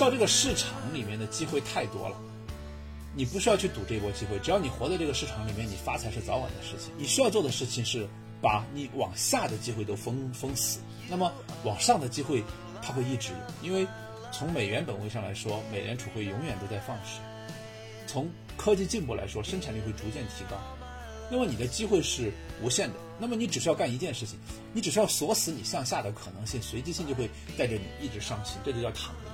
[0.00, 2.16] 到这个市场里面的机会太多了，
[3.14, 6.90] 你不需要去赌这波机会，只要你活在这个市场里面，你发财是早晚的事情。
[6.96, 8.08] 你需要做的事情是
[8.40, 11.30] 把你往下的机会都封封死，那么
[11.64, 12.42] 往上的机会
[12.80, 13.86] 它会一直有，因为
[14.32, 17.20] 从美元本位上来说，美联储会永远都在放水；
[18.06, 18.26] 从
[18.56, 20.56] 科技进步来说，生产力会逐渐提高。
[21.30, 24.38] 那么你的机会是无限的，那么你只需要干一件事情，
[24.72, 27.28] 你只需要锁死你向下的可能性，随机性就会
[27.58, 29.29] 带着你一直上行，这就叫躺赢。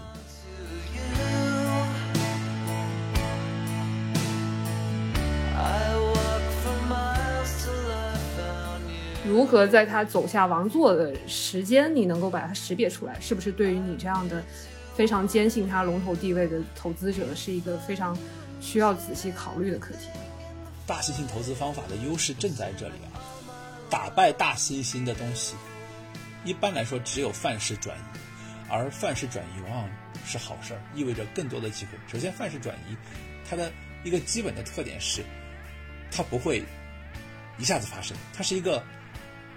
[9.25, 13.19] 如何在他走下王座的时间，你能够把它识别出来？
[13.21, 14.43] 是不是对于你这样的
[14.95, 18.17] 非常坚信他龙头地位的投资者，是一个非常
[18.61, 20.09] 需要仔细考虑的课题？
[20.87, 23.19] 大猩猩投资方法的优势正在这里啊！
[23.91, 25.55] 打败大猩猩的东西，
[26.45, 28.19] 一般来说只有范式转移，
[28.69, 29.91] 而范式转移往往
[30.25, 31.93] 是好事儿，意味着更多的机会。
[32.07, 32.97] 首先，范式转移
[33.49, 33.73] 它的
[34.05, 35.23] 一个基本的特点是，
[36.11, 36.65] 它不会
[37.59, 38.83] 一下子发生，它是一个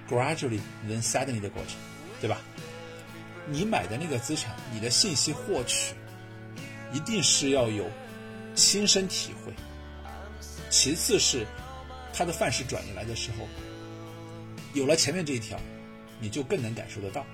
[0.07, 1.75] gradually then suddenly 的过程，
[2.21, 2.39] 对吧？
[3.47, 5.95] 你买的那个资产，你的信息获取
[6.93, 7.89] 一定是要有
[8.53, 9.51] 亲身体会。
[10.69, 11.47] 其次是
[12.13, 13.47] 它的范式转移来的时候，
[14.75, 15.59] 有了前面这一条，
[16.19, 17.25] 你就更能感受得到。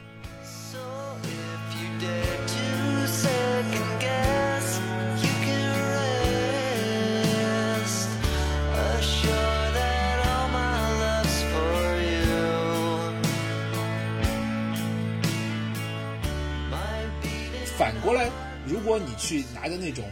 [17.78, 18.30] 反过来，
[18.66, 20.06] 如果你去拿着那种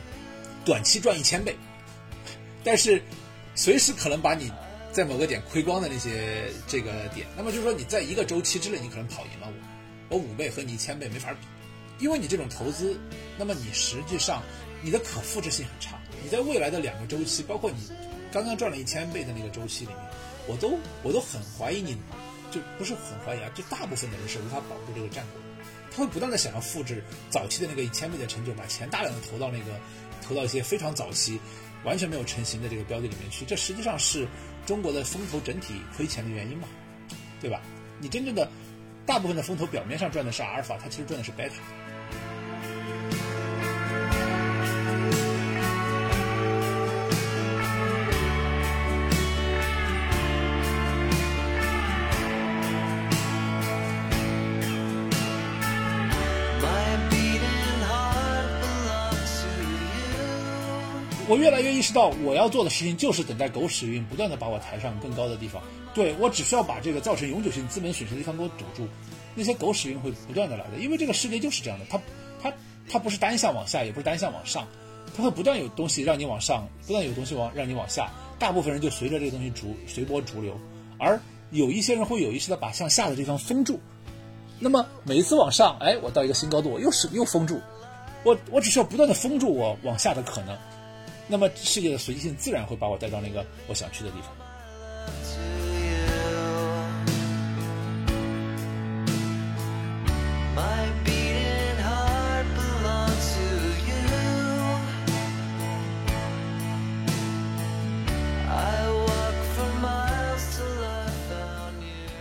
[0.65, 1.55] 短期赚一千倍，
[2.61, 3.01] 但是
[3.55, 4.51] 随时可能把你
[4.91, 9.47] 在某个点亏光的那些这个点，那么就是说你在一个周期之内，你可能跑赢了
[10.09, 11.47] 我，我五倍和你一千倍没法比，
[11.99, 12.99] 因为你这种投资，
[13.37, 14.41] 那么你实际上
[14.81, 17.77] 你的可复制性很差，你在未来的两个周期，包括你
[18.31, 19.99] 刚刚赚了一千倍的那个周期里面，
[20.47, 21.97] 我都我都很怀疑你，
[22.51, 25.41] 就不是很怀疑啊，就大部分的人是无法保住这个战果。
[25.95, 29.79] 他会不断的想要复制早期的那个一千倍的成就，把钱大量的投到那个
[30.23, 31.39] 投到一些非常早期、
[31.83, 33.45] 完全没有成型的这个标的里面去。
[33.45, 34.27] 这实际上是
[34.65, 36.67] 中国的风投整体亏钱的原因嘛，
[37.39, 37.61] 对吧？
[37.99, 38.49] 你真正的
[39.05, 41.55] 大部分的风投表面上赚的是阿尔法，它其实赚的是贝塔。
[61.33, 65.59] 我越来越意识到，我要做的事情就是等待狗屎运不断的把我抬上更高的地方。
[65.91, 68.87] 对我只需要把这个造成永久性资本损失的地方给我堵住，
[69.33, 70.77] 那些狗屎运会不断的来的。
[70.77, 71.99] 因为这个世界就是这样的，它
[72.39, 72.53] 它
[72.87, 74.67] 它不是单向往下，也不是单向往上，
[75.17, 78.11] 它会不断有东西让你往上，不断有东西往让你往下。
[78.37, 80.55] 大部分人就随着这个东西逐随波逐流，
[80.99, 81.19] 而
[81.49, 83.79] 有一些人会有意识的把向下的地方封住。
[84.59, 87.59] 那么每一次往上，哎，我到一个新高度，我又是又封住，
[88.23, 90.55] 我我只需要不断的封住我往下的可能。
[91.27, 94.31] 那么世界的随机性自然会把我带到那个我想去的地方。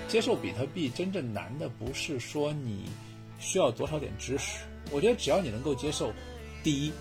[0.09, 2.85] 接受比特币真正难的不是说你
[3.39, 4.59] 需要多少点知识，
[4.91, 6.13] 我觉得只要你能够接受，
[6.63, 6.93] 第一。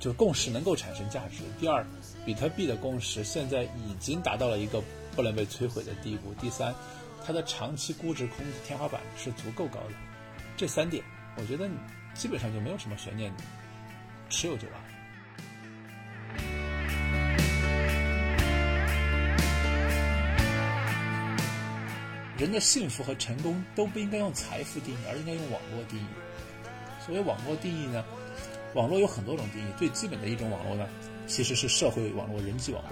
[0.00, 1.42] 就共识能够产生价值。
[1.58, 1.84] 第二，
[2.24, 4.82] 比特币的共识现在已经达到了一个
[5.14, 6.34] 不能被摧毁的地步。
[6.34, 6.74] 第三，
[7.24, 9.92] 它的长期估值空天花板是足够高的。
[10.56, 11.02] 这三点，
[11.36, 11.76] 我觉得你
[12.14, 13.32] 基本上就没有什么悬念，
[14.28, 14.80] 持有就完。
[22.36, 26.06] 人的幸福和成功都不应该用财富定义，而应该用网络定义。
[27.06, 28.04] 所谓网络定义呢？
[28.74, 30.88] 网络有很多种定义，最基本的一种网络呢，
[31.28, 32.90] 其实是社会网络、人际网络。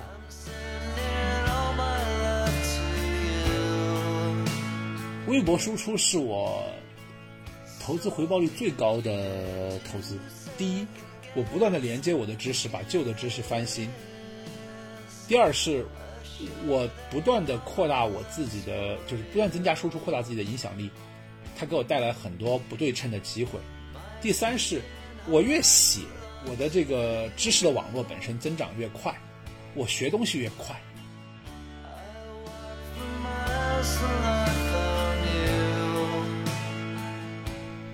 [5.27, 6.65] 微博输出是我
[7.81, 10.17] 投资回报率最高的投资。
[10.57, 10.87] 第一，
[11.35, 13.89] 我不断的连接我的知识，把旧的知识翻新；
[15.27, 15.85] 第二，是
[16.69, 20.89] 我不断的扩大我自己的，就是不断增加输出，扩大自己的影响力，
[21.59, 23.59] 它给我带来很多不对称的机会；
[24.21, 24.81] 第三是。
[25.29, 26.01] 我越写，
[26.47, 29.15] 我的这个知识的网络本身增长越快，
[29.75, 30.75] 我学东西越快。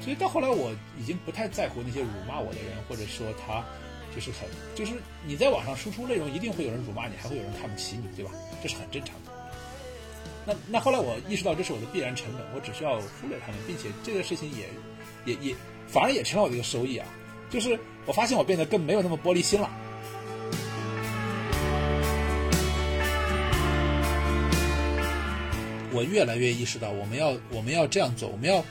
[0.01, 3.63] 所以到后来我已经不太在乎那些辱骂我的人，或者说他
[4.15, 4.93] 就是很就是
[5.27, 8.31] 你在网上输出内容，一定会有人辱骂你，还会有人看不起你，对吧？
[8.63, 9.33] 这是很正常的。
[10.47, 14.67] 那那后来我意识到这是我的必然成本，我只需要忽略他们，并且这个事情也
[15.27, 15.55] 也也
[15.87, 17.07] 反而也成了我的一个收益啊，
[17.51, 19.71] 就是我发现我变得更没有那么玻璃心了。
[25.91, 28.63] 我越来越意识到，我们要我们要这样做，我们要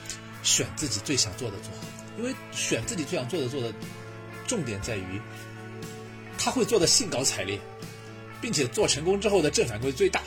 [0.42, 1.72] 选自己最想做的做，
[2.16, 3.74] 因为选自己最想做的做的
[4.46, 5.20] 重点在于，
[6.38, 7.58] 他会做的兴高采烈，
[8.40, 10.22] 并且做成功之后的正反馈最大。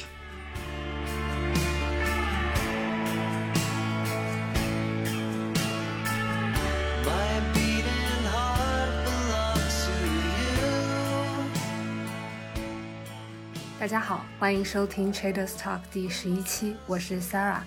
[13.82, 17.64] 大家好，欢迎收听 Traders Talk 第十一期，我是 Sarah。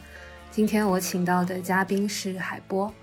[0.49, 2.95] 今天我请到的嘉宾是海波，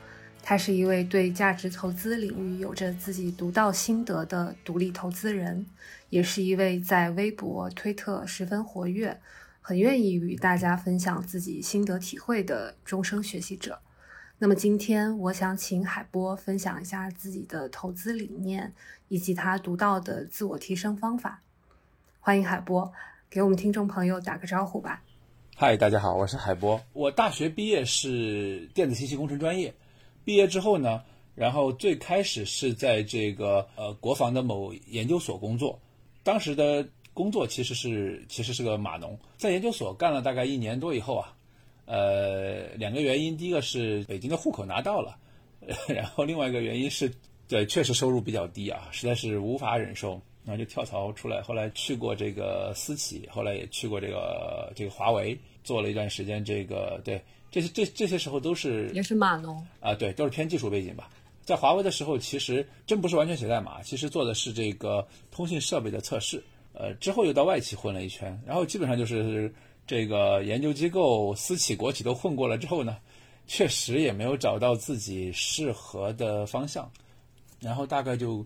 [0.42, 5.66] 他是一位对价值投资领域有着自己独到心得的独立投资人，
[6.10, 9.20] 也是一位在微博、推特十分活跃、
[9.60, 13.82] 很愿意与大家分享自己心得体会的终生学习者。
[14.38, 18.74] 那么今天我想请海波分享一下自己的投资理念
[19.10, 21.42] 以及他独到的自我提升方法。
[22.24, 22.94] 欢迎海波，
[23.32, 25.02] 给我们听众朋友打个招呼吧。
[25.56, 26.80] 嗨，大家好，我是海波。
[26.94, 29.74] 我大学毕业是电子信息工程专业，
[30.24, 31.02] 毕业之后呢，
[31.34, 35.80] 然后最开始是在这个呃国防的某研究所工作，
[36.22, 41.34] 当时的工作其实是其实是个码农，在研究所干了大概一年多以后啊，
[41.86, 45.18] 呃两个原因，第一个是北京的户口拿到了，
[45.90, 47.12] 然后另外一个原因是，
[47.48, 50.22] 对，确实收入比较低啊，实在是无法忍受。
[50.44, 56.44] 然后就跳槽出来，后来去过这个私企，后来也去过这个这个华为，做了一段时间。
[56.44, 61.10] 这个对，这些这这些时候都是也是码农啊，对，都是偏技术背景吧。
[61.44, 66.44] 在华为的时候，其实真不是完全写代码，其实做的是这个通信设备的测试。
[66.74, 69.54] 呃，之后又到外企混了一圈，然后基本上就是
[69.86, 72.98] 这个研究机构、私企、国企都混过了之后呢，
[73.46, 76.92] 确实也没有找到自己适合的方向，
[77.60, 78.44] 然后大概就。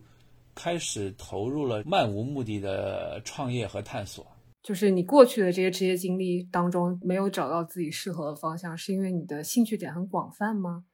[0.55, 4.25] 开始投入了漫无目的的创业和探索，
[4.63, 10.85] 就是你过去的这些职业经历当中没有找到自己适合的方向，是因为你的兴趣点很广泛吗？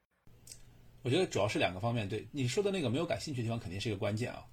[1.02, 2.08] 我觉得主要是两个方面。
[2.08, 4.44] 对你说的那个没有感兴趣的地方，肯定是一个关键啊。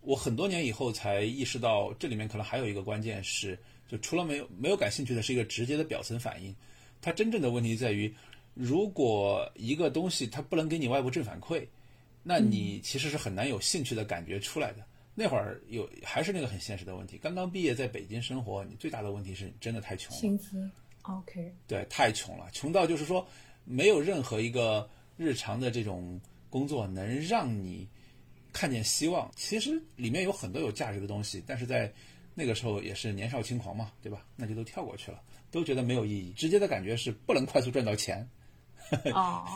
[0.00, 3.58] 我很多年以后才意识到，这里面可能还有一个关键是，
[3.88, 6.54] 就除了没有没有感兴趣的是一个直接的表层反应。
[7.00, 8.14] 它真正的问题在于，
[8.54, 11.66] 如果一个东西它不能给你外部正反馈。
[12.22, 14.84] 那你其实是很难有兴趣的感觉出来的。
[15.14, 20.18] 那会儿有还是那个很现实的问题，刚刚毕业在北京生活，你最大的问题是真的太穷了。
[20.18, 20.70] 薪资
[21.02, 21.54] ，OK。
[21.66, 23.26] 对，太穷了，穷到就是说
[23.64, 24.88] 没有任何一个
[25.18, 27.86] 日常的这种工作能让你
[28.54, 29.30] 看见希望。
[29.36, 31.92] 其实里面有很多有价值的东西，但是在
[32.34, 34.24] 那个时候也是年少轻狂嘛，对吧？
[34.34, 35.20] 那就都跳过去了，
[35.50, 36.32] 都觉得没有意义。
[36.32, 38.26] 直接的感觉是不能快速赚到钱。
[39.14, 39.46] 哦，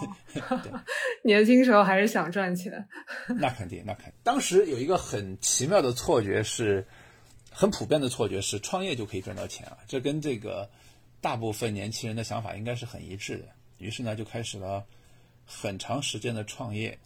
[1.23, 2.89] 年轻时候还是想赚钱。
[3.39, 4.13] 那肯定，那肯定。
[4.23, 6.87] 当时有一个很奇妙的错觉，是
[7.51, 9.77] 很普遍的错觉，是创业就可以赚到钱啊。
[9.87, 10.71] 这跟这个
[11.21, 13.49] 大部分年轻人的想法应该是很一致的。
[13.79, 14.85] 于是呢，就开始了
[15.45, 16.99] 很长时间的创业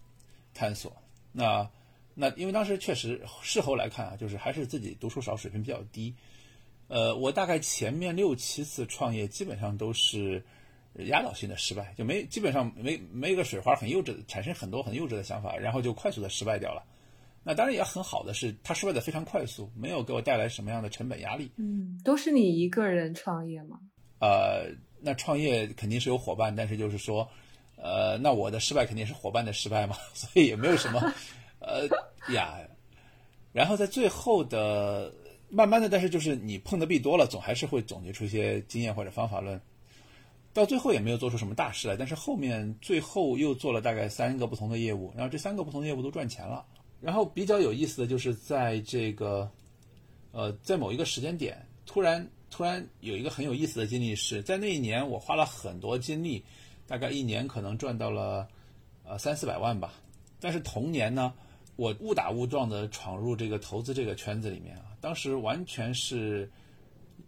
[0.54, 0.96] 探索。
[1.32, 1.68] 那
[2.14, 6.14] 那因为当时确实事后来看啊，就是还是自己读书少，水平比较低。
[6.86, 10.44] 呃，我大概前面六七次创业，基本上都是。
[10.94, 16.82] 压倒性的失败，就没基本上没没一个水花，很幼稚，产生很多很幼稚的想法，然后就快速的失败掉了。
[17.42, 21.50] 那当然也很好的是，它失败的非常快速，没有给我带来什么样的成本压力。
[21.56, 23.78] 嗯，都是你一个人创业吗？
[24.20, 24.66] 呃，
[25.00, 27.26] 那创业肯定是有伙伴，但是就是说，
[27.76, 31.00] 呃，那我的失败肯定是伙伴的失败嘛， 所以也没有什么，
[31.60, 31.86] 呃
[32.34, 32.58] 呀。
[33.52, 35.12] 然后在最后的
[35.48, 39.58] 慢慢的，但是就是你碰的币多了，总还是会总结出一些经验或者方法论。
[40.52, 46.66] 到最后也没有做出什么大事来，但是后面最后又做了大概三个不同的业务，然后这三个不同的业务都赚钱了。
[47.00, 49.50] 然后比较有意思的就是在这个，
[50.32, 56.44] 呃，在某一个时间点，突然突然有一个很有意思的经历是在那一年，我花了很多精力，
[56.86, 58.46] 大概一年可能赚到了
[59.04, 59.94] 呃三四百万吧。
[60.40, 61.32] 但是同年呢，
[61.76, 66.50] 我误打误撞的闯入这个投资这个圈子里面啊，当时完全是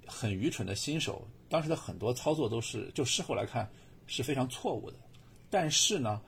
[0.06, 1.24] 很愚蠢的新手。
[1.52, 3.70] 当时的很多操作都是，就事后来看
[4.06, 4.96] 是非常错误的，
[5.50, 6.18] 但是呢，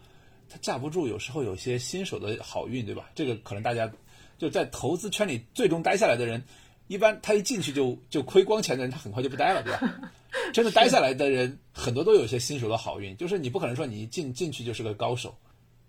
[0.51, 3.11] 他架不住有时候有些新手的好运，对吧？
[3.15, 3.91] 这个可能大家
[4.37, 6.45] 就在投资圈里最终待下来的人，
[6.89, 10.13] 一般他一进去就就亏光钱的人，他很快就不待了，对吧？
[10.53, 15.35] 真的待下来的人很多都有一些新手的好运，就是你不可能说你一进进去就是个高手，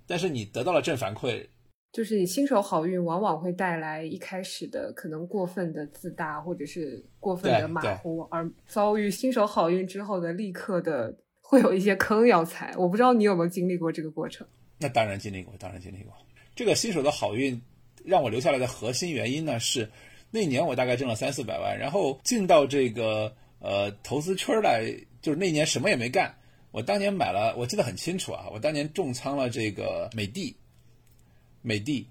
[0.08, 1.46] 但是你得到了正反馈，
[1.96, 12.74] 就是你新手好运往往会带来一开始的可能过分的自大或者是过分的马虎，而遭遇新手好运之后的立刻的会有一些坑要踩。
[12.78, 14.46] 我不知道你有没有经历过这个过程？
[14.78, 16.14] 那当然经历过，当然经历过。
[16.54, 17.62] 这个新手的好运
[18.04, 19.90] 让我留下来的核心原因呢是，
[20.32, 24.84] 那年我大概挣了三四百万，然后进到这个呃投资圈来，
[25.22, 26.36] 就是那年什么也没干。
[26.72, 30.58] 我当年买了，我记得很清楚啊，我当年重仓了这个美的，
[31.66, 32.08] 美的，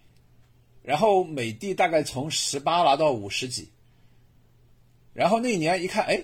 [0.83, 3.71] 然后美的大概从十八拿到五十几，
[5.13, 6.21] 然后那一年一看，哎，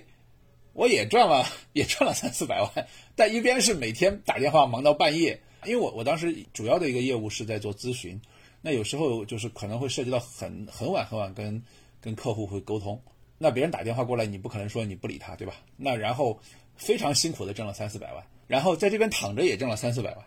[0.73, 8.21] 我也赚了， 也赚了三四百万，但一边是每天打电话忙到半夜，因为我我当时主要的一个业务是在做咨询，
[8.61, 11.63] 那有时候就是可能会涉及到很很晚很晚跟
[12.01, 13.01] 跟客户会沟通，
[13.37, 15.55] 那别人打电话过来，你不可能说你不理他，对吧？
[15.77, 16.39] 那然后。
[16.77, 20.25] 非常辛苦的挣了三四百万，然后在这边躺着也挣了三四百万，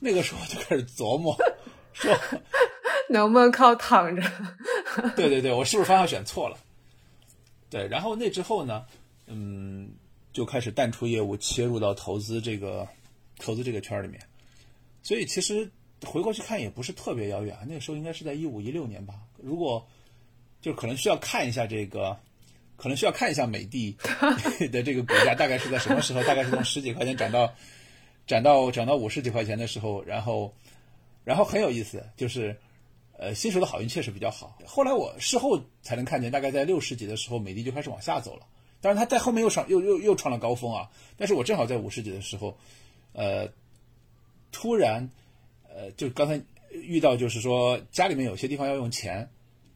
[0.00, 1.34] 那个时候就开始琢磨，
[3.08, 4.22] 能不能靠躺着？
[5.16, 6.56] 对对对，我是不是方向选错了？
[7.70, 8.84] 对，然后那之后呢，
[9.26, 9.90] 嗯，
[10.32, 12.86] 就开始淡出业务，切入到投资这个
[13.38, 14.20] 投资这个圈里面。
[15.02, 15.70] 所以其实
[16.04, 19.14] 回过去看也不是特别遥远啊，那个时候应该是在一五一六年吧。
[19.36, 19.86] 如果
[20.60, 22.16] 就可能需要看一下这个。
[22.80, 23.98] 可能需要看一下美的
[24.70, 27.52] 的这个股价大概是在什么时候，大概是从十几块钱涨到
[28.24, 30.54] 涨到涨到五十几块钱的时候，然后
[31.28, 32.56] 然后很有意思，就是
[33.18, 34.58] 呃新手的好运确实比较好。
[34.64, 38.46] 后来我事后才能看见，大概在六十级的时候，美的就开始往下走了。
[38.80, 40.88] 当然它在后面又上又又又创了高峰啊。
[41.18, 42.56] 但是我正好在五十级的时候，
[43.12, 43.46] 呃，
[44.50, 45.10] 突然
[45.68, 46.40] 呃就刚才
[46.72, 49.28] 遇到就是说家里面有些地方要用钱，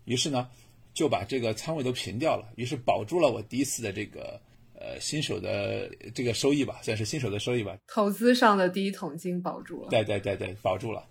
[0.06, 0.48] 于是呢。
[0.94, 4.38] 就把这个仓位都平掉了，于是保住了我第一次的这个
[4.74, 7.78] 呃新手的这个收益吧，算是新手的收益吧。
[7.86, 9.88] 投资上的第一桶金保住了。
[9.88, 11.02] 对对对对，保住了。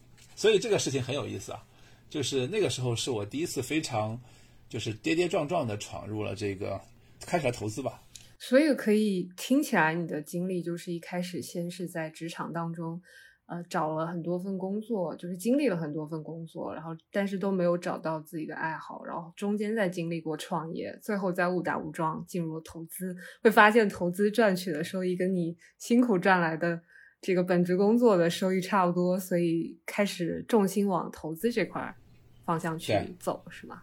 [0.42, 1.64] 所以这个事情很有意思啊，
[2.10, 4.20] 就是那个时候是我第一次非常
[4.68, 6.82] 就是跌跌撞撞的闯入了这个
[7.28, 8.02] 开始了投资吧。
[8.40, 13.00] 所以可以听起来你的经历就是一开始先是在职场当中。
[13.48, 26.82] 呃，找了很多份工作，就是经历了很多份工作，然后但是都没有找到自己的爱好，然后中间再经历过创业，最后再误打误撞进入了投资，会发现投资赚取的收益跟你辛苦赚来的
[27.22, 31.96] 这个本职工作的收益差不多，所以开始重心往投资这块
[32.44, 33.82] 方向去走，是吗？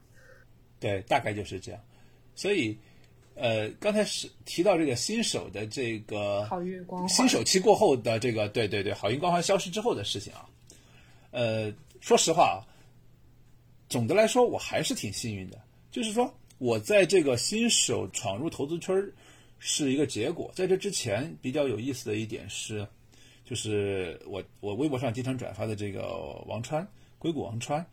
[0.78, 1.80] 对，大概就是这样，
[2.35, 2.76] 所以。
[3.40, 10.45] 呃，刚才是提到这个新手的这个好运光环，新手期过后的这个，对对对，好运光环消失之后的事情啊。
[11.30, 12.59] 呃，说实话啊，
[13.88, 18.92] 总的来说我还是挺幸运的，就是说我在这个新手闯入投资圈
[19.61, 20.50] 是一个结果。
[20.52, 22.85] 在这之前比较有意思的一点是，
[23.49, 26.87] 就是我我微博上经常转发的这个王川
[27.19, 27.85] 硅谷王川，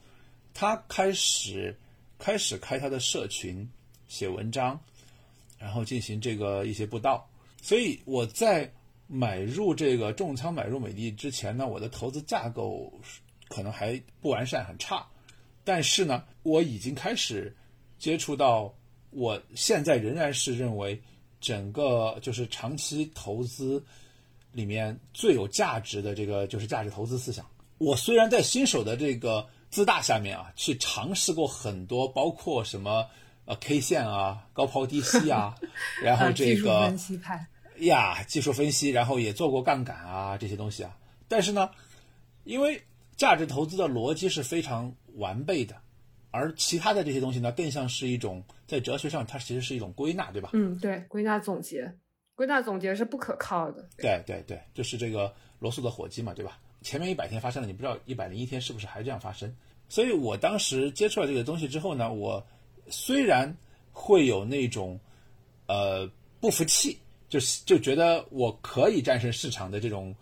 [0.53, 1.73] 他开始
[2.19, 3.67] 开始开他的社群
[4.07, 4.77] 写文章。
[5.57, 7.25] 然后进行这个一些布道，
[7.61, 8.69] 所以我在
[9.07, 12.91] 买入这个重仓买入美的之前呢，我的投资架构
[13.47, 15.07] 可能还不完善，很差。
[15.63, 17.55] 但是呢，我已经开始
[17.97, 18.71] 接触到，
[19.11, 21.01] 我现在仍然是认为
[21.39, 23.83] 整个就是长期投资
[24.55, 27.45] 里面最有价值的这个就是价值投资思想。
[27.77, 33.05] 我虽然在新手的这个自大下面啊，去尝试过很多，包括什么。
[33.47, 35.55] 呃，K 线啊，高抛低吸啊，
[36.01, 37.45] 然后这个分析派
[37.77, 40.97] 呀，技术分析，然后也做过杠杆啊，这些东西啊。
[41.27, 41.69] 但是呢，
[42.43, 42.81] 因为
[43.15, 45.75] 价值投资的逻辑是非常完备的，
[46.31, 50.49] 而其他的这些东西呢，更像是一种在哲学上，它其实是一种归纳，对吧？
[50.53, 51.93] 嗯，对，归纳总结，
[52.35, 53.87] 归纳总结是不可靠的。
[53.97, 56.59] 对对对，就是这个罗素的火鸡嘛，对吧？
[56.81, 59.55] 前面一百天发生了，你不知道一百零一天是不是还这样发生？
[59.89, 62.45] 所以我当时接触了这个东西之后呢，我。
[62.87, 63.51] 虽然
[63.91, 64.99] 会有那种，
[65.65, 66.07] 呃，
[66.39, 70.15] 不服气，就是就觉得我可以战胜市场的这种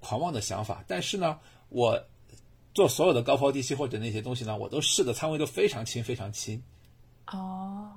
[0.00, 2.02] 狂妄的想法，但是呢，我
[2.72, 6.62] 做所有的高抛低吸或者那些东西呢，我都试的仓位都非常轻，非常轻。
[7.26, 7.92] 哦，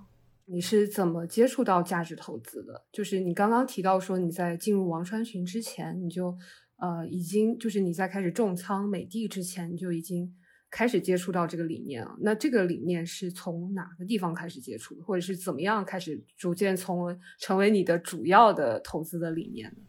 [0.49, 2.83] 你是怎么接触到价值投资的？
[2.91, 6.35] 就是你刚刚提到说你在进入王川群之前，你就
[6.77, 10.33] 呃已经就是你在开始重仓美的之前，你就已经。
[10.71, 19.81] 开始接触到这个理念啊，那这个理念是从哪个地方开始接触的，或者是怎么样开始逐渐从成为你的主要的投资的理念呢？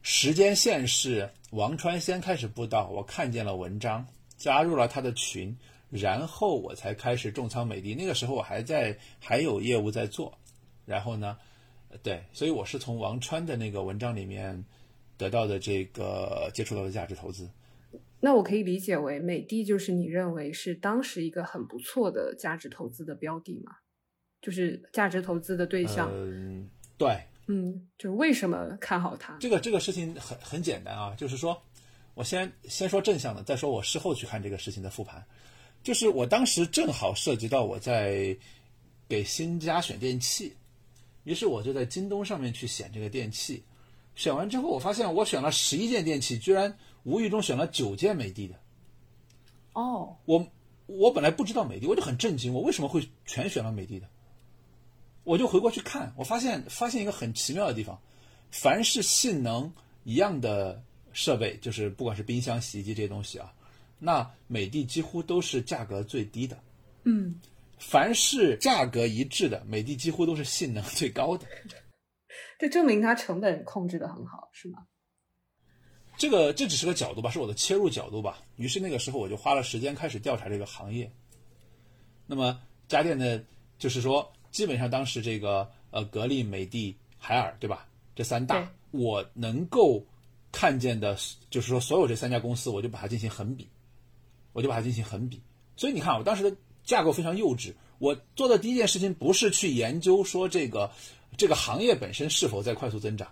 [0.00, 4.06] 时间线是王川先开始布道，我看见了文章，
[4.38, 5.54] 加入了他的群，
[5.92, 7.94] 然后我才开始重仓美的。
[7.94, 10.36] 那个时候我还在还有业务在做，
[10.86, 11.36] 然后呢，
[12.02, 14.64] 对，所以我是从王川的那个文章里面
[15.18, 17.46] 得到的这个接触到的价值投资。
[18.20, 23.72] 那我可以理解为美的就是你认为是当时一个很不错的价值投资的标的吗？
[24.40, 26.10] 就是价值投资的对象。
[26.14, 29.36] 嗯，对，嗯，就是为什么看好它？
[29.38, 31.60] 这个这个事情很很简单啊，就是说
[32.14, 35.24] 我先先说正向的，再说我事后去看这个事情的复盘。
[35.82, 38.36] 就是我当时正好涉及到我在
[39.08, 40.54] 给新家选电器，
[41.24, 43.62] 于是我就在京东上面去选这个电器。
[44.14, 48.54] 选完之后，我发现我选了十一件电器，居然无意中选了九件美的的。
[49.72, 50.46] 哦，我
[50.86, 54.06] 我本来不知道美的，我就很震惊，我为什么会全选了美的的？
[55.24, 57.98] 我就回过去看，我发现发现一个很奇妙的地方，
[58.50, 59.72] 凡是性能
[60.04, 63.54] 一样的设备，就是不管是冰箱、洗衣机这些东西啊，
[64.04, 66.58] 那美的几乎都是价格最低的。
[67.04, 67.40] 嗯，
[67.78, 71.46] 凡是价格一致的，美的几乎都是性能最高的。
[72.58, 74.84] 这证明它成本控制的很好，是吗？
[76.16, 78.42] 这个这只是个角度吧，是我的切入角度吧。
[78.56, 81.10] 于是那个时候我就花了时间开始调查这个行业。
[82.26, 83.40] 那么家电呢，
[83.78, 87.86] 就是说基本上当时这个呃格力、美的、海尔，对吧？
[88.14, 90.04] 这三大我能够
[90.52, 91.16] 看见的，
[91.50, 93.66] 就是说所有这三家公司，我就把它进行横比，
[94.52, 95.42] 我就把它进行横比。
[95.76, 97.72] 所以你看，我当时的架构非常幼稚。
[97.98, 100.90] 我做的第一件事情不是去研究说这个
[101.36, 103.28] 这个行业本身是否在快速增长。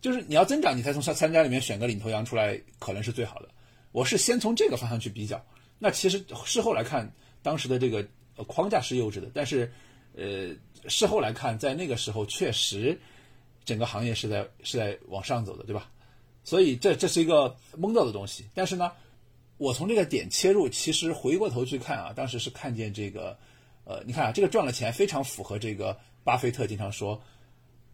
[0.00, 3.48] 就是你要增长，你才从三三家里面选个领头羊出来，可能是最好的。
[3.92, 5.42] 我是先从这个方向去比较。
[5.78, 7.10] 那其实事后来看，
[7.42, 8.06] 当时的这个
[8.46, 9.72] 框架是幼稚的，但是，
[10.14, 10.54] 呃，
[10.88, 12.98] 事后来看，在那个时候确实，
[13.64, 15.90] 整个行业是在是在往上走的，对吧？
[16.42, 18.44] 所以这这是一个蒙到的东西。
[18.54, 18.92] 但是呢，
[19.58, 23.38] 我从这个点切入，其实回过头去看啊，当时是看见这个，
[23.84, 27.20] 呃，你看啊，这个赚了钱非常符合这个巴菲特经常说。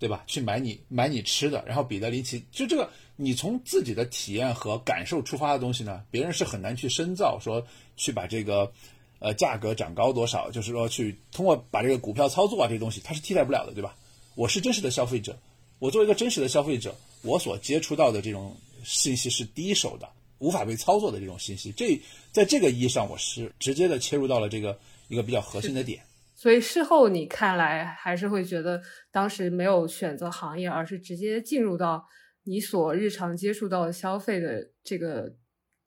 [0.01, 0.25] 对吧？
[0.27, 7.63] 去买你买你吃的，然后彼得林奇就这个，你从自己的体验和感受出发的东西呢，别人是很难去深造，说
[7.99, 8.73] 去把这个，
[9.19, 13.95] 呃，价格涨高多少，就是说去通过把这个股票操作啊这些东西，它是替代不了的，对吧？
[14.37, 15.39] 我是真实的消费者，
[15.81, 20.09] 我作为一个真实的消费者，我所接触到的这种信息是第一手的，
[20.41, 21.99] 无法被操作的这种信息，这
[22.33, 26.03] 在这个意义上，我是直接的切入到了这个一个比较核心的点。
[26.35, 32.05] 所以事后你看来还是会觉得当时没有选择行业，而是直接进入到
[32.45, 35.31] 你所日常接触到的消费的这个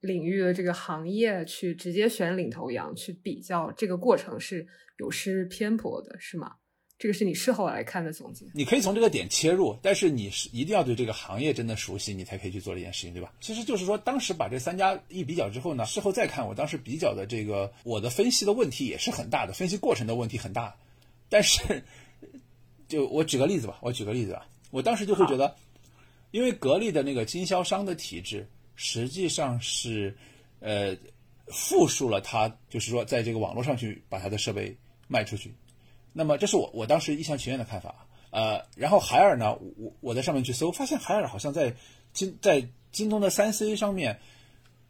[0.01, 4.67] 领域的这个行业去直接选领头羊去比较，这个过程是
[4.99, 6.53] 有失偏颇的，是吗？
[6.99, 8.45] 这个是你事后来看的总结。
[8.53, 13.34] 你可以从这个点切入，但是你是一定要对这个行业真的熟悉，你才可以去做这件事情，对吧？
[13.41, 20.73] 其实就是说，当时把这三家一比较之后呢，事后再看，我当时比较的这个我的分析的问题也是很大的，分析过程的问题很大。
[21.27, 21.84] 但是，
[22.88, 25.53] 就我举个例子吧，我举个例子啊，我当时就会觉得，
[26.32, 30.15] 因为格力的那个经销商的体制，实际上是
[30.62, 30.95] 呃，
[31.47, 34.73] 复述了他，就是说在这个网络上去把他的设备
[35.10, 35.51] 卖出去。
[36.13, 41.76] 那么，这是我我当时一厢情愿的看法，呃，然后海尔呢，我我在上面去搜，发现海尔好像在
[42.13, 44.19] 京在京东的三 C 上面，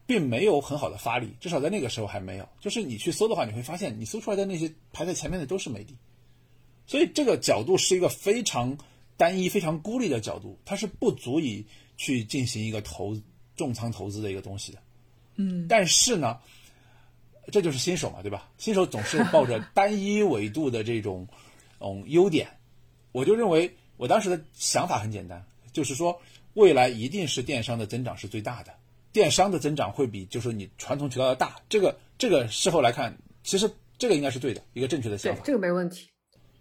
[0.06, 2.50] 并没有很好的发力，至少在那个时候还没有。
[2.60, 5.94] 就是你去搜的话，你会发现你搜出来的那些排在前面的都是美的，
[6.86, 8.78] 所以这个角度是一个非常
[9.16, 13.16] 单一、非常孤立的角度，它是不足以去进行一个投
[13.56, 14.80] 重仓投资的一个东西的。
[15.36, 16.38] 嗯，但是呢。
[17.52, 18.50] 这就是新手嘛，对吧？
[18.58, 21.28] 新手总是抱着单一维度的这种，
[21.80, 22.48] 嗯，优点。
[23.12, 26.20] 我就认为，我当时的想法很简单，就是说，
[26.54, 28.74] 未来一定是电商的增长是最大的，
[29.12, 31.58] 电商的增长会比就是你传统渠道的大。
[31.70, 35.42] 这个这个事后来看，其实这个应该是对的，一个正确的想法。
[35.46, 36.08] 这个没问题。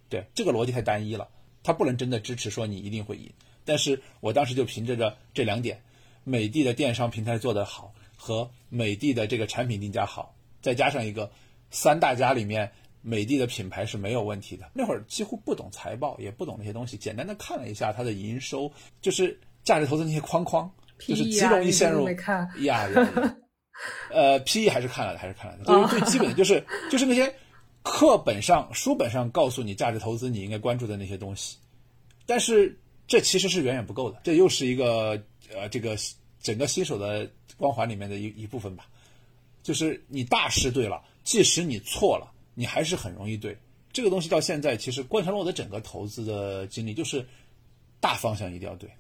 [0.08, 1.28] 对，这个逻辑太单一了，
[1.62, 3.32] 它不能真的支持说你一定会赢。
[3.64, 5.80] 但是我当时就凭着着这两点，
[6.24, 10.34] 美的的电商平台做得好和美的的这个产品定价好。
[10.62, 11.30] 再加上一个
[11.70, 12.70] 三大家里面，
[13.02, 14.70] 美的的品牌是没有问题的。
[14.72, 22.08] 那会儿几乎不懂财报，也不懂那些东西，简单的看了一下它的营收，就是价值投资那些框框，就是极容易陷入。
[22.08, 22.88] 呀呀，
[24.10, 25.64] 呃，P E 还是看了的，还是看了的。
[25.64, 27.34] 就是最基本的就是就是那些
[27.82, 31.56] 课本上、书本上告诉你价值投资你应该关注的那些东西，
[32.24, 34.20] 但是这其实是远远不够的。
[34.22, 35.20] 这又是一个
[35.52, 35.96] 呃，这个
[36.40, 38.86] 整个新手的光环里面的一一部分吧。
[39.62, 43.56] 就是你大势对了，即使你错了，你还是很容易对。
[43.92, 47.26] 这个东西到现在，其实贯穿了我的整个投资的经历，就是
[48.00, 48.90] 大方向一定要对，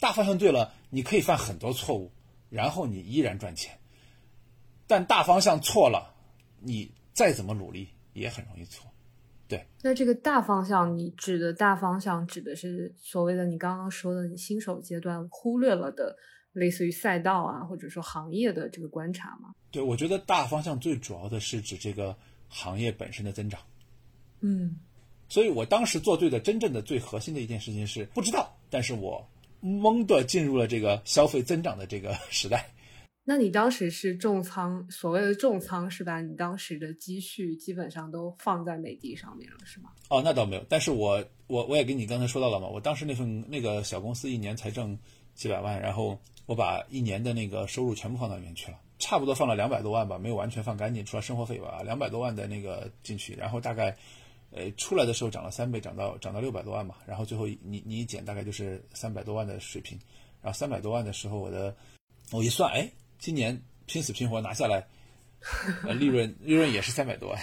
[0.00, 2.10] 大方向对了，你可以犯很多错误，
[2.50, 3.78] 然后你依然赚钱。
[4.86, 6.14] 但大方向错了，
[6.60, 8.90] 你再怎么努力也很容易错。
[9.46, 9.64] 对。
[9.82, 16.16] 那这个大方向，你指的大方向指的是所谓的你刚刚说的你新手阶段忽略了的。
[16.58, 19.54] 类似于赛道啊，或者说行业的这个观察吗？
[19.70, 22.16] 对，我觉得大方向最主要的是指这个
[22.48, 23.60] 行业本身的增长。
[24.40, 24.76] 嗯，
[25.28, 29.26] 所以我当时做对的真正的最核心的一件事情是不知道，但是我
[29.62, 32.68] 懵的进入了这个消费增长的这个时代。
[33.24, 39.90] 那你当时是重仓，所谓的重仓是把你当时的积蓄基本上都放在美的上面了，是吗？
[40.08, 44.98] 哦，那倒没有，但是我我我也跟你刚才说到了嘛，我当时那份那个小公司一年才挣
[45.34, 46.18] 几百万，然后
[46.48, 53.96] 我把一年的那个收入全部放到里面去了，差不多放了两百多万吧，没有完全放干净，除了生活费吧，两百多万的那个进去，然后大概。
[54.50, 59.98] 呃，出来的时候涨了三倍，涨到涨到六百多万嘛，然后最后你你一减大概就是三百多万的水平，
[60.40, 61.76] 然后三百多万的时候，我的
[62.32, 64.82] 我一算，哎，今年拼死拼活拿下来，
[65.98, 67.38] 利润利润也是三百多万。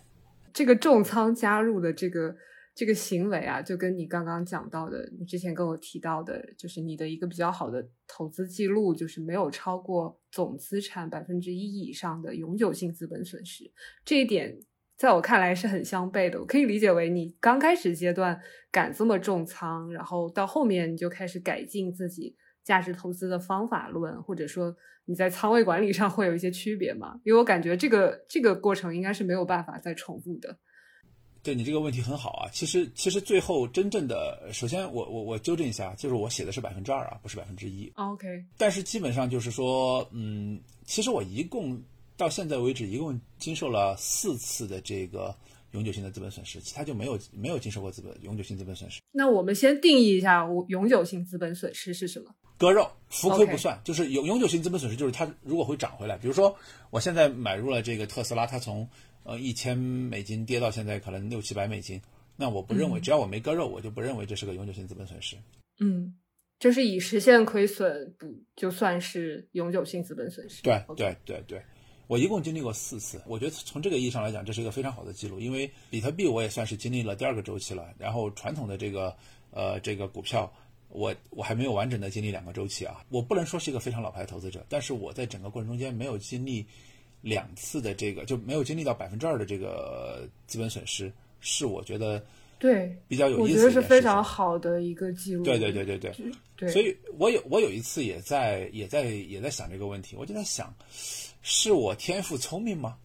[0.52, 2.36] 这个重仓加入的这个
[2.74, 13.70] 这个行为啊，就跟你刚刚讲到的，你之前跟我提到的，就是你的一个比较好的投资记录，就是没有超过总资产百分之一以上的永久性资本损失，
[14.04, 14.58] 这一点。
[14.96, 18.38] 在我看来是很相悖的，我可以理解为你刚开始阶段
[18.70, 27.18] 敢这么重仓，然后到后面你就开始改进自己价值投资的方法论，或者说你在仓位管理上会有一些区别嘛？
[27.24, 30.58] 因为我感觉这个这个过程应该是没有办法再重复的。
[31.42, 37.90] 对你这个问题很好啊，其实其实最后真正的，首先我我我纠正一下，就是我写的是百分之二啊，不是百分之一。
[37.96, 38.26] OK，
[38.56, 41.80] 但是基本上就是说，嗯，其实我一共。
[42.16, 45.34] 到现在为止，一共经受了四次的这个
[45.70, 49.00] 永久性的资本损失，其他就没有没有经受过资本永久性资本损失。
[49.10, 52.26] 那我们先定义一下，我永久性资本损失是什么？
[52.58, 56.18] 割肉，浮亏不算，就是永永久性资本损失，就是它如果会涨回来。
[56.18, 56.54] 比如说，
[56.90, 58.86] 我现在买入了这个特斯拉，它从
[59.24, 62.00] 呃一千美金跌到现在可能六七百美金，
[62.36, 65.36] 那我不认为，只要我没割肉，我就不认为这是个永久性资本损失。
[65.80, 66.14] 嗯，
[66.58, 70.62] 就是以实现亏损不就算是永久性资本损失？
[70.62, 71.62] 对对对对。
[72.06, 75.38] 我一共经历过四次，我觉得从这个意义上来讲，这是一个非常好的记录。
[75.38, 79.16] 因为比特币我也算是经历了第二个周期了，然后传统的这个
[79.52, 80.52] 呃这个股票，
[80.88, 83.04] 我我还没有完整的经历两个周期啊。
[83.10, 86.66] 我不能说是一个非常老牌的投资者，但是我在整个过程中间没有经历
[87.20, 92.24] 两次的这个，就没有经历到百分之二的这个资本损失，是我觉得
[92.58, 93.58] 对比较有意思。
[93.58, 95.44] 我觉得是非常好的一个记录。
[95.44, 96.14] 对对对对对
[96.56, 96.70] 对。
[96.70, 100.74] 所以我有我有一次也在也在也在想这个问题，我就在想。
[101.42, 102.98] 是我天赋聪明吗？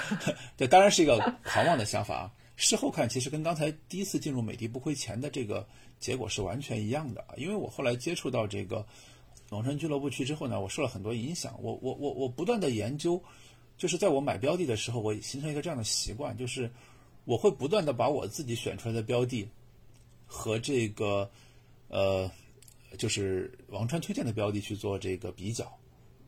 [0.56, 2.32] 这当然是一个狂妄的想法啊。
[2.56, 5.66] 事后看，其实跟刚才第一次进入美的不亏钱的这个
[6.00, 7.34] 结果是完全一样的啊。
[7.36, 8.82] 因为我后来接触到这个
[9.50, 11.54] 农村俱乐部去之后呢，我受了很多影响。
[11.60, 13.22] 我我我我不断的研究，
[13.82, 16.70] 就是在我买标的的时候，我形成一个这样的习惯，就是
[17.24, 19.44] 我会不断的把我自己选出来的标的
[20.24, 21.28] 和这个
[21.88, 22.30] 呃，
[22.96, 25.68] 就是王川推荐的标的去做这个比较。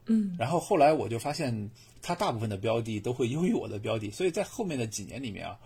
[0.07, 1.71] 嗯，然后后来我就发现，
[2.03, 5.57] 他大部分的标的都会优于我的标的，所以在后面的几年里面啊，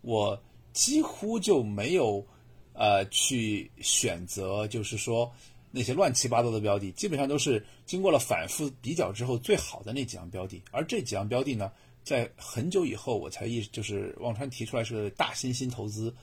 [0.00, 2.26] 我几乎就没有
[2.72, 5.30] 呃去选择，就是说
[5.74, 10.62] 那些乱七八糟的标的，基本上都是经过了反复比较之后最好的那几样标的。
[10.70, 11.72] 而这几样标的呢，
[12.04, 16.14] 在很久以后我才意，就是忘川提出来是大猩猩投资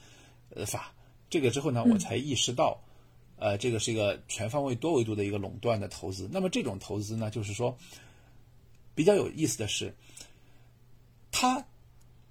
[0.56, 0.94] 呃法，
[1.30, 2.82] 这个之后呢，我才意识到。
[3.44, 6.30] 呃，这个是一个全方位、多维度的一个垄断的投资。
[6.32, 7.76] 那么这种投资呢，就是说
[8.94, 9.96] 比较有意思的是，
[11.32, 11.66] 它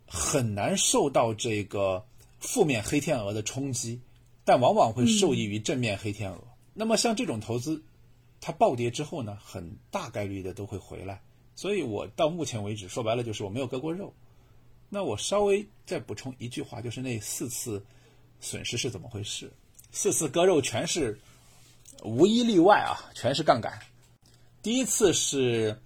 [0.07, 2.07] 很难受到这个
[2.39, 4.01] 负面黑天鹅的冲击，
[4.45, 6.39] 但往往会受益于正面黑天鹅。
[6.81, 7.83] 那么像这种投资，
[8.41, 11.21] 它暴跌之后呢，很大概率的都会回来。
[11.55, 14.15] 所以我到目前为止，说白了就是我没有割过肉。
[14.89, 17.85] 那我稍微再补充一句话，就是那四次
[18.41, 19.53] 损失是怎么回事？
[19.93, 21.21] 四次割肉全是
[22.03, 23.79] 无一例外啊，全是杠杆。
[24.63, 25.79] 第一次是，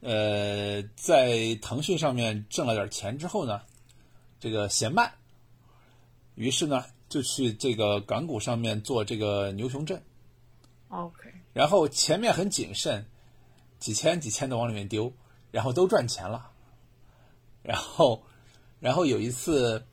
[0.00, 3.62] 呃，在腾讯上面挣了点钱之后呢，
[4.40, 5.14] 这个嫌慢，
[6.34, 10.02] 于是呢就去这个港股上面做这个牛熊证。
[10.88, 11.30] OK。
[11.52, 13.04] 然后前面很谨慎，
[13.78, 15.12] 几千几千的往里面丢，
[15.50, 16.50] 然后都赚钱了。
[17.62, 18.22] 然后，
[18.80, 19.84] 然后有一次。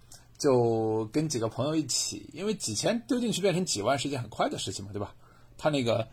[0.41, 5.13] 就跟几个朋友一起，因为几千丢进去变成几万是一件很快的事情嘛，对吧？
[5.56, 6.08] 他那个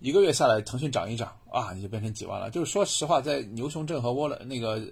[0.00, 2.50] 一个月下来，腾讯涨一涨啊，你就变成几万了。
[2.50, 4.82] 就是说实话，在牛熊证和涡轮那个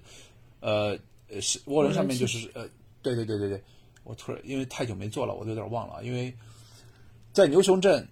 [0.60, 0.96] 呃
[1.40, 2.68] 是涡轮上面，就是呃，
[3.02, 3.64] 对对对对对，
[4.04, 6.04] 我突然因为太久没做了，我都有点忘了。
[6.04, 6.32] 因为
[7.32, 8.06] 在牛熊证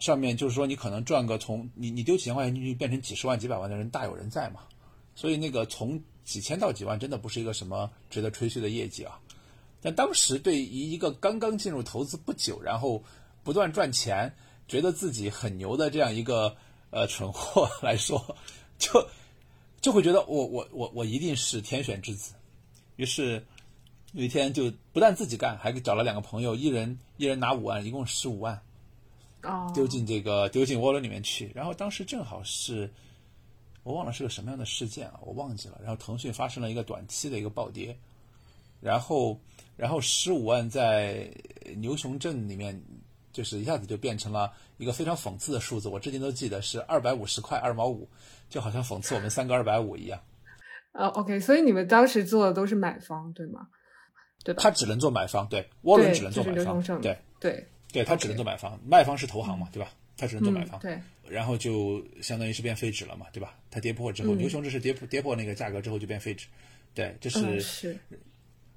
[0.00, 4.62] 上面，就是说你可能赚个从你你丢几千块钱进去变成几十万、几百万的人大有人在嘛，
[5.14, 9.20] 所以那个从几千到几万，真的不是一个什么值得吹嘘的业绩啊。
[9.82, 13.02] 但当时对于一个刚刚进入投资不久，然后
[13.42, 14.34] 不断赚钱，
[14.68, 16.56] 觉得自己很牛的这样一个
[16.90, 18.36] 呃蠢货来说，
[18.78, 19.06] 就
[19.80, 22.34] 就会觉得我我我我一定是天选之子。
[22.96, 23.42] 于是
[24.12, 28.60] 有一天就不但自己干，还找了两个朋友，一人一人拿五万，一共十五万，
[29.74, 31.50] 丢进这个丢进涡轮里面去。
[31.54, 32.90] 然后当时正好是
[33.82, 35.78] 我忘了是个什么样的事件啊，我忘记了。
[35.80, 37.96] 然后腾讯发生了一个短期的一个暴跌，
[38.80, 39.40] 然后
[39.76, 41.30] 然后十五万在
[41.76, 42.80] 牛熊证里面。
[43.32, 48.08] 就是一下子就变成了一个非常讽刺的数字，我至今都记得是二百五十块二毛五，
[48.48, 50.20] 就好像讽刺我们三个二百五一样。
[50.90, 53.68] 呃，OK，所以你们当时做的都是买方，对吗？
[54.42, 54.60] 对吧？
[54.60, 57.68] 他只能做买方，对，涡轮只能做买方，对对对，
[58.04, 59.92] 他只能做买方，卖方是投行嘛，对吧？
[60.16, 60.98] 他只能做买方，对。
[61.28, 63.56] 然后就相当于是变废纸了嘛，对吧？
[63.70, 66.46] 它跌破之后，牛熊这是跌破跌破那个价格之后就变废纸，
[66.94, 67.98] 对，这是是。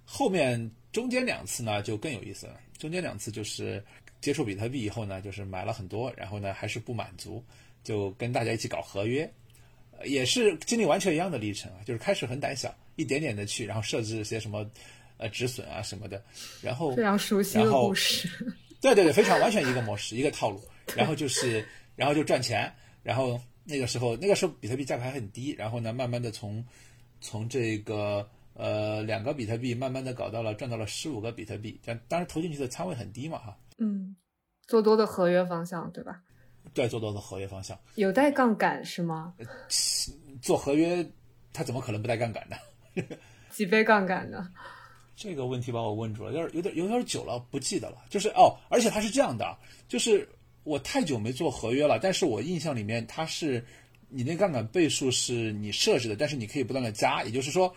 [0.06, 3.84] 后面中间两次呢就更有意思了，中间两次就是。
[4.23, 7.43] 接触比特币以后呢，就是买了很多，然后呢还是不满足，
[7.84, 9.30] 就跟大家一起搞合约，
[10.06, 11.80] 也是经历完全一样的历程啊。
[11.84, 14.65] 就是开始很胆小，一点点的去，然后设置一些什么
[15.17, 16.23] 呃止损啊什么的，
[16.62, 18.30] 然后非常熟悉的故事。
[18.84, 20.62] 对对对，非常完全一个模式，一个套路。
[20.93, 21.65] 然后就是，
[21.96, 22.69] 然后就赚钱。
[23.02, 25.52] 然后那个时候，那个时候比特币价格还很低。
[25.54, 26.63] 然后呢，慢慢的从
[27.22, 31.80] 从这个呃两个比特币，慢慢的搞到了赚到了十五个比特币。
[31.86, 33.58] 但当时投进去的仓位很低嘛哈。
[33.78, 34.13] 嗯，
[34.67, 36.22] 做多的合约方向对吧？
[36.74, 39.34] 对，做多的合约方向有带杠杆是吗？
[40.41, 41.10] 做合约，
[41.54, 42.58] 他怎么可能不带杠杆呢？
[43.50, 44.50] 几倍杠杆呢？
[45.15, 48.04] 这个问题把我问住了，有点有点有点久了，不记得了。
[48.10, 50.28] 就是哦，而且它是这样的，就是
[50.63, 53.65] 我太久没做合约了，但是我印象里面它是
[54.10, 57.73] 你那杠杆倍数是你设置的，但是你可以不断的加，也就是说，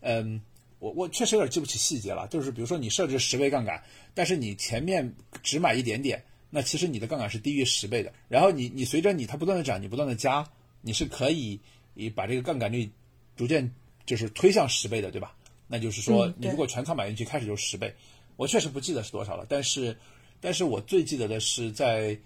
[0.00, 0.40] 嗯。
[0.80, 8.12] 我我确实有点记不起细节了，就是比如说你设置十倍杠杆，但是你前面只买一点点，那其实你的杠杆是低于十倍的。
[8.28, 10.46] 然后你你随着你它不断的涨，你不断的加，
[10.82, 11.58] 你是可以
[11.94, 12.90] 以把这个杠杆率
[13.34, 13.72] 逐渐
[14.04, 15.34] 就是推向十倍的，对吧？
[15.66, 17.94] 那就是说你如果全仓买进去，开始就十倍。
[18.36, 19.96] 我确实不记得是多少了，但是
[20.40, 22.18] 但是我最记得的是在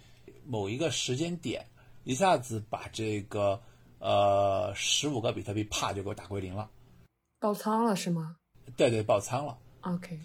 [0.47, 1.65] 某一个时间点，
[2.05, 3.61] 一下子把这个
[3.99, 6.71] 呃十五个比特币啪就给我打归零了，
[7.39, 8.37] 爆仓了是吗？
[8.77, 9.59] 对对，爆仓了。
[9.83, 10.19] OK，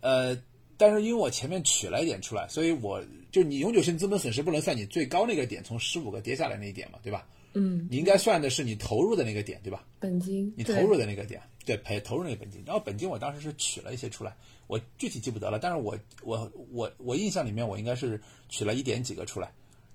[0.00, 0.36] 呃，
[0.76, 7.26] 但是因为我前面取了一点出来，所以我就你永久性资本损失不能算你最高那个点，从十五个跌下来那一点嘛，对吧？
[7.54, 9.84] 嗯，你应该算的是你投入的那个点，对吧？
[9.98, 12.62] 本金，你投入的那个点，对，赔投入那个本金。
[12.66, 14.36] 然后本金我当时是取了一些出来，
[14.66, 19.52] 我具体记不得了，但是我我我我印象里面我应该是取了一点几个出来，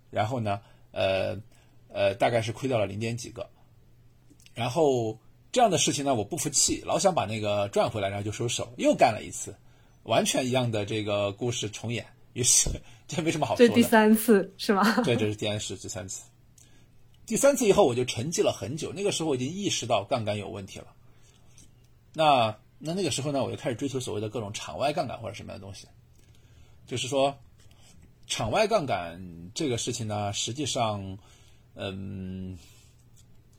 [0.10, 1.38] 然后呢，呃
[1.90, 3.50] 呃，大概是亏掉了零点几个，
[4.54, 5.20] 然后。
[5.50, 9.56] 这样的事情呢，我不服气，老想把那个赚回来，然后就收手，又干了一次，
[10.04, 12.06] 完全一样的这个故事重演。
[12.34, 12.70] 于是
[13.08, 13.70] 这没什么好说的。
[13.70, 15.02] 这第三次是吗？
[15.04, 16.22] 对，这是第二次，第三次。
[17.28, 18.94] 第三次以后，我就沉寂了很久。
[18.94, 20.88] 那个时候我已经意识到杠杆有问题了。
[22.14, 25.88] 那那那个时候呢，我就开始追求所谓的各种场外杠杆或者什么样的东西。
[26.88, 27.38] 就是说，
[28.28, 29.22] 场外杠杆
[29.54, 31.18] 这个事情呢，实际上，
[31.76, 32.58] 嗯，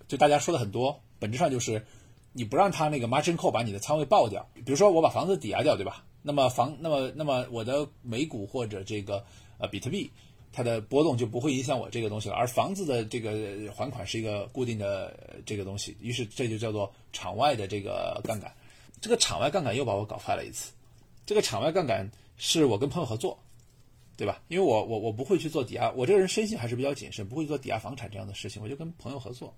[0.08, 0.98] 就大家说的很多。
[1.18, 1.84] 本质上就是，
[2.32, 4.48] 你不让他那个 margin call 把你的仓位爆掉。
[4.54, 6.02] 比如说我把房子抵押掉，对吧？
[6.22, 9.22] 那么房，那么那么我的美股或者这个
[9.58, 10.10] 呃比特币，
[10.52, 12.34] 它的波动就不会影响我这个东西了。
[12.34, 18.52] 而房子的这个还款是一个固定的这个东西，于是这就叫做场外的这个杠杆。
[19.00, 20.72] 这个场外杠杆又把我搞坏了一次。
[21.24, 23.38] 这个场外杠杆是我跟朋友合作，
[24.16, 24.42] 对吧？
[24.48, 29.54] 因为我我我不会去做抵押，我这个人身性还是比较谨慎，不会做抵押房产这样的事情，我就跟朋友合作。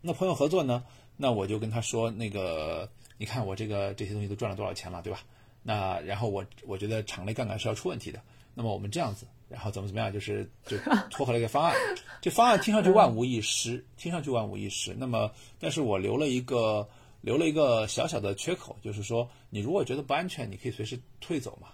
[0.00, 0.84] 那朋友合作呢？
[1.16, 5.20] 那我就跟他说，那个你看我这个这些东西都赚了多少钱了，对吧？
[5.62, 8.20] 那然后我我觉得场内杠杆是要出问题的。
[8.54, 10.76] 那么我们这样子，然后怎么怎么样，就是就
[11.10, 11.76] 撮合了一个方案。
[12.22, 14.94] 这方案听上去万无一失，听上去万无一失。
[14.98, 16.88] 那么，但是我留了一个
[17.20, 21.68] 留了一个小小的缺口，就是说，你如果觉得不安全，你可以随时退走嘛。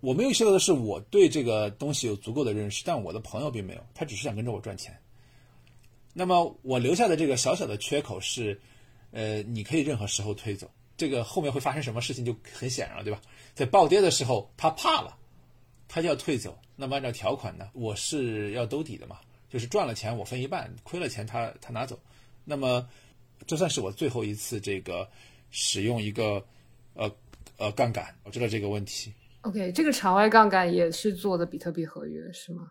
[0.00, 4.98] 我没有想到的是，我对这个东西有足够的认识，但我的朋友并没有，他只是想跟着我赚钱。
[6.12, 8.58] 那么我留下的这个小小的缺口是，
[9.10, 10.70] 呃，你可以任何时候退走。
[10.96, 13.20] 这个后面会发生什么事情就很显然了，对吧？
[13.54, 15.16] 在暴跌的时候，他怕了，
[15.92, 16.56] 他就要退走。
[16.76, 19.18] 那么按照条款呢，我是要兜底的嘛，
[19.50, 21.98] 就是赚了钱我分一半，亏了钱他他拿走。
[22.44, 22.88] 那么
[23.46, 25.08] 这算是我最后一次这个
[25.50, 26.42] 使用一个
[26.94, 27.10] 呃
[27.58, 29.12] 呃杠杆，我知道这个问题。
[29.42, 32.70] OK，这个场外杠杆也是做的比特币合约是吗？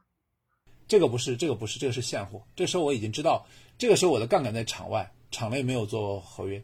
[0.87, 2.41] 这个不是，这个不是，这个是现货。
[2.55, 3.45] 这时候我已经知道，
[3.77, 6.63] 这个时候我的杠杆在场外，场内没有做合约。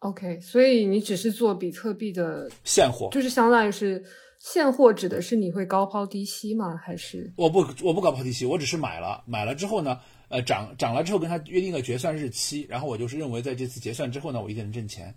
[0.00, 4.04] OK，所以你只是做比特币的现货，就是相当于是
[4.38, 6.76] 现货指的是你会高抛低吸吗？
[6.76, 15.14] 还是我不我不高抛低吸，我只是买了，买了之后呢，呃涨涨了之后跟他约定个结算日期，然后我就是认为在这次结算之后呢，我一定能挣钱。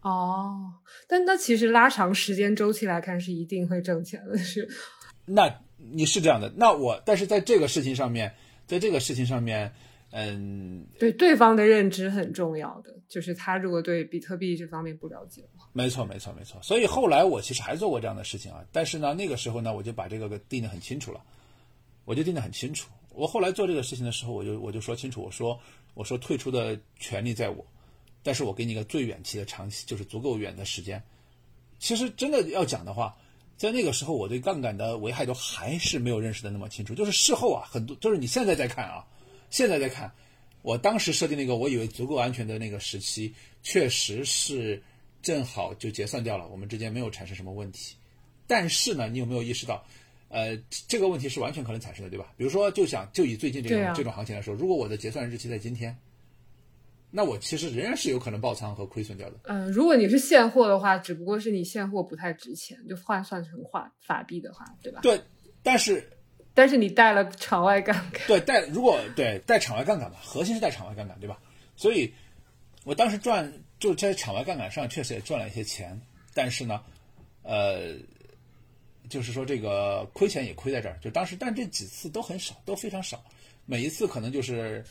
[0.00, 0.72] 哦，
[1.08, 4.68] 但那其实拉长时间周期来看是一定会挣钱的，是。
[5.26, 8.34] 那你是这样的，那我但是在这个事情上面，
[8.66, 9.72] 在这个事情上面，
[10.10, 15.42] 嗯，对对方的认知很重要的，就是他如果对比特币这方面不了解
[15.78, 16.60] 没错没错没错。
[16.62, 21.22] 所以后来我其实还做过这样的事情啊，但是呢，那个时候呢，我就把这个定得很清楚了，
[22.04, 22.88] 我就定得很清楚。
[23.10, 25.58] 我后来做这个事情的时候，我就我就说清楚，我说
[25.94, 27.64] 我说退出的权利在我，
[28.22, 31.00] 但是我给你一个最远期的长期，就是足够远的时间。
[31.78, 33.16] 其实真的要讲的话。
[33.58, 36.94] 在那个时候，我对杠杆的危害都还是没有认识的那么清楚。
[36.94, 39.04] 就是事后啊，很多就是你现在在看啊，
[39.50, 40.12] 现在在看，
[40.62, 44.80] 我当时设定那个我以为足够安全的那个时期，确实是
[45.22, 47.96] 正好就结算掉了，我们之间没有产生什么问题。
[48.46, 49.84] 但是呢，你有没有意识到，
[50.28, 52.32] 呃，这个问题是完全可能产生的，对吧？
[52.36, 55.96] 比如说，就想就以最近这种这种行情来说，如果我的结算日期在今天。
[57.10, 59.40] 那我其实仍然是有可能爆仓和亏损掉的。
[59.44, 65.00] 嗯，如果你是现货的话，只不过是你现货不太值钱，就换算成法法币的话，对吧？
[65.00, 65.18] 对，
[65.62, 66.06] 但是
[66.52, 68.20] 但是你带了场外杠杆。
[68.26, 71.40] 对，带如果对带场外杠杆嘛，核心是带场外杠杆，对吧？
[71.76, 72.12] 所以，
[72.88, 76.00] 我当时赚就在场外杠杆上确实也赚了一些钱，
[76.32, 76.82] 但是呢，
[77.42, 77.92] 呃，
[79.10, 83.22] 就是说这个亏钱也亏在这儿，就当时但这几次都很少，都非常少，
[83.66, 84.82] 每一次可能就是。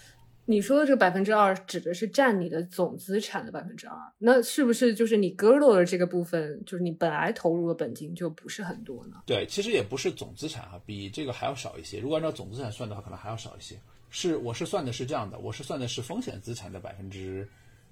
[0.45, 9.23] 你说的这个百分之二指的是占你的总资产的百分之二，那是不是就是你割肉的这个部分，就是你本来投入的本金就不是很多呢？
[9.25, 11.99] 对，其实也不是总资产哈，比这个还要少一些。
[11.99, 13.75] 如果按照总资产算的话，可能还要少一些。
[14.11, 17.45] 是，我是算的是这样的，我是算的是风险资产的百分之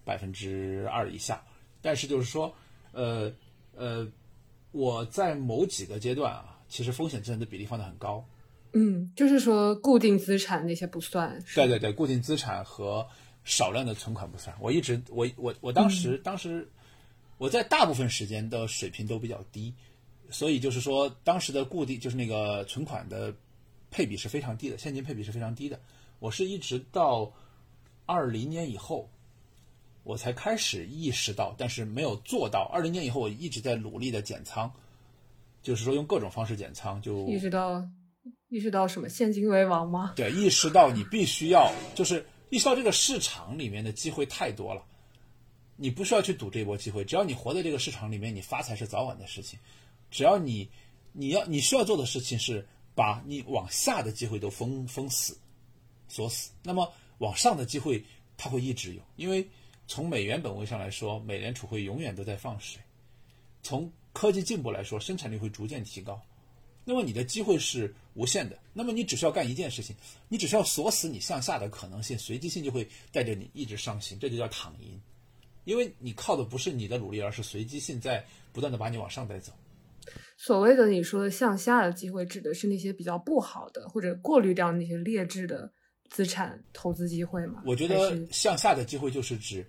[0.05, 1.43] 百分之二以下。
[1.81, 2.55] 但是就是说，
[2.93, 3.29] 呃
[3.75, 4.07] 呃，
[4.71, 8.25] 我在某几个阶段啊，其实风险资产的比例放的很高。
[8.71, 11.37] 嗯，就是说固定资产那些不算。
[11.53, 13.07] 对对对，固定资产和
[13.43, 14.55] 少量的存款不算。
[14.59, 16.67] 我一直我我我当时当时
[17.37, 19.73] 我在大部分时间的水平都比较低，
[20.29, 23.33] 所以就是说当时的固定就是那个存款的
[23.91, 25.79] 配比是非常低的，现金配比是非常低的。
[26.19, 27.31] 我是一直到
[28.05, 29.09] 二零年以后，
[30.05, 32.69] 我才开始意识到，但是没有做到。
[32.71, 34.71] 二零年以后，我一直在努力的减仓，
[35.61, 37.85] 就是说用各种方式减仓，就意识到。
[38.49, 39.09] 意识到什么？
[39.09, 40.13] 现金为王吗？
[40.15, 44.85] 对，意识到你必须要，就是意识到这个市场里面的机会太多了，
[45.75, 47.03] 你不需要去赌这波机会。
[47.03, 49.59] 只要你活在这个市场里面，你发财是早晚的事情。
[50.11, 50.69] 只要你，
[51.11, 55.35] 你要你需要做的事情是把你往下的机会都封封死、
[56.07, 56.51] 锁死。
[56.63, 58.01] 那么往上的机会
[58.37, 59.45] 它会一直有，因为
[59.87, 62.79] 从美元本位上来说，美联储会永远都在放水；
[63.61, 66.21] 从科技进步来说，生产力会逐渐提高。
[66.83, 68.57] 那么你的机会是无限的。
[68.73, 69.95] 那么你只需要干一件事情，
[70.29, 75.01] 你只需要锁死你向下的可能性，随机性就会带着你一直上行，这就叫躺赢。
[75.63, 79.51] 因为你靠的不是你的努力，而是随机性在不断的把你往上带走。
[80.37, 85.71] 所谓的你说的向下的机会，指的是那些比较不好的，或者过滤掉那些劣质的
[86.09, 87.61] 资产投资机会吗？
[87.65, 89.65] 我觉得向下的机会就是指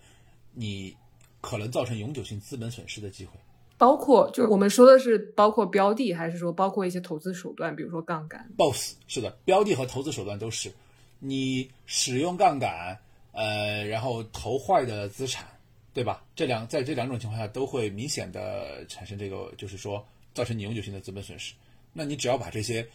[0.53, 0.97] 你
[1.41, 3.33] 可能造成永久性资本损失的机会。
[3.79, 10.73] 包括，就是我们说的是包括标的，还是说包括一些投资手段，比如说杠杆？Both 是的，标的和投资手段都是。
[11.19, 12.99] 你使用杠杆，
[13.33, 15.47] 呃，然后投坏的资产，
[15.93, 16.25] 对吧？
[16.35, 21.55] 这两在这两种情况下都会明显的产生这个，就是说造成你永久性的资本损失。
[21.93, 22.87] 那你只要把这些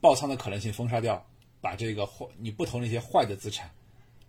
[0.00, 1.24] 爆仓的可能性封杀掉，
[1.62, 3.70] 把这个坏你不投那些坏的资产，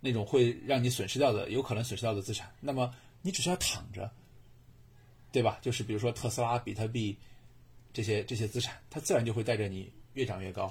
[0.00, 4.10] 那种会让你损失掉的有可能损失掉的资产，那么你只需要躺着。
[5.32, 5.58] 对吧？
[5.60, 7.18] 就是比如说特斯拉、比特币
[7.92, 10.70] 这些这些资产，它自然就会带着你越涨越高。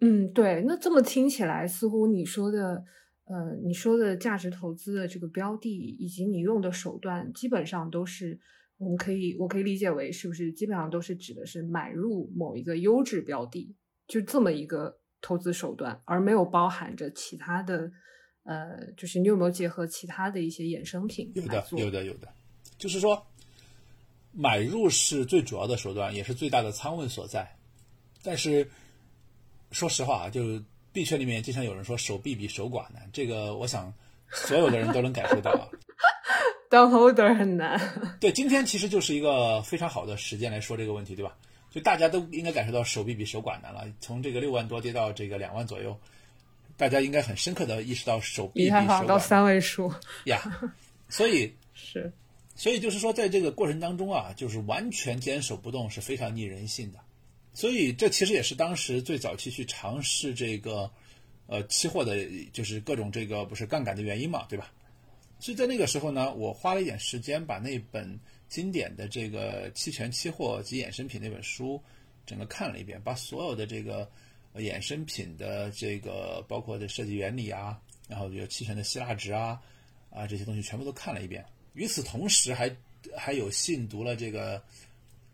[0.00, 0.64] 嗯，对。
[0.66, 2.82] 那这么听起来，似乎你说的，
[3.26, 8.40] 呃，你说的价值投资的这个标的以及你用的手段，基本上都是
[8.78, 17.90] 我们可以，我可以理解为是不是基本上都是指的是买入某一个优质标的，就这么一个投资手段，而没有包含着其他的，
[18.44, 21.30] 呃，就是你有没有结合其他的一些衍生品？
[21.34, 22.28] 有的，有的，有的，
[22.76, 23.24] 就是说。
[24.30, 27.56] 买入是最主要的手段，也是最大的仓位所在。
[28.22, 28.70] 但是，
[29.72, 30.62] 说实话啊，就
[30.92, 33.92] 币圈里面经常有人说手臂比手寡难，这个我想
[34.30, 35.66] 所有的人都能感受到啊。
[36.70, 37.80] 当 holder 很难。
[38.20, 41.36] 对，今天其实就是一个非常好的时间来说这个问题，对吧？
[41.70, 43.86] 就大家都应该感受到手臂比手寡难了。
[44.00, 45.98] 从这个六万多跌到这个两万左右，
[46.76, 49.92] 大家应该很深刻的意识到手臂比手到三位数
[50.24, 50.40] 呀。
[51.08, 52.12] 所以 是。
[52.54, 56.98] 所以就是说，在这个过程当中啊，就是完全坚守不动是非常逆人性的。
[57.54, 60.90] 所以这其实也是当时最早期去尝试这个
[61.46, 62.16] 呃期货的，
[62.52, 64.72] 就是各种这个不是杠杆的原因嘛，对吧？
[65.38, 68.18] 所以在那个时候呢，我花了一点时间把那本
[68.48, 71.80] 经典的这个期权、期货及衍生品那本书
[72.26, 74.08] 整个看了一遍，把所有的这个
[74.54, 79.60] 衍生品的这个包括的设计原理啊，然后有期权的希腊值啊
[80.10, 81.44] 啊这些东西全部都看了一遍。
[81.74, 82.74] 与此同时，还
[83.16, 84.60] 还有信读了这个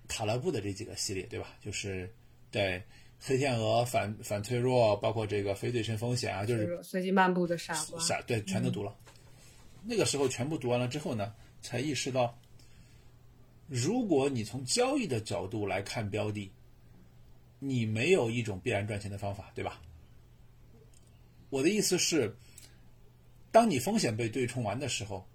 [0.09, 1.57] 塔勒布的这几个系列，对吧？
[1.65, 2.13] 就是
[2.51, 2.83] 对
[3.19, 8.95] 黑天鹅、反反脆弱，包括这个非对称风险啊，就是随机漫步的傻瓜，傻对，全都读了。
[9.83, 12.37] 那个时候全部读完了之后呢，才意识到，
[13.69, 16.51] 如果你从交易的角度来看标的，
[17.59, 19.81] 你没有一种必然赚钱的方法，对吧？
[21.51, 22.37] 我的意思是，
[23.51, 25.27] 当你风险被对冲完的时候。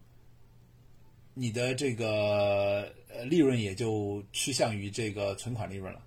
[1.36, 6.04] 你的这个呃利润也就趋向于这个存款利润了。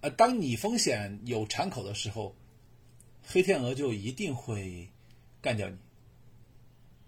[0.00, 2.34] 呃，当你风险有敞口的时候，
[3.22, 4.88] 黑天鹅就一定会
[5.40, 5.76] 干掉你，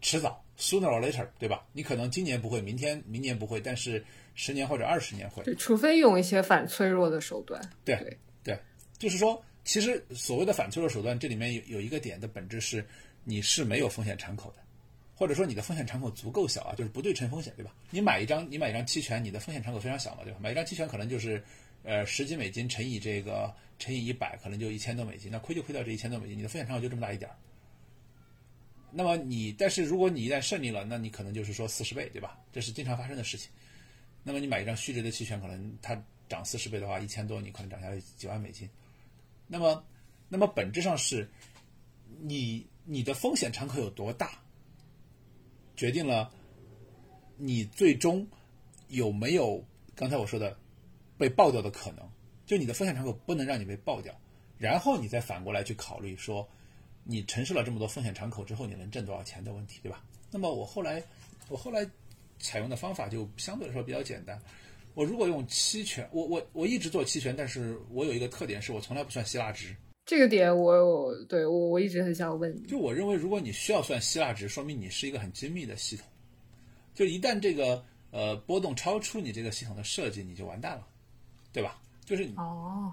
[0.01, 1.67] 迟早，sooner or later，对吧？
[1.73, 4.03] 你可能今年不会，明天、明年不会，但是
[4.35, 5.43] 十年或者二十年会。
[5.43, 7.61] 对，除非用一些反脆弱的手段。
[7.85, 8.57] 对对，
[8.99, 12.87] 就是说，其实所谓的反脆弱手段，这里面有有一个点的本质是，
[13.25, 14.63] 你是没有风险敞口的。
[15.15, 17.73] 或者说你的风险敞口足够小啊，就是不对称风险，对吧？
[17.91, 20.39] 你买一张，你买一张期权，你的风险敞口非常小嘛，对吧？
[20.43, 21.41] 买一张期权可能就是，
[21.85, 27.37] 呃，十几美金乘以这个乘以一百，可能就一千多美金，那亏就亏掉这一千多美金，你的风险敞口就这么大一点儿。
[28.93, 32.38] 那么你，但是如果你一旦胜利了，那你可能就是说四十倍，对吧？
[32.53, 33.51] 这是经常发生的事情。
[34.22, 38.68] 那么你买一张虚值的期权，可能它涨四十倍的话，一千多你可能涨下来几万美金。
[39.47, 39.84] 那么，
[40.28, 41.28] 那么本质上是，
[42.20, 44.38] 你你的风险敞口有多大？
[45.74, 46.30] 决定了
[47.38, 48.28] 你最终
[48.88, 49.64] 有没有
[49.97, 50.57] 刚才我说的
[51.16, 52.09] 被爆掉的可能，
[52.47, 54.14] 就你的风险敞口不能让你被爆掉，
[54.59, 56.49] 然后你再反过来去考虑说，
[57.05, 60.03] 你承受了这么多风险敞口之后，你能挣多少钱的问题，对吧？
[60.31, 61.03] 那么我后来
[61.49, 61.89] 我后来
[62.39, 64.41] 采用的方法就相对来说比较简单，
[64.95, 69.75] 我如果用期权，我我我一直做期权，但是我有一个特点是我从来不算希腊值。
[70.05, 76.07] 这个点我对我我一直很想问你，就我认为，如果你需要算希腊值，说明你是一个很精密的系统。
[76.95, 80.87] 就一旦这个呃波动超出你这个系统的设计，你就完蛋了，
[81.53, 81.81] 对吧？
[82.05, 82.93] 就是哦，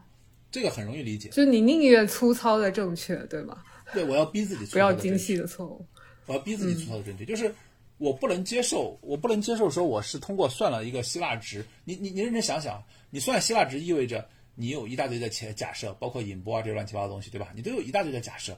[0.51, 1.29] 这个很容易理解。
[1.29, 3.63] 就你宁愿粗糙的正确，对吗？
[3.93, 5.85] 对，我要逼自己不要精细的错误。
[6.25, 7.53] 我要逼自己粗糙的正确，就是
[7.97, 11.65] 我不能接受，我不能接受说我是通过算了一个希腊值。
[11.85, 14.27] 你你你认真想想，你算希腊值意味着。
[14.61, 17.53] 你有一大堆的假假设，包括引波啊这些乱七八糟东西，对吧？
[17.55, 18.57] 你都有一大堆的假设。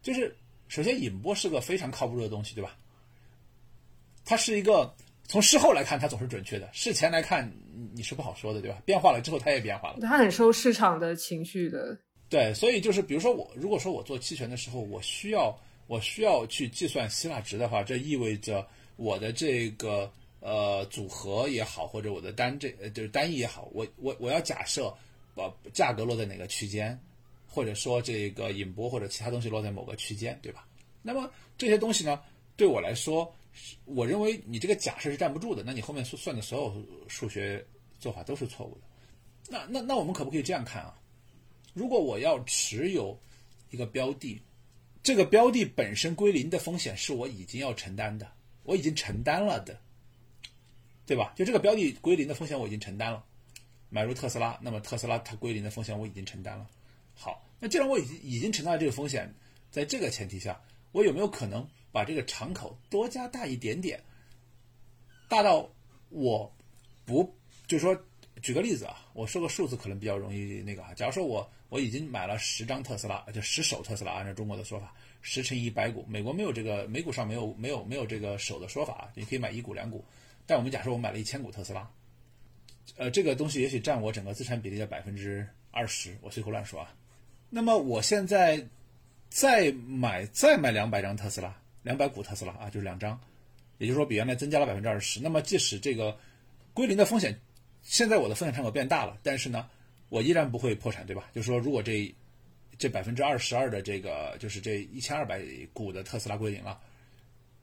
[0.00, 0.32] 就是
[0.68, 2.76] 首先引波是个非常靠不住的东西，对吧？
[4.24, 7.52] 它是一个从事后来看它总是准确的，事前来看
[7.92, 8.80] 你是不好说的，对吧？
[8.84, 9.98] 变化了之后它也变化了。
[10.02, 11.98] 它很受市场的情绪的。
[12.30, 15.54] 对，所以就是比如说我如果说我做期权的时候，我需要
[15.86, 18.66] 我需要去计算希腊值的话，这意味着
[18.96, 20.10] 我的这个
[20.40, 24.90] 呃组合也好，或者我的单这就是单一也好，我我我要假设。
[25.32, 26.98] 把价格落在哪个区间，
[27.46, 30.66] 或者说这个引波或者其他东西落在某个区间，对吧？
[31.02, 32.20] 那么这些东西呢，
[32.56, 33.32] 对我来说，
[33.84, 35.62] 我认为你这个假设是站不住的。
[35.64, 37.64] 那你后面算的所有数学
[38.00, 38.80] 做法都是错误的。
[39.48, 40.98] 那那那我们可不可以这样看啊？
[41.72, 43.18] 如果我要持有
[43.70, 44.40] 一个标的，
[45.02, 48.30] 这个标的本身归零的风险是我已经要承担的，
[48.64, 49.80] 我已经承担了的，
[51.06, 51.32] 对吧？
[51.36, 53.24] 就这个标的归零的风险我已经承担了。
[53.88, 56.68] 买入特斯拉，那么特斯拉它归零的风险我已经承担了。
[57.14, 59.34] 好，那既然我已经已经承担了这个风险，
[59.70, 60.60] 在这个前提下，
[60.92, 64.00] 我有没有可能把这个敞口多加大一点点，
[65.28, 65.68] 大到
[66.08, 66.54] 我
[67.04, 67.34] 不
[67.66, 68.00] 就是说，
[68.40, 70.94] 举个例子啊，我说个数字可能比较容易那个啊。
[70.94, 80.02] 假如说我我已经买了十张特斯拉，就十手特斯拉，按照中国的说法，十乘以一百股，美国没有这个美股上没有没有没有这个手的说法啊，你可以买一股两股，
[80.46, 81.86] 但我们假设我买了一千股特斯拉。
[82.96, 86.92] 呃，这个东西也许占我整个资产比例的百分之二十，我随口乱说啊。
[87.50, 88.66] 那么我现在
[89.28, 93.20] 再买再买两百张特斯拉，两百股特斯拉啊，就是两张，
[93.76, 95.20] 也就是说比原来增加了百分之二十。
[95.20, 96.18] 那么即使这个
[96.72, 97.38] 归零的风险，
[97.82, 99.68] 现在我的风险敞口变大了，但是呢，
[100.08, 101.28] 我依然不会破产，对吧？
[101.34, 102.14] 就是说，如果这
[102.78, 106.80] 这百分之二十二的这个就是这一千二百股的特斯拉归零了，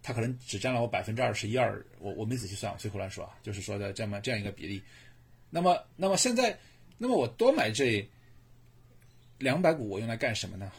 [0.03, 4.81] 它可能只占了我百分之二十一二，我我没仔细算，我随口乱说啊，就是说的这么这样一个比例。
[5.49, 6.57] 那么，那么现在，
[6.97, 8.07] 那么我多买这
[9.37, 10.71] 两百股，我用来干什么呢？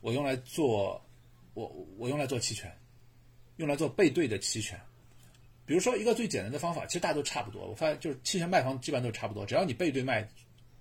[0.00, 1.02] 我用来做，
[1.54, 1.66] 我
[1.96, 2.70] 我用来做期权，
[3.56, 4.78] 用来做背对的期权。
[5.66, 7.66] 比如说一个最简单的方法，其实大家都差不多。
[7.66, 10.28] 我发现就是期权卖方基本上都差不多，只要你背对卖，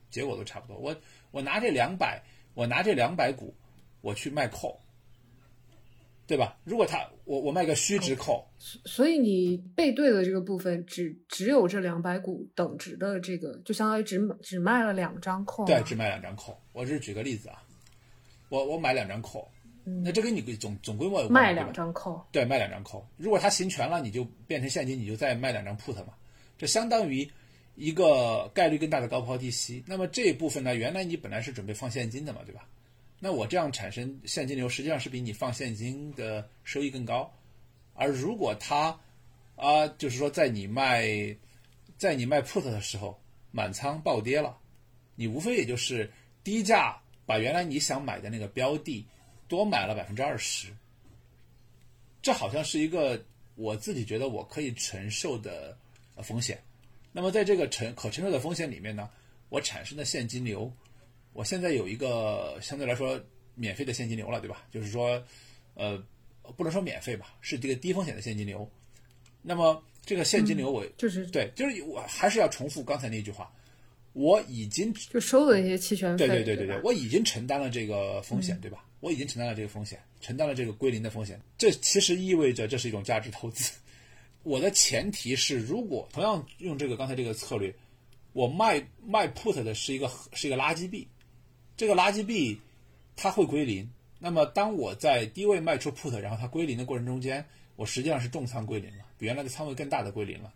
[0.09, 0.77] 结果都差不多。
[0.77, 0.95] 我
[1.31, 2.21] 我拿这两百，
[2.53, 3.55] 我拿这两百股，
[4.01, 4.77] 我去卖 call，
[6.27, 6.57] 对吧？
[6.65, 15.65] 如果他我我卖个虚值 call，所以你背对的这个部分只只有这两百股等值的这个，就相当于只只卖了两张 call。
[15.65, 16.57] 对，只卖两张 call。
[16.73, 17.63] 我只是举个例子啊，
[18.49, 19.47] 我我买两张 call。
[19.85, 23.03] 那这跟你总总规模有卖两张 call，对，卖两张 call。
[23.17, 26.13] 如果它行权了，你就变成现金，你就再卖两张 put 嘛。
[26.57, 27.29] 这相当于
[27.75, 29.83] 一个概率更大的高抛低吸。
[29.85, 32.65] 那么这一部分呢，原来你本来是准备放现金的嘛，对吧？
[33.19, 37.29] 那我这样产生现金流，实际上是比你放现金的收益更高。
[37.93, 38.97] 而如果它
[39.57, 41.35] 啊，就是说在你卖
[41.97, 43.19] 在你卖 put 的时候
[43.51, 44.57] 满仓暴跌了，
[45.15, 46.09] 你无非也就是
[46.41, 49.05] 低价把原来你想买的那个标的。
[49.47, 50.67] 多买了百分之二十，
[52.21, 53.23] 这好像是一个
[53.55, 55.77] 我自己觉得我可以承受的
[56.23, 56.61] 风险。
[57.11, 59.09] 那么在这个承可承受的风险里面呢，
[59.49, 60.71] 我产生的现金流，
[61.33, 63.21] 我现在有一个相对来说
[63.53, 64.65] 免费的现金流了，对吧？
[64.71, 65.23] 就是说，
[65.75, 66.01] 呃，
[66.57, 68.67] 不能说免费吧，是这个低风险的现金流。
[69.43, 73.53] 那么这个现金流我就是对，就是我还是要重复刚才那句话，
[74.13, 78.83] 我已经就收了一些期权费，对对对对对，我已经承担了这个风险，对吧？
[79.03, 81.37] 我已经承担了这个风险，承担了这个归零的风险。
[81.57, 83.73] 这其实意味着这是一种价值投资。
[84.43, 87.75] 我的前提是，如果同样用这个刚才这个策略，
[88.31, 91.05] 我卖卖 put 的是一个是一个垃圾币，
[91.75, 92.57] 这个垃圾币
[93.17, 93.85] 它会归零。
[94.19, 97.45] 那么当我在低位卖出 put，然后它归零的过程中间，
[97.75, 100.53] 我实际上是重仓归零了，比原来的仓位更大的归零了。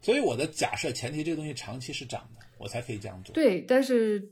[0.00, 3.34] 所以我的假设前提，这个东西长期是涨的，我才可以这样做。
[3.34, 4.30] 对，但是。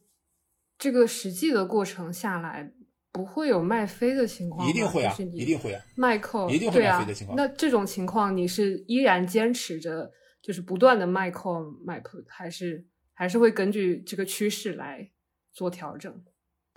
[0.79, 2.73] 这个实际的过程下来，
[3.13, 7.37] 不会有卖飞的情况一定会啊，一定会啊，卖扣一定会卖飞的情况。
[7.37, 10.11] 那这种情况，你是依然坚持着，
[10.43, 15.09] 就是不断的卖扣卖 put，还是还是会根据这个趋势来
[15.53, 16.13] 做调整？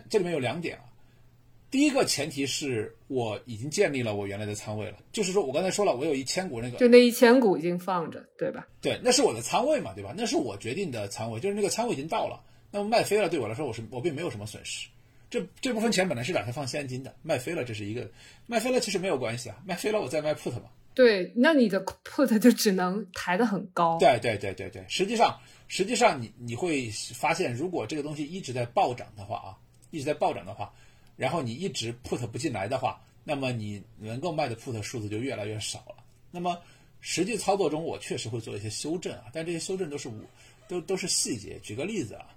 [0.07, 0.83] 这里面有两点啊，
[1.71, 8.67] 第一个前提是我已经建立了我原来的仓位了，就是说我刚才说了，我有一千股那个，就那一千股已经放着，对吧？
[8.79, 10.13] 对，那是我的仓位嘛，对吧？
[10.15, 12.39] 那是我决定的仓位，就是那个仓位已经到了。
[12.71, 14.87] 那么卖飞了，对我来说，我是我并没有什么损失。
[15.29, 18.09] 这这部分钱本来是打算放现金的，卖飞了，这是一个
[18.45, 19.61] 卖飞了，其实没有关系啊。
[19.65, 20.69] 卖飞了，我再卖 put 嘛。
[20.93, 23.97] 对，那你的 put 就只能抬得很高。
[23.99, 25.37] 对对对对对，实际上
[25.67, 29.57] 实际上你你会发现，如果这个东西一直在暴涨的话啊，
[29.91, 30.73] 一直在暴涨的话，
[31.17, 36.03] 然后你一直 put 不进来的话，那么你能够卖的 put 数字就越来越少了。
[36.31, 36.57] 那么
[37.01, 40.09] 实际操作中，我确实会做一些修正啊，但这些修正都是
[40.69, 41.59] 都都是细节。
[41.61, 42.27] 举个例子啊。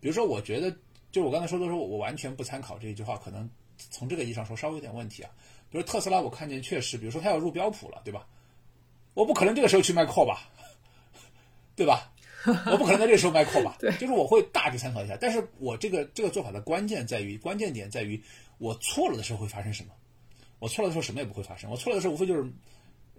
[0.00, 0.74] 比如说，我觉得，
[1.10, 5.30] 就我刚才说的时候，我完全不参考这一句话，可能从这个意义上说稍微有点问题啊。
[5.70, 8.26] 比如特斯拉，我看见确实，比如说它要入标普了，对吧？
[9.14, 10.48] 我不可能这个时候去卖 call 吧，
[11.74, 12.12] 对吧？
[12.46, 13.76] 我不可能在这个时候卖 call 吧？
[13.80, 15.16] 对，就是我会大致参考一下。
[15.20, 18.22] 但是我这个这个做法的关键在于，关键点在于
[18.58, 19.92] 我错了的时候会发生什么？
[20.60, 21.68] 我错了的时候什么也不会发生。
[21.70, 22.52] 我错了的时候无非就是，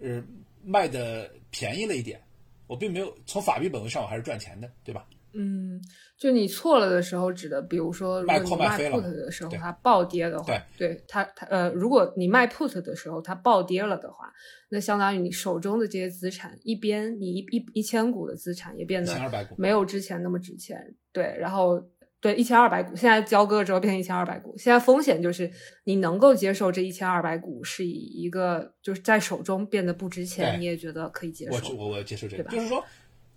[0.00, 0.22] 呃，
[0.64, 2.20] 卖的便宜了一点，
[2.66, 5.06] 我并没有从法币本位上我还是赚钱的，对吧？
[5.32, 5.80] 嗯，
[6.18, 14.32] 就你错了的时候，指的比如说，如果你卖 put 的时候它暴跌的话，对它它呃，如果你卖 put 的时候它暴跌了的话，
[14.70, 19.16] 那相当于你手中的这些资产，一边你一一一千股的资产也变得
[19.56, 21.80] 没有之前那么值钱，对，然后
[22.20, 25.50] 对一千二百股，现在交割之后变成一千二百股，现在风险就是
[25.84, 32.84] 你能够接受这一千二百股是以一个就是在手中变得不值钱，你也觉得可以接受，我我我接受这个，就是说。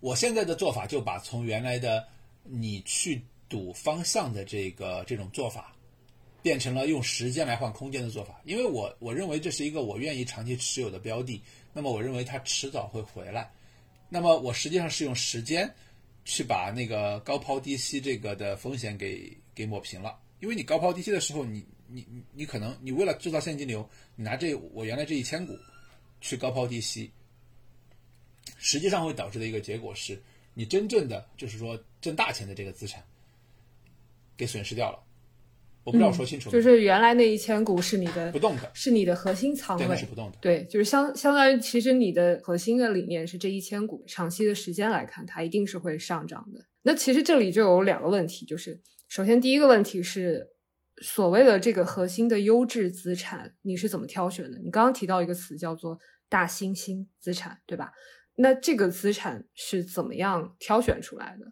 [0.03, 2.05] 我现在的做法就把从原来的
[2.43, 5.73] 你去赌方向的这个这种做法，
[6.41, 8.41] 变成了用时间来换空间的做法。
[8.43, 11.41] 因为我我认为这是一个我愿意长期持有的标的，
[11.71, 13.49] 那么我认为它迟早会回来。
[14.09, 15.73] 那么我实际上是用时间
[16.25, 20.19] 去把那个高抛低吸这个的风险给给抹平了。
[20.41, 25.57] 因为你高抛低吸的时候，你你你你可能你为了制造现金流，你拿这我原来这一千股
[26.19, 27.09] 去高抛低吸。
[28.57, 30.21] 实际上会导致的一个结果是，
[30.53, 33.03] 你真正的就是说挣大钱的这个资产
[34.37, 34.99] 给损失掉了。
[35.83, 36.53] 我不知道我说清楚吗？
[36.53, 40.37] 就是原来那一千股是你的不动的，是你的核心仓位，是不动的。
[40.39, 46.65] 对，就是相相当于其实你的核心的理念是这一千股长期的时间来看，它一定是会上涨的。
[46.83, 48.79] 那其实这里就有两个问题，就是
[49.09, 50.47] 首先第一个问题是
[51.01, 54.57] 所谓的这个核心的优质资产，你是怎么挑选的？
[54.59, 57.91] 你刚刚提到一个词叫做大猩猩资产，对吧？
[58.35, 61.45] 那这个资产是怎么样挑选出来的？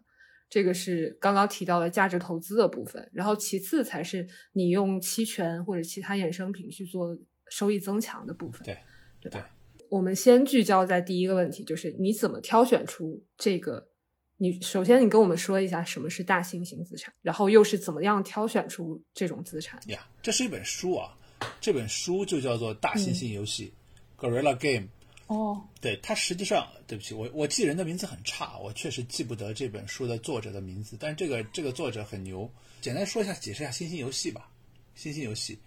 [0.48, 7.16] 这个是刚刚提到的价值投资的部分，然后其次才是你用期权或者其他衍生品去做
[7.48, 8.76] 收益增强的部分，对
[9.20, 9.48] 对吧？
[9.88, 13.88] 我们先聚焦在第一个问题，就是你怎么挑选出这个？
[14.36, 19.80] 你首先你跟我们说一下什么是大猩猩资产，然后又是怎么样挑选出这种资产？
[19.86, 21.16] 呀，这是一本书啊，
[21.60, 23.72] 这本书就叫做《大猩猩游戏》
[24.20, 24.88] （Gorilla Game）。
[25.28, 30.94] 哦，对，它实际上，对不起，我我记人的名字很差，我确实记不得这本书的作者的名字。
[31.00, 32.50] 但是这个这个作者很牛，
[32.82, 34.50] 简单说一下，解释一下猩猩游戏吧。
[34.94, 35.58] 猩猩游戏，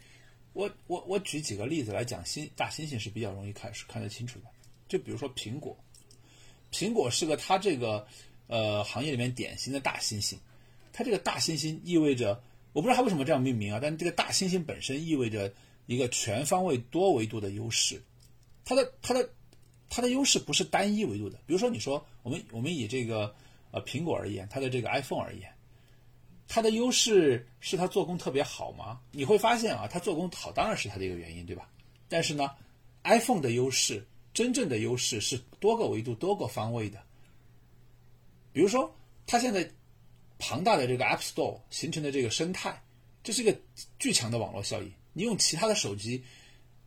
[0.54, 4.46] 我我我举几个例子来讲，猩大猩猩是比较容易看是看得清楚的。
[4.88, 5.76] 就比如说苹果，
[6.72, 8.06] 苹果是个它这个
[8.46, 10.36] 呃行业里面典型的大猩猩，
[10.94, 12.40] 它这个大猩猩意味着，
[12.72, 15.52] 我不知道它为什么这样命名啊，但这个大猩猩本身意味着
[15.88, 18.00] 一个全方位多维度的优势，
[18.64, 19.28] 它的它的。
[19.88, 23.34] 它的优势不是单一维度的，比如说你说我们我们以这个
[23.72, 25.54] 呃苹果而言，它的这个 iPhone 而言，
[26.48, 29.00] 它的优势是它做工特别好吗？
[29.12, 31.70] 你会发现啊，它做工好当然是它的一个原因，对吧？
[32.10, 32.50] 但是呢
[33.04, 37.02] ，iPhone 的优势真正的优势是多个维度、多个方位的。
[38.52, 38.94] 比如说，
[39.28, 39.70] 它现在
[40.40, 42.84] 庞大的这个 App Store 形成的这个生态，
[43.24, 43.56] 这是一个
[44.00, 44.92] 巨强的网络效应。
[45.14, 46.24] 你用其他的手机，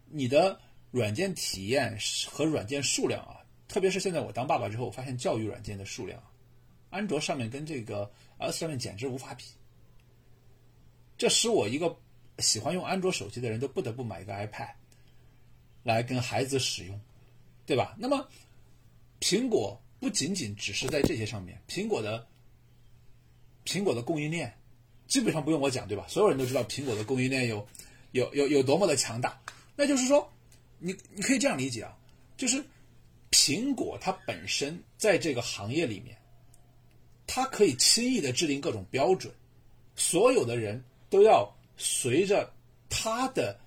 [0.07, 0.61] 你的。
[0.91, 6.23] 软件体验和软件数量啊，特别是现在我当爸爸之后，我发现教育软件的数量，
[6.89, 9.45] 安卓上面跟这个 iOS 上面简直无法比。
[11.19, 11.95] 这使我一个
[12.39, 14.71] 喜欢用安卓手机的人都不得不买一个 iPad
[15.83, 16.99] 来跟孩子使用，
[17.67, 17.95] 对吧？
[17.99, 18.27] 那么
[19.21, 22.27] 苹果不仅仅只是在这些上面，苹果的
[23.67, 24.57] 苹果的供应链
[25.07, 26.07] 基本上不用我讲，对吧？
[26.09, 27.67] 所有人都知道苹果的供应链有
[28.13, 29.39] 有有有多么的强大，
[29.77, 30.27] 那就是说。
[30.79, 31.97] 你你可以这样理解啊，
[32.37, 32.65] 就是
[33.31, 36.17] 苹果它本身在这个行业里面，
[37.27, 39.33] 它可以轻易的制定各种标准，
[39.97, 42.53] 所有的人都要随着
[42.89, 43.59] 它的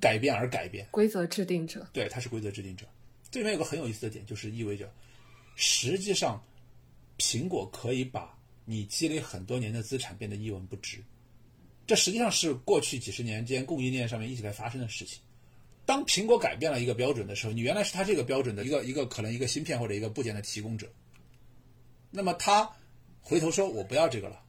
[0.00, 0.86] 改变而改变。
[0.90, 2.86] 规则制定者，对，它是规则制定者。
[3.30, 4.92] 这里面有个很有意思的点，就是意味着，
[5.54, 6.42] 实际上
[7.18, 10.98] 苹果可以把你积累很多年的资产变得一文不值。
[11.86, 15.20] 这实际上是过去几十年间供应链上面一直在发生的事情。
[15.90, 20.88] 当苹果改变了一个标准的时候，你原来是它这个标准的一个一个可能一个芯片或者一个部件的提供者，
[22.12, 22.70] 那么他
[23.20, 24.40] 回头说我不要这个了，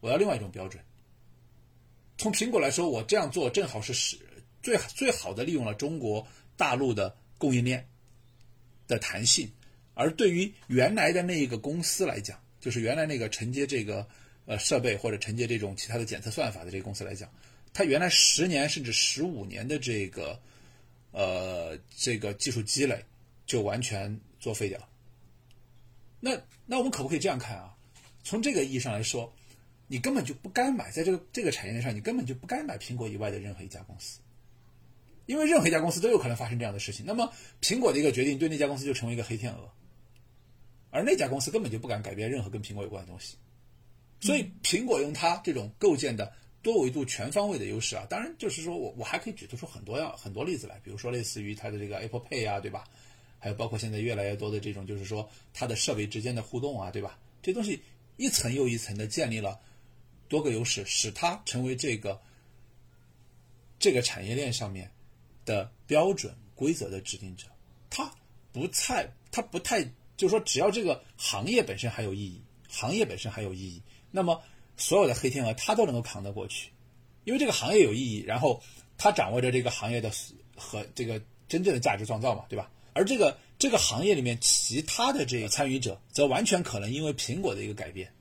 [0.00, 0.84] 我要另外一种标准。
[2.18, 4.18] 从苹果来说，我这样做正好是使
[4.62, 6.28] 最最好的利用了中国
[6.58, 7.88] 大陆的供应链
[8.86, 9.50] 的弹性，
[9.94, 14.06] 而对于原来的那一个公司来讲，就是原来那个承接这个
[14.44, 17.32] 呃设备或者承接这种其他的检测算法的这个公司来讲，
[17.72, 20.38] 它原来十年甚至十五年的这个。
[21.12, 23.04] 呃，这个技术积累
[23.46, 24.88] 就完全作废掉。
[26.20, 26.30] 那
[26.66, 27.74] 那我们可不可以这样看啊？
[28.24, 29.32] 从这个意义上来说，
[29.88, 34.20] 你根本就不该买，在这个这个产业链上，你根本就不该买苹果以外的任何一家公司，
[35.26, 37.04] 因为任何一家公司都有可能发生这样的事情。
[37.06, 39.70] 那么苹果的一个决定，对那家公司就成为一个黑天鹅，
[40.90, 43.36] 而那家公司根本就不敢改变任何跟苹果有关的东西。
[44.20, 46.32] 所以，苹果用它这种构建的。
[46.62, 52.84] 多维度全方位的优势啊，当然就是说我我还可以举出出很多要很多例子来，比如说类似于它的这个 Apple Pay 啊，对吧？
[53.40, 57.18] 还有包括现在越来越多的这种，就是说它的设备之间的互动啊，对吧？
[57.42, 57.82] 这东西
[58.16, 59.58] 一层又一层的建立了
[60.28, 62.20] 多个优势，使它成为这个
[63.80, 64.88] 这个产业链上面
[65.44, 67.48] 的标准规则的制定者。
[67.90, 68.08] 它
[68.52, 69.82] 不太，它不太，
[70.16, 73.82] 就是说只要这个行业本身还有意义，行业本身还有意义，
[74.12, 74.40] 那么。
[74.76, 76.70] 所有的黑天鹅，它都能够扛得过去，
[77.24, 78.62] 因为这个行业有意义，然后
[78.96, 80.10] 它掌握着这个行业的
[80.56, 82.70] 和这个真正的价值创造嘛，对吧？
[82.94, 88.12] 而这个这个行业里面其他的这个参与者，则完全可能因为苹果的一个改变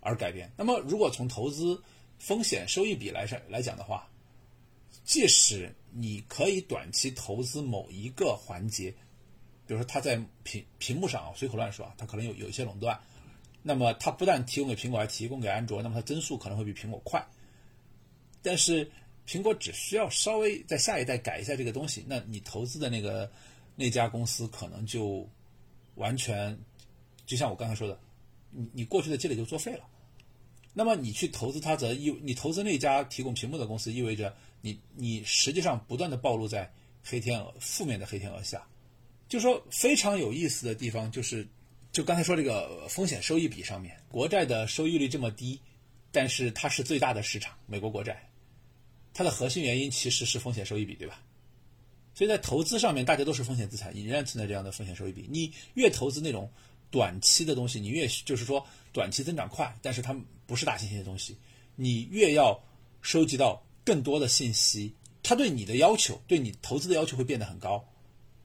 [0.00, 0.50] 而改变。
[0.56, 1.80] 那么，如果从投资
[2.18, 4.08] 风险收益比来上来讲的话，
[5.04, 8.90] 即使你可以短期投资某一个环节，
[9.66, 12.98] 比如说它在屏屏幕上啊，随口乱说啊，它可能有有一些垄断。
[13.62, 17.24] 那么它不但提供给苹果，还提供给安卓，那么它增速可能会比苹果快。
[18.42, 18.90] 但是
[19.24, 23.30] 苹果只需要稍微在下一代改一下这个东西，那你投资的那个
[23.76, 25.24] 那家公司可能就
[25.94, 26.58] 完全
[27.24, 27.96] 就像我刚才说的，
[28.50, 29.84] 你你过去的积累就作废了。
[30.74, 36.68] 那么你去投资它，则意你投资那家提供屏幕的公司，意味着你你实际上不断的暴露在
[37.04, 38.66] 黑天鹅负面的黑天鹅下。
[39.28, 41.46] 就说非常有意思的地方就是。
[41.92, 45.60] 就刚才说这个风险收益比上面，国债的收益率这么低，
[46.10, 48.30] 但是它是最大的市场，美国国债，
[49.12, 51.22] 它的核心原因其实是风险收益比，对吧？
[52.14, 55.26] 所以在投资上面，大家都是风险资产，仍然存在这样的风险收益比。
[55.30, 56.50] 你越投资那种
[56.90, 60.14] 短期的东西，你越就是说短期增长快，但是它
[60.46, 61.36] 不是大信息的东西，
[61.76, 62.58] 你越要
[63.02, 67.86] 收集到更多的信息，它对你的要求，对你投资的要求会变得很高。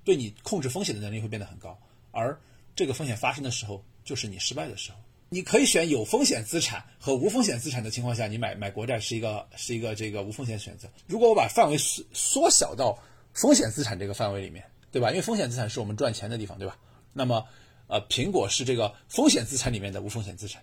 [0.03, 1.77] 对你控制风险的能力会变得很高。
[2.11, 2.39] 而
[2.77, 4.97] 这个风险发生的时候，就是你失败的时候。
[5.29, 10.87] 你可以选有风险资产和无风险资产的情况下，你买买国债是一个是一个这个无风险选择。
[11.07, 12.97] 如果我把范围缩缩小到
[13.33, 15.09] 风险资产这个范围里面，对吧？
[15.09, 16.77] 因为风险资产是我们赚钱的地方，对吧？
[17.13, 17.43] 那么，
[17.87, 20.61] 呃，苹果是这个风险资产里面的无风险资产，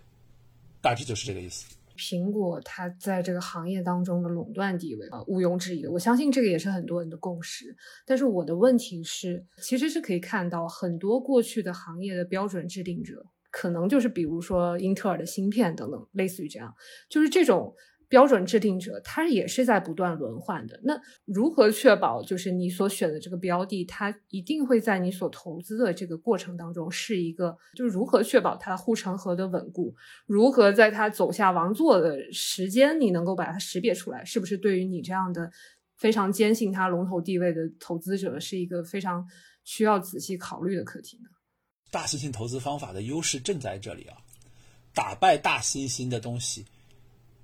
[0.80, 1.66] 大致就是这个意思。
[1.96, 5.90] 苹果它在这个行业当中的垄断地位啊，毋庸置疑的。
[5.90, 7.76] 我相信这个也是很多人的共识。
[8.06, 13.26] 但是我的问题是，其实是可以看到很多过去的行业的标准制定者。
[13.50, 16.74] 可能就是比如说英特尔的芯片等等，类似于这样，
[17.08, 17.72] 就是这种
[18.14, 20.78] 标准制定者，他也是在不断轮换的。
[20.84, 29.92] 那如何确保就是你所选的这个标的，它一定会在你所投资的这个过程当中是一个，就是如何确保它护城河的稳固？
[30.26, 34.24] 如何在它走下王座的时间，你能够把它识别出来？
[34.24, 35.50] 是不是对于你这样的
[35.96, 39.26] 非常坚信它龙头地位的投资者，是一个非常
[39.64, 41.28] 需要仔细考虑的课题呢？
[41.90, 44.18] 大猩猩投资方法的优势正在这里啊！
[44.94, 46.64] 打败大猩猩的东西，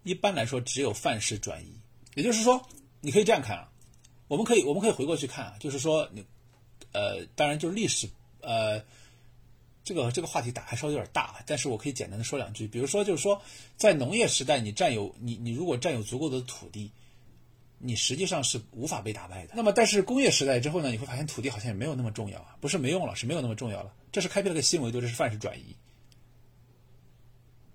[0.03, 1.72] 一般来说只有范式转移。
[2.14, 2.61] 也就是说，
[3.01, 3.70] 你可以这样看啊，
[4.28, 6.24] 我们可以我们可以回过去看啊，就是说你
[6.92, 8.09] 呃，当然就是历史
[8.40, 8.82] 呃，
[9.84, 12.66] 这个这个话题打开稍微有点大，但是我可以简单的说两句。
[12.66, 13.40] 比如说，就是说
[13.76, 16.90] 在农业时代，你占有你你如果占有足够的土地。
[17.82, 19.55] 你实际上是无法被打败的。
[19.57, 20.90] 那么，但是工业时代之后呢？
[20.90, 23.90] 你会发现土地好像也没有那么重要啊，不是没用了，是没有那么重要了。
[24.12, 25.74] 这是开辟了个新维度，这是范式转移。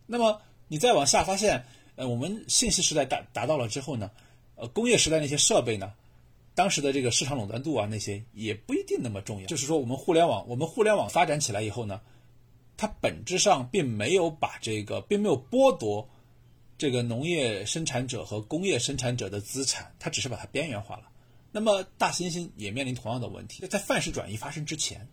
[0.06, 1.66] 那么你再往下发现，
[1.96, 4.12] 呃，我们信息时代达达到了之后呢，
[4.56, 5.94] 呃，工业时代那些设备呢，
[6.54, 9.48] 当时的这个市场垄断度啊，那些也不一定那么重要。
[9.48, 12.02] 就是说，我们互联网，我们互联网发展起来以后呢，
[12.78, 16.08] 它本质上并没有把这个，并没有剥夺。
[16.78, 21.04] 这个农业生产者和工业生产者的资产，它只是把它边缘化了。
[21.50, 23.66] 那么大猩猩也面临同样的问题。
[23.68, 25.08] 在范式转移发生之前，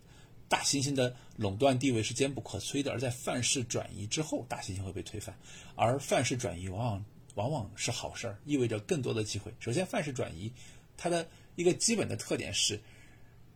[0.53, 5.35] 大猩猩的垄断地位是坚不可摧的；而在范式转移之后，大猩猩会被推翻。
[5.73, 9.51] 而范式转移往往往往是好事儿，意味着更多的机会。
[9.59, 10.51] 首先，范式转移
[10.95, 12.79] 它的一个基本的特点是，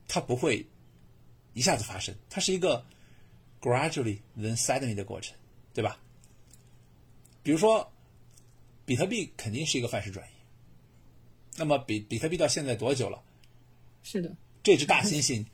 [0.07, 0.65] 它不会
[1.53, 2.83] 一下子发生，它是一个
[3.61, 5.37] gradually then suddenly 的过程，
[5.75, 5.99] 对吧？
[7.43, 7.87] 比如说。
[8.87, 10.31] 比特币肯定是一个范式转移。
[11.57, 13.21] 那么，比比特币到现在多久了？
[14.01, 14.33] 是的，
[14.63, 15.45] 这只大猩猩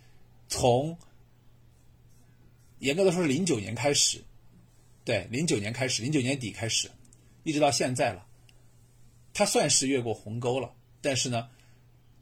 [0.47, 0.95] 从
[2.83, 4.21] 严格的说是零九年开始，
[5.05, 6.91] 对，零九年开始，零九年底开始，
[7.43, 8.25] 一直到现在了。
[9.33, 10.69] 它算是越过鸿沟了，
[11.01, 11.47] 但是呢，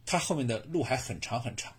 [0.06, 1.74] 它后面的路还很长很长。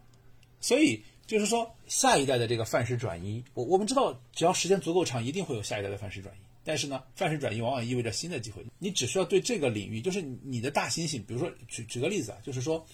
[0.61, 6.39] 所以，就是说，下一代的这个范式转移，我我们知道，只要时间足够长，一定会有下一代的范式转移。
[6.65, 8.67] 但是呢，范式转移往往意味着新的机会。
[8.81, 12.85] 你只需要对这个领域，就是你的大猩猩，比如说举举个例子啊，就是说，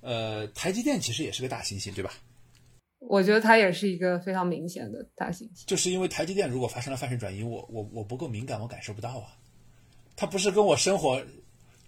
[0.00, 2.12] 呃，台积电其实也是个大猩猩，对吧？
[3.08, 5.64] 我觉得它也是一个非常明显的大信息。
[5.66, 9.36] 就是因为台积电如果发生了范式转移，我我我不够敏感，我感受不到啊。
[10.16, 11.22] 它不是跟我生活，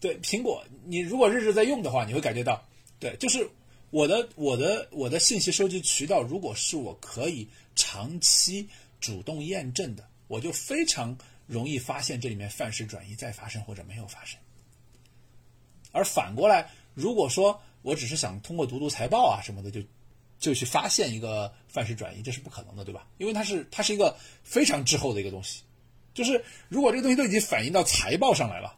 [0.01, 2.62] 对苹果，你如果日日在用的话，你会感觉到，
[2.99, 3.49] 对，就是
[3.91, 8.69] 我的我的我的信息收集渠道，如果是我可以长期
[9.01, 10.05] 主动验证的。
[10.27, 14.41] 我就非常容易发现这里面范式转移在发生或者没有发生，
[15.93, 19.83] 而反过来，如果说我只是想通过读读财报啊什么的，就
[20.45, 23.07] 就去发现一个范式转移，这是不可能的，对吧？
[23.19, 25.63] 因为它是它是一个非常滞后的一个东西，
[26.13, 28.77] 就是如果这个东西都已经反映到财报上来了，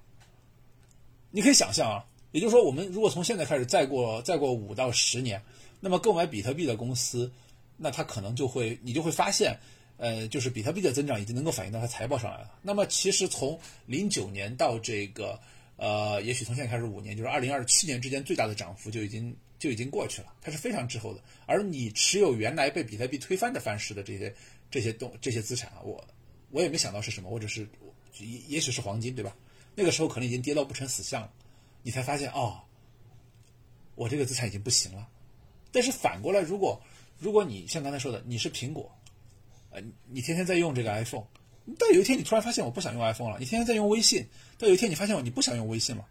[1.31, 5.43] 你可以想象啊，也就是说，我们如果从现在开始再过再过五到十年，
[5.81, 7.31] 那么购买比特币的公司，
[7.77, 9.59] 那它可能就会你就会发现。
[9.99, 12.51] 呃，就是比特币的增长已经能够反映到它财报上来了。
[12.61, 15.41] 那么，其实从零九年到这个，
[15.77, 21.23] 呃，也许从现在开始五年，就是二零二七年之间最大的涨幅就已经就已经过去了，它是非常滞后的。
[21.47, 24.35] 而你持有原来被比特币推翻的范式的这些
[24.71, 26.03] 这些东这些资产啊，我
[26.51, 27.69] 我也没想到是什么，我只是
[28.19, 29.37] 也也许是黄金，对吧？
[29.75, 31.33] 那个时候可能已经跌到不成死相了，
[31.83, 32.61] 你才发现哦，
[33.95, 35.09] 我这个资产已经不行了。
[35.73, 36.81] 但是反过来，如果
[37.19, 38.91] 如果你像刚才说的，你是苹果。
[39.71, 41.27] 呃你天天在用这个 iPhone，
[41.79, 43.39] 但有一天你突然发现我不想用 iPhone 了。
[43.39, 44.27] 你天天在用微信，
[44.57, 46.07] 但有一天你发现你不想用微信了，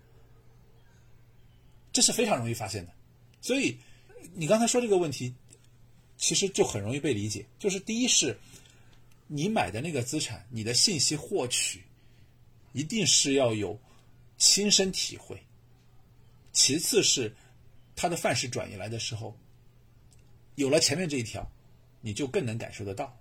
[1.91, 2.93] 这是非常容易发现的。
[3.45, 3.77] 所以
[4.33, 5.31] 你刚才说这个问题，
[6.17, 7.45] 其实就很容易被理解。
[7.59, 8.35] 就是第一是，
[9.27, 11.83] 你买的那个资产，你的信息获取
[12.73, 13.79] 一定是要有
[14.39, 15.37] 亲身体会；
[16.53, 17.31] 其次是
[17.95, 19.37] 它的范式转移来的时候，
[20.55, 21.47] 有了前面这一条，
[22.01, 23.15] 你就更能感受得到。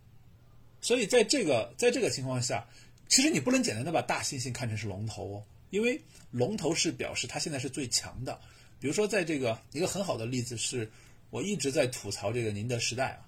[0.80, 2.66] 所以在这个在这个情况下，
[3.10, 6.00] 其实你不能简单的把大猩猩看成是龙头哦，因为
[6.30, 8.40] 龙头是表示它现在是最强的。
[8.80, 10.90] 比如说，在这个一个很好的例子是
[11.30, 13.26] 我一直在吐槽这个宁德时代啊，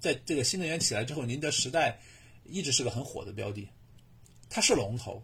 [0.00, 1.98] 在这个新能源起来之后，宁德时代
[2.44, 3.68] 一直是个很火的标的，
[4.48, 5.22] 它是龙头，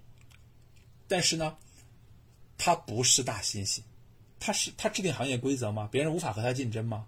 [1.09, 1.57] 但是呢，
[2.57, 3.81] 它不是大猩猩，
[4.39, 5.89] 它是它制定行业规则吗？
[5.91, 7.07] 别人无法和它竞争吗？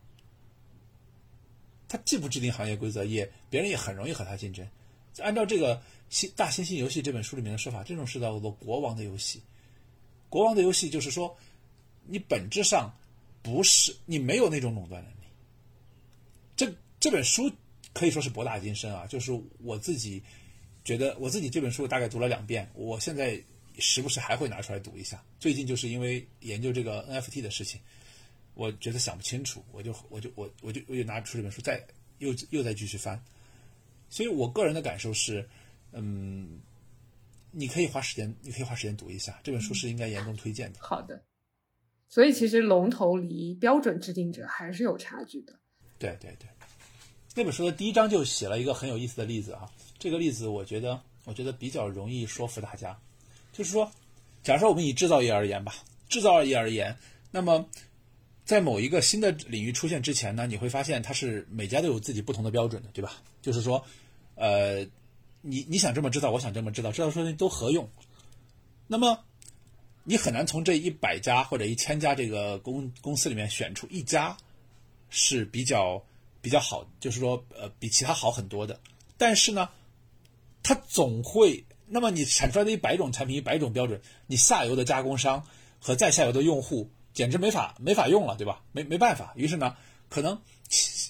[1.87, 4.67] 它既不制定行业规则，也别人也很容易和它竞争。
[5.19, 5.77] 按照这个
[6.09, 9.41] 《新大猩猩游戏》这本书里面的说法，这种是叫做国王的游戏。
[10.29, 11.37] 国王的游戏就是说，
[12.07, 12.93] 你本质上
[13.43, 15.27] 不是你没有那种垄断能力。
[16.57, 17.51] 这这本书
[17.93, 20.23] 可以说是博大精深啊，就是我自己
[20.85, 23.43] 觉得我自己这本书大概读了两遍，我现在
[23.79, 25.23] 时不时还会拿出来读一下。
[25.41, 27.81] 最近就是因为研究这个 NFT 的事情，
[28.55, 31.85] 我觉得想不清楚，我就我就我我就我就拿出这本书再
[32.19, 33.21] 又又再继续翻。
[34.09, 35.49] 所以我个人的感受是，
[35.91, 36.61] 嗯，
[37.51, 40.79] 你可以花时间，你可以花时间读一下这本书，是应该严重推荐的。
[40.81, 41.21] 好的，
[42.09, 45.53] 所以其实龙头离标准制定者还是有差距的。
[45.99, 46.49] 对对对，
[47.35, 52.99] 那本书的第一章就写了一个很有意思的例子啊，这个例子我觉得我觉得比较容易说服大家，
[53.53, 53.91] 就是说，
[54.43, 55.75] 假如说我们以制造业而言吧，
[56.09, 56.97] 制造业而言，
[57.31, 57.65] 那么
[58.45, 63.15] 在某一个新的领域出现之前呢，你会发现它是每家都有自己不同的标准的，对吧？
[63.43, 63.85] 就是说。
[64.37, 64.85] 呃，
[65.43, 67.89] 你你想这么知道，我想这么知道，知道说都合用。
[68.89, 69.17] 那么，
[70.05, 74.37] 你很难从这一百家或者一千家这个公公司里面选出一家
[75.11, 76.03] 是比较
[76.41, 78.79] 比较好，就是说呃比其他好很多的。
[79.17, 79.69] 但是呢，
[80.63, 85.45] 它总会，那么你产出来的一百种产品，一百种标准，你下游的加工商
[85.81, 88.63] 和再下游的用户简直没法没法用了，对吧？
[88.73, 89.33] 没没办法。
[89.37, 89.77] 于是呢，
[90.09, 90.41] 可能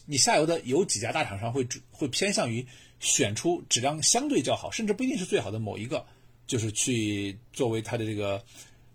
[0.06, 2.66] 你下游的有几家大厂商会会偏向于。
[3.00, 6.06] 选出质量相对较好，甚至不一定是最好的某一个，
[6.46, 8.42] 就是去作为它的这个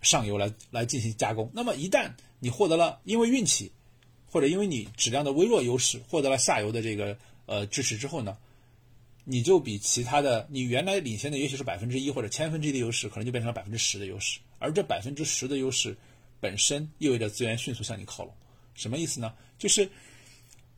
[0.02, 1.50] 上游来来进行加工。
[1.54, 3.72] 那么一旦你获得了因为运气，
[4.26, 8.38] 或者因为你质量的微弱优势获得了下游的这个呃支持之后呢，
[9.24, 14.40] 你就比其他的你原来领先的也许是百分之一或者千分之一的优势，可能就变成了百分之十的优势。
[14.60, 15.98] 而这百分之十的优势
[16.40, 18.34] 本身意味着资源迅速向你靠拢。
[18.74, 19.34] 什么意思呢？
[19.58, 19.90] 就是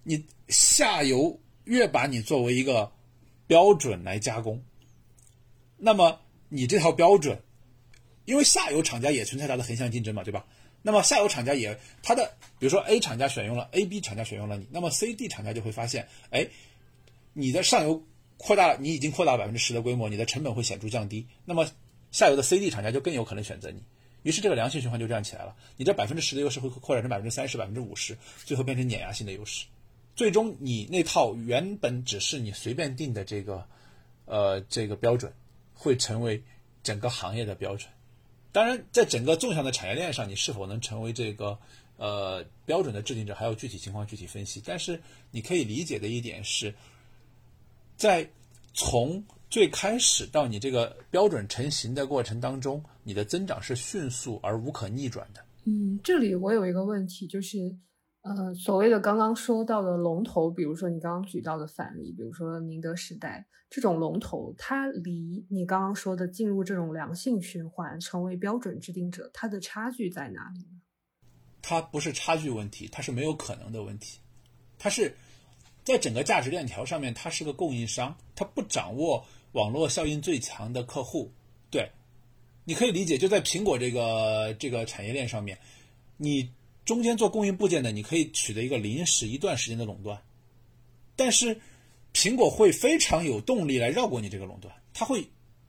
[0.04, 2.92] 你下游越把你作为一个
[3.46, 4.64] 标准来加工，
[5.78, 6.20] 那么
[6.50, 7.40] 你这套标准，
[8.32, 10.46] 因为下游厂家也存在它的横向竞争嘛，对吧？
[10.82, 16.48] 那么下游厂家也它的，比如说 A 厂家选用了 A、B 厂家选用了你，那么 C、D 厂家就会发现，哎，
[17.34, 18.02] 你的上游
[18.38, 21.70] 扩大了，你已经扩大百分之十的规模，你的成本会显著降低，那么
[22.10, 23.84] 下游的 C、D 厂家就更有可能选择你，
[24.24, 29.66] 于是这个良性循环就这样起来了，你这百分之十的优势会扩展成百分之三十、百分之五十，最后变成碾压性的优势。
[30.16, 33.68] 最终，你那套原本只是你随便定的这个，
[34.24, 35.34] 呃，这个标准，
[35.74, 36.42] 会成为
[36.82, 37.92] 整个行业的标准。
[38.52, 41.58] 当然，在整个纵向的产业链上，你是否能成为这个
[41.98, 44.62] 呃标准的制定者，还有具体情况具体分析。
[44.66, 46.74] 但是，你可以理解的一点是，
[47.96, 48.30] 在
[48.74, 55.42] 从最开始到你这个标准成型的过程当中，你的增长是迅速而无可逆转的。
[55.66, 57.76] 嗯，这里我有一个问题，就是。
[58.24, 70.82] 呃，所谓的刚刚说到的龙头，比如说你刚刚举到的反例，比如说宁德时代这种龙头，它离你刚刚说的进入这种良性循环，成为标准制定者，它的差距在哪里呢？
[71.64, 74.20] 它不是差距问题，它是没有可能的问题。
[74.78, 75.16] 它是
[75.84, 81.32] 在整个价值链条上面，它是个供应商，它不掌握网络效应最强的客户。
[81.72, 81.90] 对，
[82.66, 85.58] 你可以理解，就在苹果这个这个产业链上面，
[86.18, 86.48] 你。
[86.86, 90.20] 中间做供应部件的，你可以取得一个临时一段时间的垄断，
[91.16, 91.60] 但是
[92.14, 95.26] 苹果会非常有动力来绕过你这个垄断，它会，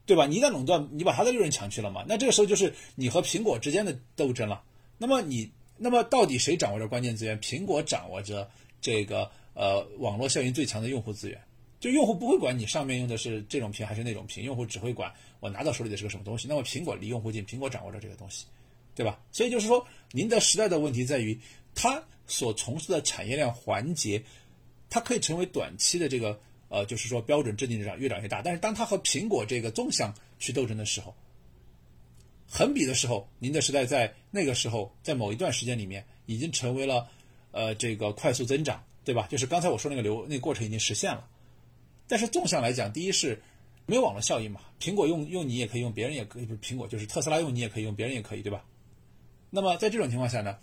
[0.07, 0.27] 对吧？
[0.27, 2.05] 你一旦垄断，你把它的利润抢去了嘛？
[2.09, 4.63] 那这个时候就是你和苹果之间的斗争了。
[4.99, 7.39] 那么你，那么到底谁掌握着关键资源？
[7.41, 8.51] 苹果掌握着
[8.81, 11.41] 这个呃网络效应最强的用户资源，
[11.79, 16.49] 就用户不会管你上面用的是这种屏还是那种屏，用户只会管我拿到手里的是个什么东西。
[16.49, 18.47] 那么苹果离用户近，苹果掌握着这个东西。
[18.95, 19.21] 对吧？
[19.31, 21.39] 所以就是说，宁德时代的问题在于，
[21.75, 24.23] 它所从事的产业链环节，
[24.91, 26.39] 它可以成为短期的这个
[26.69, 28.43] 呃，就是说标准制定者越长越大。
[28.43, 31.15] 但是当它和苹果这个纵向去斗争的时候，
[32.49, 37.09] 横比的时候，宁德时代在那个时候，在某一段时间里面，已经成为了
[37.51, 39.27] 呃这个快速增长，对吧？
[39.31, 41.27] 就是刚才我说那个流那个过程已经实现了。
[42.07, 43.43] 但是纵向来讲，第一是
[43.87, 48.63] 没有网络效应嘛，苹果用用你也可以用，别人也可以，不是苹果就是特斯拉用你也可以用，别人也可以，对吧？
[49.55, 50.57] 那么在这种情况下呢，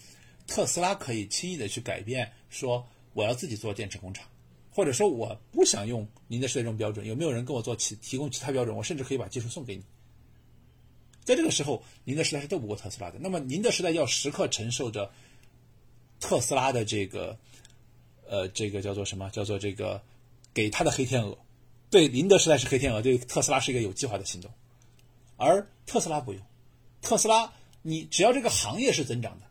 [0.47, 2.83] 特斯拉可以轻易的去改变，说
[3.13, 4.27] 我要自己做电池工厂，
[4.71, 8.75] 或者说我不想用您的这种标准，有没有人跟我做其提供其他标准？
[8.75, 9.83] 我甚至可以把技术送给你。
[11.23, 13.19] 在这个时候，宁德时代是斗不过特斯拉的。
[13.19, 15.11] 那么宁德时代要时刻承受着
[16.19, 17.37] 特斯拉的这个
[18.27, 19.29] 呃，这个叫做什么？
[19.29, 20.01] 叫做这个
[20.51, 21.37] 给他的黑天鹅。
[21.91, 24.51] 对宁德时代是黑天鹅，对特斯拉是一个有计划的行动，
[25.37, 26.41] 而特斯拉不用。
[27.01, 29.45] 特斯拉，你只要这个行业是增长的，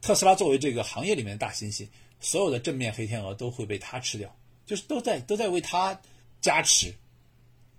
[0.00, 1.86] 特斯拉作为这个行业里面的大猩猩，
[2.20, 4.34] 所有的正面黑天鹅都会被它吃掉，
[4.66, 6.00] 就是都在都在为它
[6.40, 6.94] 加持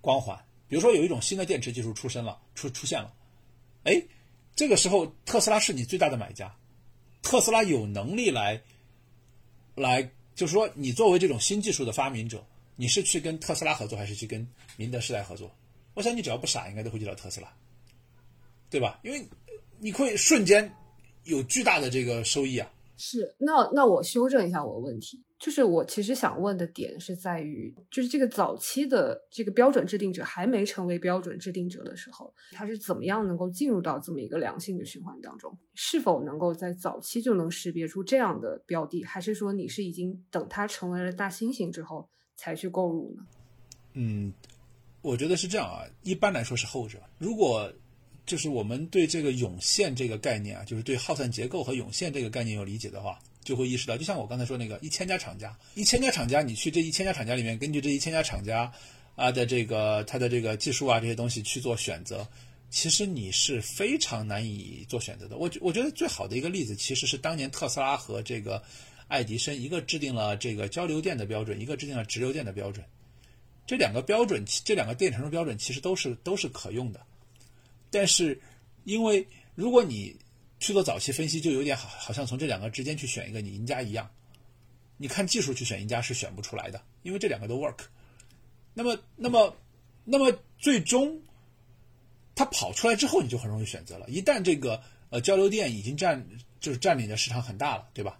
[0.01, 0.37] 光环。
[0.67, 3.13] 比如说有一种新的电池技术出生了，出出现了，
[3.83, 4.01] 哎，
[4.55, 6.55] 这个时候特斯拉是你最大的买家，
[7.21, 8.61] 特斯拉有能力来
[9.75, 12.45] 来，就是说你作为这种新技术的发明者。
[12.77, 15.53] 你是去跟特斯拉合作，还是去跟宁德时代合作？
[15.93, 17.53] 我想你只要不傻，应该都会去找特斯拉，
[18.71, 18.99] 对吧？
[19.03, 19.23] 因为
[19.79, 20.73] 你会瞬间
[21.25, 22.67] 有巨大的这个收益啊。
[22.97, 35.55] 是，那那我修正一下我的问题，就是我其实想问的点是在于，就是这个早期的这个标准制定者还没成为标准制定者的时候，他是怎么样能够进入到这么一个良性的循环当中？
[35.73, 42.07] 是否能够在早期就能识别出这样的标的，还是说你是已经等它成为了大猩猩之后？
[42.37, 43.23] 才去购入呢？
[43.93, 44.33] 嗯，
[45.03, 45.85] 我觉得是这样啊。
[46.01, 46.97] 一般来说是后者。
[47.19, 47.71] 如果
[48.25, 58.71] 就是我们对这个涌现这个概念啊，就是对耗散结构和涌现这个概念有理解的话，就会意识到，就像我刚才说那个一千家厂家，一千家厂家，你去这一千家厂家里面，根据这一千家厂家
[59.15, 62.27] 啊的这个它的这个技术啊这些东西去做选择，
[62.69, 65.37] 其实你是非常难以做选择的。
[65.37, 68.61] 我觉我觉得最好的一个例子，其实是当年特斯拉和这个。
[69.07, 72.85] 爱迪生一个制定了这个交流电的标准，一个制定了直流电的标准。
[73.67, 77.01] 这两个标准，这两个电程的标准其实都是都是可用的。
[77.91, 78.41] 但是，
[78.85, 80.17] 因为如果你
[80.59, 84.09] 去做早期分析，就有点好，好像从这两个之间去选一个你赢家一样。
[84.97, 87.79] 你看技术去选赢家是选不出来的，因为这两个都 work。
[88.73, 89.55] 那么，那么，
[90.05, 91.21] 那么最终
[92.33, 94.07] 它跑出来之后，你就很容易选择了。
[94.09, 96.25] 一旦这个呃交流电已经占
[96.59, 98.19] 就是占领的市场很大了，对吧？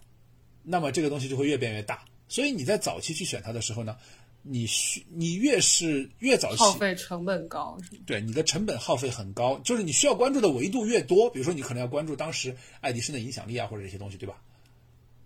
[0.64, 3.98] 那么这个东西就会越变越大，所以你在早期去选它的时候呢，
[4.44, 14.42] 你需你越是越早期，耗费成本高，对，你的成本耗费很高，就是你需要关注的维度越多，比如说你可能要关注当时爱迪生的影响力啊，或者这些东西，对吧？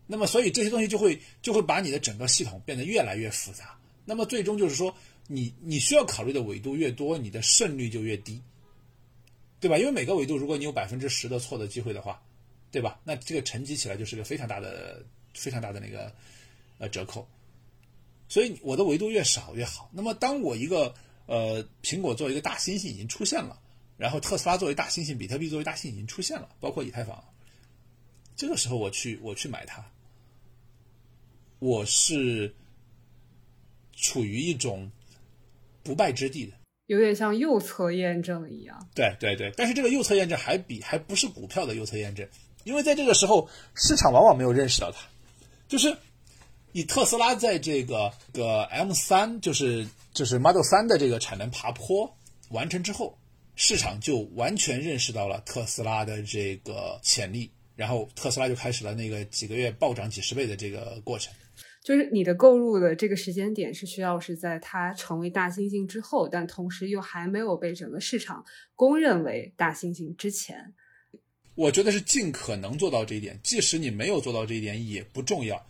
[0.08, 4.96] 那么所以这些东西就会就会把你的整个系统变得越来越复杂，那么最终就是说，
[5.28, 8.42] 你你需要考虑的维度越多，你的胜率就越低，
[9.60, 9.78] 对吧？
[9.78, 12.22] 因为每个维度如果你有百分之十的错的机会的话，
[12.72, 13.00] 对吧？
[13.04, 15.04] 那这个沉积起来就是个非常大的。
[15.38, 16.10] 非常大的那个
[16.78, 17.28] 呃折扣，
[18.28, 19.90] 所以我的维度越少越好。
[19.94, 20.94] 那么，当我一个
[21.28, 23.60] 呃苹果作为一个大猩猩已经出现了，
[23.98, 27.24] 然后特斯拉作为大猩猩，比特币作为大猩猩已经出现了，包括以太坊，
[28.36, 29.86] 这个时候我去我去买它，
[31.60, 32.54] 我是
[33.94, 34.92] 处于一种
[35.84, 36.54] 不败之地的，
[36.88, 38.90] 有点像右侧验证一样。
[38.96, 42.28] 对对对，但是这个右侧验证还比还不是股票的右侧验证，
[42.64, 45.08] 因为在这个时候市场往往没有认识到它。
[45.68, 45.98] 就是
[46.76, 52.14] 以特斯拉在这个个 M 三，就是就是 Model 三的这个产能爬坡
[52.50, 53.18] 完成之后，
[53.56, 61.34] 市场就完全认识到了特斯拉的这个潜力，然后特斯拉就开始了那个几个月暴涨几十倍的这个过程。
[61.82, 68.44] 就是你的购入的这个时间点是需要是在它成为大猩猩之后，但同时又还没有被整个市场
[68.76, 70.74] 公认为大猩猩之前。
[71.56, 75.66] 我觉得是尽可能做到这一点，即使你没有做到这一点也不重要。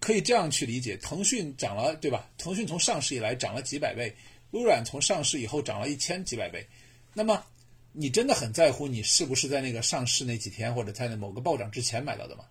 [0.00, 2.30] 可以这样去理解：腾讯涨了，对吧？
[2.38, 4.14] 腾讯从上市以来涨了几百倍，
[4.50, 6.66] 微软从上市以后涨了一千几百倍。
[7.14, 7.44] 那么，
[7.92, 12.44] 你真的很在乎你是不是在那个上市那几天，或者在那某个暴涨之前买到的吗？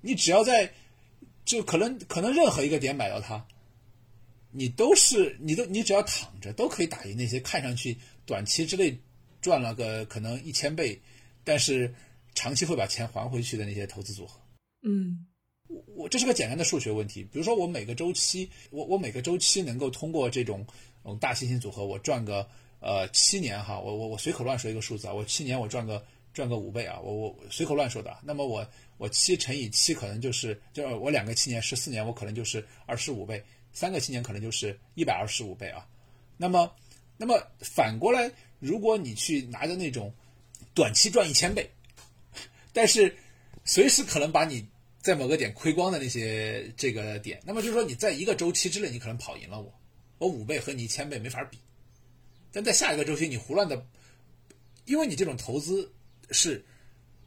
[0.00, 0.72] 你只要在，
[1.44, 3.46] 就可能可能任何一个点买到它，
[4.50, 8.98] 你都是你都你只要躺着都可以打赢那些看上去短期之内
[9.40, 11.00] 赚了个可能一千倍，
[11.44, 11.94] 但是。
[12.34, 14.38] 长期会把钱还回去的那些投资组合，
[14.84, 15.26] 嗯，
[15.68, 17.22] 我我这是个简单的数学问题。
[17.24, 20.66] 比如说，我每个周期，我我每个周期能够通过这种
[21.04, 22.48] 嗯大猩猩组合，我赚个
[22.80, 28.16] 呃七年哈，我我我随口乱说一个数字啊，我七年我赚个赚个五倍啊，我我随口乱说的。
[28.24, 28.66] 那么我
[28.96, 33.42] 我七乘以七可能就是就我两个七年十四年，我可能就是二十五倍，
[33.72, 35.86] 三个七年可能就是一百二十五倍啊。
[36.36, 36.72] 那么
[37.16, 40.12] 那么反过来，如果你去拿着那种
[40.72, 41.68] 短期赚一千倍。
[42.72, 43.16] 但是，
[43.64, 44.64] 随时可能把你
[45.00, 49.72] 在某个点亏光的那些这个点，那么就是说你在一个周期之内，你可能跑赢了我，
[50.18, 51.58] 我五倍和你一千倍没法比。
[52.52, 53.86] 但在下一个周期，你胡乱的，
[54.86, 55.90] 因为你这种投资
[56.30, 56.64] 是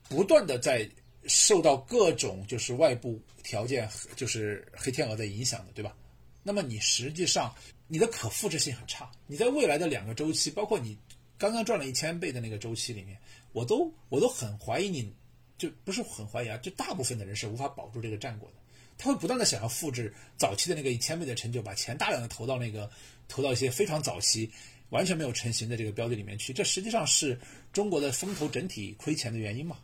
[0.10, 0.88] 不断的在
[1.28, 5.96] 受到各种就是外部条件，就是黑天鹅的影响的，对吧？
[6.44, 7.54] 那么你实际上
[7.88, 10.98] 你的可复制性很差，你在未来的两个周期，包括你
[11.38, 13.18] 刚刚赚了一千倍的那个周期里面，
[13.54, 15.14] 我都我都很怀疑你。
[15.62, 18.56] 就不是很怀疑啊，就大部分的人是无法保住这个战果的。
[18.98, 22.90] 他会不断的想要复制早期的那个一千倍的成就，把钱大量的投到那个
[23.28, 24.50] 投到一些非常早期
[24.90, 27.40] 完全没有成型的这个标的里面去，这实际上是
[27.72, 29.78] 中国的风投整体亏钱的原因嘛，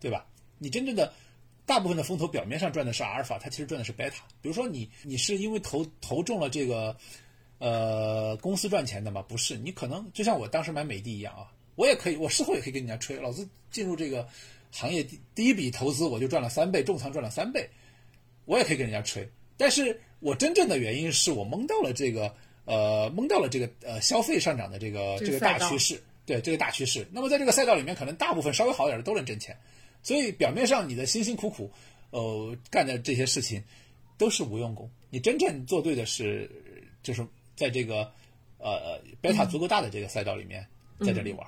[0.00, 0.26] 对吧？
[0.58, 1.12] 你真正的
[1.64, 4.24] 大部分的风投表面上赚的是阿尔法，它其实赚的是贝塔。
[4.42, 6.96] 比如说你你是因为投投中了这个
[7.58, 9.22] 呃公司赚钱的吗？
[9.22, 14.28] 不是，你可能就像我当时买美的一样啊，我也可以，我事后也可以跟人家吹，老子进入这个
[14.74, 17.70] 行业第第一笔投资我就赚了三倍，重仓赚了三倍，
[18.44, 19.26] 我也可以跟人家吹。
[19.56, 27.06] 但是我真正的原因是我蒙到了这个呃蒙到了这个呃消费上涨的这个这个大趋势，对这个大趋势。
[27.12, 29.56] 那么在这个赛道里面，可能大部分稍微好点的都能挣钱。
[30.02, 31.70] 所以表面上你的辛辛苦苦，
[32.10, 33.62] 呃，干的这些事情
[34.18, 34.90] 都是无用功。
[35.08, 36.50] 你真正做对的是，
[37.00, 38.10] 就是在这个
[38.58, 40.66] 呃贝塔足够大的这个赛道里面，
[41.00, 41.46] 在这里玩。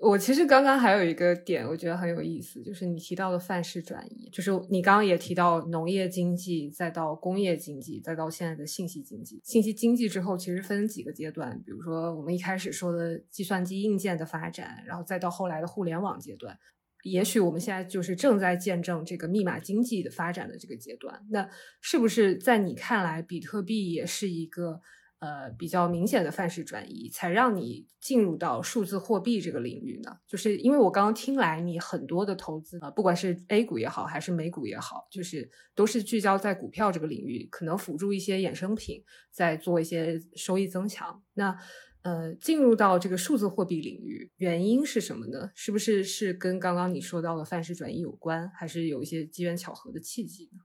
[0.00, 9.42] 我其实刚刚还有一个点，我觉得很有意思，就是你提到的范式转移，就是你刚刚也提到农业经济，再到工业经济，再到现在的信息经济。
[9.44, 16.58] 信息经济之后，其实分几个阶段，比如说我们一开始说的计算机硬件的发展，然后再到后来的互联网阶段。
[17.02, 21.26] 也许我们现在就是正在见证这个密码经济的发展的这个阶段。
[21.30, 21.46] 那
[21.82, 24.80] 是不是在你看来，比特币也是一个
[25.20, 30.18] 呃比较明显的范式转移，才让你进入到数字货币这个领域呢？
[30.26, 41.22] 就是因为我刚刚听来，你很多的投资啊，不管是 A 股也好，还是美股也好，就是都是聚焦在股票这个领域，可能辅助一些衍生品，在做一些收益增强。
[41.34, 41.56] 那
[42.02, 45.50] 呃，进入到这个数字货币领域，原因是什么呢？
[45.54, 50.60] 是不是是跟刚刚你说到的范式转移有关，还是有一些机缘巧合的契机呢？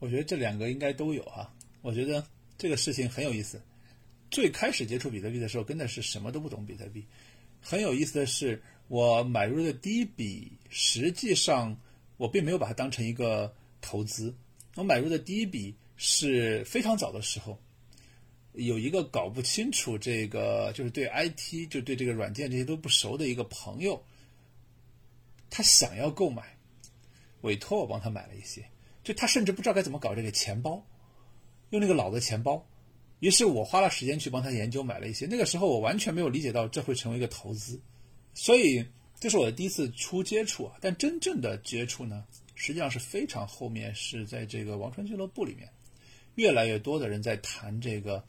[0.00, 1.54] 我觉得这两个应该都有哈。
[1.80, 2.24] 我觉得
[2.58, 3.62] 这个事情很有意思。
[4.30, 7.06] 最开始接触比特币的时候，真的是什么都不懂比特币。
[7.62, 11.74] 很有意思的是，我买入的第一笔，实际上
[12.18, 14.34] 我并没有把它当成一个投资。
[14.74, 17.58] 我买入的第一笔是非常早的时候。
[18.54, 24.02] 有一个搞不清楚这个，就是对 IT 就对这个软件这些都不熟的一个朋友，
[25.48, 26.56] 他想要购买，
[27.42, 28.64] 委托我帮他买了一些，
[29.04, 30.84] 就他甚至不知道该怎么搞这个钱包，
[31.70, 32.64] 用那个老的钱包，
[33.20, 35.26] 于是我花了时间去帮他研究买了一些。
[35.26, 37.80] 那个时候我完全没有理解到这会成为一个投资，
[38.34, 38.84] 所以
[39.18, 40.76] 这是我的第一次初接触啊。
[40.80, 45.68] 但真正的接触呢，实际上是非常后面是在这个王川俱乐部里面，
[46.36, 48.22] 越来越多的人在谈这个。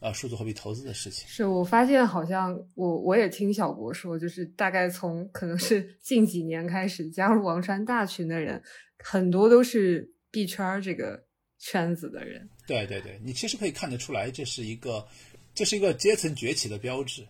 [0.00, 8.62] 呃，数字货币投资的事情是我发现，好像我我也听小博说，就是大概从可能是 近几年开始加入王川大群的人，
[9.00, 11.20] 很多都是币圈这个
[11.58, 12.48] 圈子的人。
[12.68, 15.04] 对对对，你其实可以看得出来，这是一个
[15.56, 17.26] 这是一个阶层崛起的标志，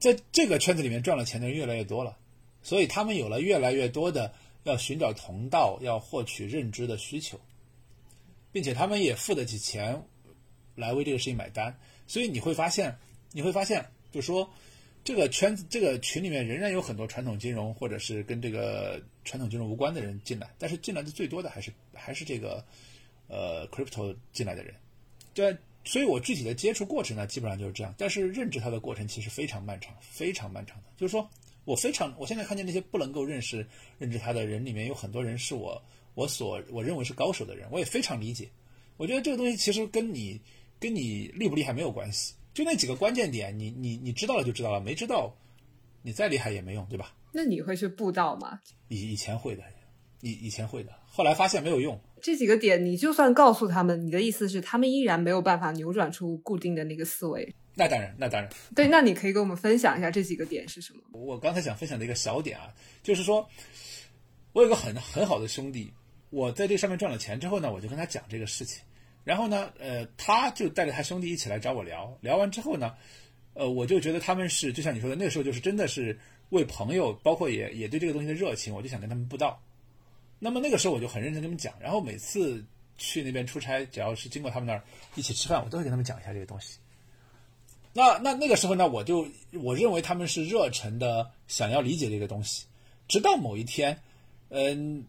[0.00, 2.18] 在这个圈子里面赚了钱的人越来越多了，
[2.62, 4.34] 所以他们有了越来越多的
[4.64, 7.38] 要寻找同道、要获取认知的需求，
[8.50, 10.02] 并且他们也付得起钱。
[10.78, 11.74] 来为这个事情买单，
[12.06, 12.94] 所以你会发现，
[13.32, 13.82] 你会发现，
[14.12, 14.46] 就说，
[15.02, 22.62] 这个圈子、这个群里面仍然有很多传统金融或者是跟这个传统金融无关的人进来，但是进来的最多的还是还是这个
[23.28, 24.74] 呃 crypto 进来的人。
[25.34, 27.94] 对，所以我具体的接触过程呢，基本上就是这样。
[27.96, 30.84] 但是认知它的过程其实非常漫长，非常漫长的。
[30.96, 31.28] 就是说
[31.64, 33.66] 我非常，我现在看见那些不能够认识
[33.98, 35.82] 认知它的人里面，有很多人是我
[36.14, 38.48] 我所我认为是高手的人，我也非常理解。
[38.96, 40.40] 我觉得这个东西其实跟你。
[40.78, 45.34] 跟你厉不厉害没有关系，就那几个关键点，你你你知道了就知道了，没知道，
[46.02, 47.16] 你再厉害也没用，对吧？
[47.32, 48.60] 那你会去布道吗？
[48.88, 49.62] 以以前会的，
[50.20, 51.98] 以以前会的，后来发现没有用。
[52.20, 57.54] 这几个点，你就算告诉他们，你的意思是他们依然没有办法扭转出固定的那个思维？
[57.74, 58.50] 那当然，那当然。
[58.74, 61.00] 对，那你可以跟我们分享一下这几个点是什么？
[61.12, 62.72] 我刚才想分享的一个小点啊，
[63.02, 63.46] 就是说，
[64.52, 65.92] 我有个很很好的兄弟，
[66.30, 68.82] 我在这上面赚了钱之后呢，我就跟他讲这个事情。
[69.22, 72.94] 然后呢，呃，他就带着他兄弟一起来找我聊聊完之后呢，
[73.52, 76.18] 呃，我就觉得他们是就像你说的，那个时候就是真的是
[76.48, 79.60] 为朋友，包括也也对这个东西的热情，我就想跟他们布道。
[80.38, 82.64] 那么那个时候我就很认真跟他们讲，然后每次
[82.98, 84.82] 去那边出差，只要是经过他们那儿
[85.14, 86.78] 一起吃饭，我都会跟他们讲一下这个东西。
[87.92, 92.66] 那那那个时候呢，我就我认为他们是热忱的想要理解这个东西，
[93.08, 94.00] 直到某一天，
[94.50, 95.04] 嗯，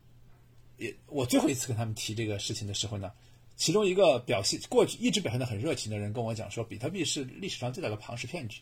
[0.77, 3.11] 也我最后一次跟他们提这个事情的时候呢。
[3.59, 8.61] 其中一个表现过去一直表现的很热情的人跟我讲说，比特币是历史上最大的庞氏骗局。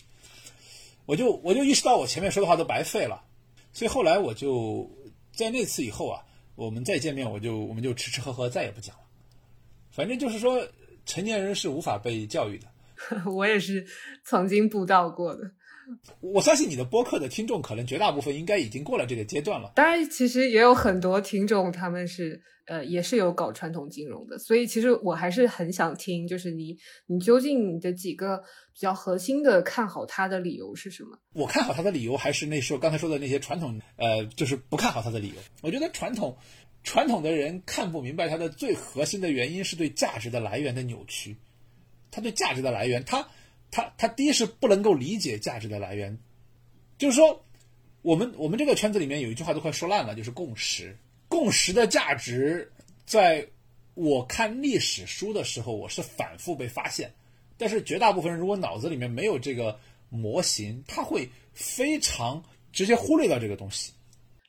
[1.06, 3.22] 我就我就意识到我前面说的话都白费了，
[3.74, 4.90] 所以后来我就
[5.34, 6.24] 在那次以后啊，
[6.56, 9.02] 我们再见面我就我们就吃吃喝喝再也不讲了。
[9.92, 10.68] 反正就是说，
[11.06, 12.68] 成年人是无法被教育的。
[13.30, 13.86] 我也是
[14.24, 15.52] 曾经布道过的，
[16.20, 19.72] 我相信你的播客的听众可能绝大部分应该已经过了这个阶段了。
[19.76, 28.38] 当然，其实也有很多听众他们是呃也是有搞传统金融的，所以其实我还是很想听，就是你你究竟你的几个
[28.74, 31.18] 比较核心的看好它的理由是什么？
[31.34, 35.36] 我看好它的理由还是那时候刚才说的那些传统，呃，就是不看好它的理由。
[35.62, 36.36] 我觉得传统
[36.84, 41.38] 传统的人看不明白它的最核心的原因是对价值的来源的扭曲，
[42.10, 43.28] 它对价值的来源，他。
[43.76, 46.18] 他他第一是不能够理解价值的来源，
[46.98, 47.46] 就是说，
[48.04, 50.96] 我们我们这个圈子里面有一句话都快说烂了，就是共识。
[51.28, 52.72] 共识的价值，
[53.06, 53.46] 在
[53.94, 57.14] 我看历史书的时候，我是反复被发现。
[57.58, 59.78] 但是绝大部分人如果脑子里面没有这个
[60.08, 62.42] 模型，他会非常
[62.72, 63.92] 直接忽略掉这个东西。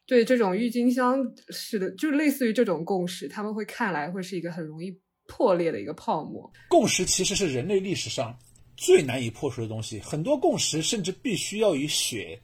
[0.07, 4.97] 对这种郁金香式的，就类似于这种共识，他们会看来会是一个很容易
[5.27, 6.49] 破裂的一个泡沫。
[6.69, 8.39] 共识其实是人类历史上。
[8.77, 12.39] 最难以破除的东西，很多共识甚至必须要以血，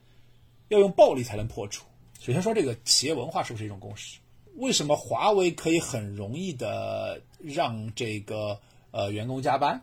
[0.68, 1.84] 要用暴力才能破除。
[2.18, 4.18] 首先说这个企业文化是不是一种共识？
[4.56, 8.58] 为什么华为可以很容易的让这个
[8.90, 9.82] 呃员工加班，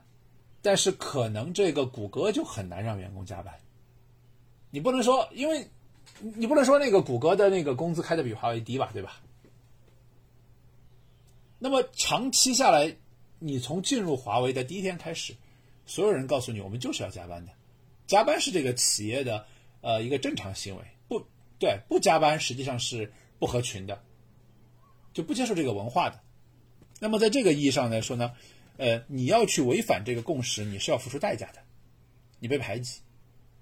[0.61, 3.53] 但是可能这个谷歌就很难让员工加班？
[4.71, 5.67] 你不能说，因为
[6.35, 9.21] 你不能说那个谷歌的那个工资开的比华为低吧，对吧？
[11.59, 12.95] 那么长期下来，
[13.37, 15.35] 你从进入华为的第一天开始。
[15.89, 17.51] 所有人告诉你，我们就是要加班的，
[18.05, 19.43] 加班是这个企业的
[19.81, 21.19] 呃一个正常行为，不
[21.57, 23.99] 对，不加班实际上是不合群的，
[25.13, 26.21] 就不接受这个文化的。
[26.99, 28.33] 那么在这个意义上来说呢，
[28.77, 31.59] 呃，你要去违反这个共识，你是要付出代价的，
[32.37, 32.99] 你被排挤，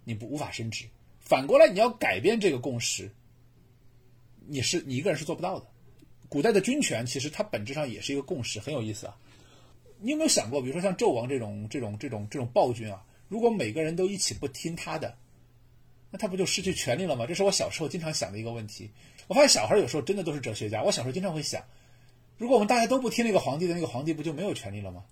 [0.04, 0.84] 你不无法升职。
[1.22, 3.10] 反过来，你要改变这个共识，
[4.45, 5.66] 你是你一个人是做不到的。
[6.28, 9.18] 古代的军权其实它本质上也是一个共识，很有意思啊。
[9.99, 15.18] 你有没有想过，比如说像纣王这种这种这种这种暴君啊，如果每个人都一起不听他的，
[16.11, 17.26] 那他不就失去权力了吗？
[17.26, 18.90] 这是我小时候经常想的一个问题。
[19.28, 20.84] 我发现小孩有时候真的都是哲学家。
[20.84, 21.64] 我小时候经常会想，
[22.38, 25.03] 如果我们大家都不听那个皇帝的，那个皇帝不就没有权利了吗？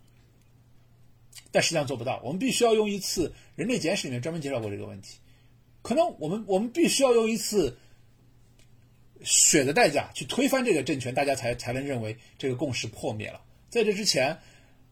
[1.51, 2.21] 但实际上做不到。
[2.23, 5.17] 我们必须要用一次《人类简史》里面专门介绍过这个问题。
[5.81, 7.77] 可能我们我们必须要用一次
[9.23, 13.41] 血的代价去推翻这个政权，大家才才能认为这个共识破灭了。
[13.69, 14.37] 在这之前。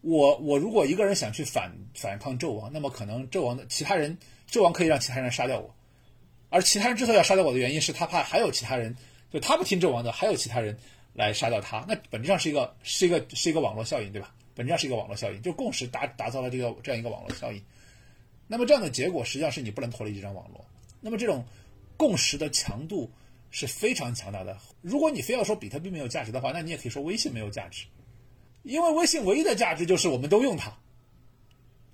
[0.04, 4.18] 我我如果一个人想去反反抗纣王，那么可能纣王的其他人，
[4.52, 5.74] 纣王可以让其他人杀掉我，
[6.50, 8.94] 而其他人之所以要杀掉我的原因是他怕还有其他人，
[9.32, 10.78] 就他不听纣王的，还有其他人
[11.14, 11.86] 来杀掉他。
[11.88, 14.36] 那本质上是一个是一个是一个网络效应，对吧？
[14.54, 17.64] 本质上是一个网络效应，就共识打打造了这个这样一个网络效应。
[18.46, 20.66] 那么这样的结果实际上是你不能脱离这张网络。
[21.00, 21.46] 那么这种
[21.96, 23.10] 共识的强度
[23.52, 24.58] 是非常强大的。
[24.82, 27.86] 如果你非要说比特币没有价值的话，那你也可以说微信没有价值。
[28.64, 30.76] 因为微信唯一的价值就是我们都用它，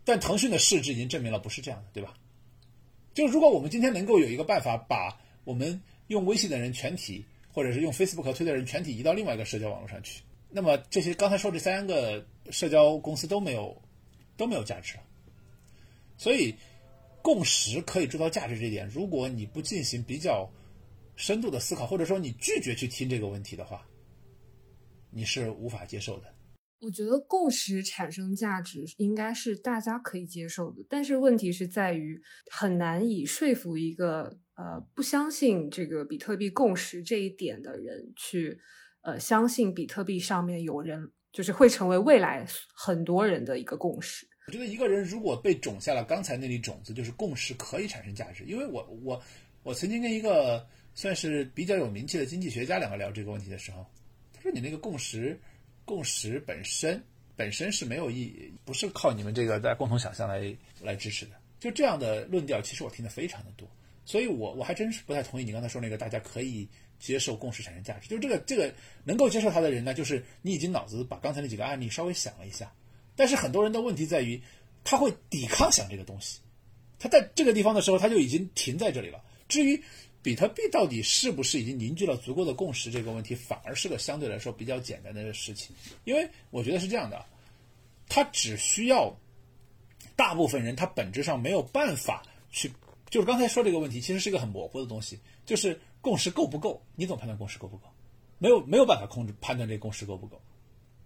[0.05, 2.13] 但腾讯的市值已经证明了不是这样的，对吧？
[3.13, 13.81] 就如果我们今天能够有一个办法，把我们用微信的人全体，或者是用 Facebook 和推的人全体移到另外一个社交网络上去，那么这些刚才说这三个社交公司都没有
[14.37, 15.03] 都没有价值了。
[16.17, 16.55] 所以，
[17.21, 20.49] 共识可以制造价值这一点，如果你不进行比较
[21.15, 23.85] 深度的思考，或者说你拒绝去听这个问题的话，
[25.09, 26.33] 你是无法接受的。
[26.81, 38.57] 我觉得共识产生价值应该是大家可以接受的，但是问题是在于很难以说服一个呃不相信这个比特币共识这一点的人去
[39.01, 44.25] 呃相信比特币上面有人就是会成为未来很多人的一个共识。
[44.47, 48.45] 我觉得一个人如果被种下了刚才那粒种子，就是共识可以产生价值。
[48.45, 49.21] 因为我我
[49.63, 50.65] 我曾经跟一个
[50.95, 53.85] 算是比较有名气的经济学家两个聊这个问题的时候，
[54.33, 55.37] 他说你那个共识。
[55.89, 57.03] 共识本身
[57.35, 61.31] 本身是没有意义，不是靠你们这个在共同想象来来支持的。
[61.59, 63.67] 就这样的论调，其实我听得非常的多，
[64.05, 66.67] 所以我我还真是不太同意你刚才说那个大家可以
[66.99, 68.07] 接受共识产生价值。
[68.07, 68.71] 就是这个这个
[69.03, 72.71] 能够接受它的人呢，就是你已经脑子把刚才那几个案例稍微想了一下。
[73.15, 74.39] 但是很多人的问题在于，
[74.83, 76.39] 他会抵抗想这个东西，
[76.99, 79.19] 他在这个地方的时候他就已经停在这里了。
[79.47, 79.81] 至于。
[80.21, 82.91] 比特币到底是不是已经凝聚了足够的共识？
[82.91, 87.25] 这个问题反而是个相对来说比较简单的事情，因为我觉得是这样的，
[88.07, 89.15] 它只需要
[90.15, 92.21] 大部分人，他本质上没有办法
[92.51, 92.69] 去，
[93.09, 96.81] 就是刚才说这个问题，其实是一个很模糊的东西，就是共识够不够？
[96.95, 97.87] 你怎么判断共识够不够？
[98.37, 100.41] 没有没有办法控制判断这个共识够不够。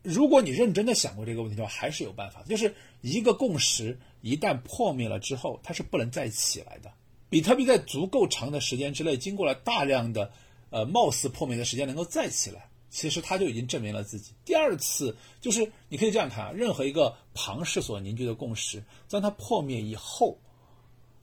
[0.01, 6.91] 如果你认真的想过这个问题的话，还是有办法，就是一个共识一旦破灭了之后，它是不能再起来的。
[7.33, 10.31] 比特币在足够长的时间之内，经过了大量的，
[10.69, 14.33] 呃，貌似破灭的时间，能够再起来，其实它就已经证明了自己。
[14.45, 20.37] 第二次就是你可以这样看啊，任何一个庞氏所凝聚的共识，当它破灭以后，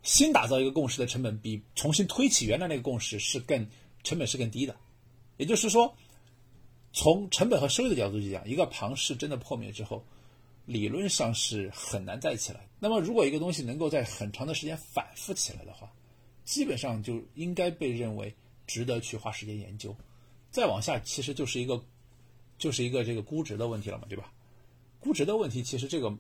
[0.02, 3.64] 新打造一个共识的成本比重新推起原来那个共识是更
[4.02, 4.74] 成本是更低的。
[5.36, 5.94] 也就是说，
[6.92, 10.04] 从成本和收益的角度去讲，一个庞氏真的破灭之后，
[10.66, 12.66] 理论上是很难再起来。
[12.80, 15.88] 那么，如果一个东西能够在很长的时间反复起来的话，
[16.44, 18.34] 基本上就应该被认为
[18.66, 19.94] 值得去花时间研究。
[20.50, 21.82] 再往下，其实就是一个
[22.58, 24.32] 就是一个这个估值的问题了嘛，对吧？
[24.98, 26.16] 估值的问题，其实这个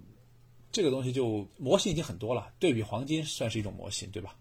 [0.72, 4.36] 这个东西就模型已经很多了，对比黄金算是一种模型，对吧？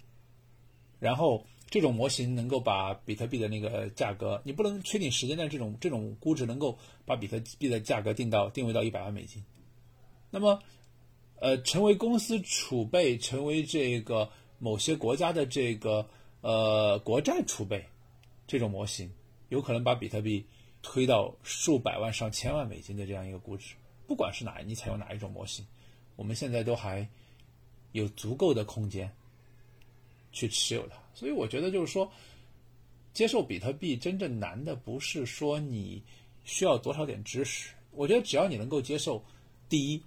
[1.00, 1.46] 然后。
[1.72, 6.76] 这种模型能够把比特币的那个价格，你不能确定时间，但这种这种估值能够
[7.06, 9.44] 把比特币的价格定到定位到一百万美金。
[10.32, 10.64] 那么，
[11.36, 16.08] 呃，成为公司储备，成为这个某些国家的这个
[16.42, 17.84] 呃国债储备，
[18.46, 19.12] 这种模型
[19.50, 20.46] 有可能把比特币
[20.84, 23.74] 推到数百万上千万美金的这样一个估值。
[24.06, 25.66] 不管是哪你采用哪一种模型，
[26.16, 27.08] 我们现在都还
[27.94, 29.12] 有足够的空间。
[30.32, 32.08] 去持有它，所以我觉得就是说，
[33.14, 36.04] 接受比特币真正难的不是说你
[36.44, 39.26] 需要多少点知识，我觉得只要你能够接受，
[39.68, 40.00] 第一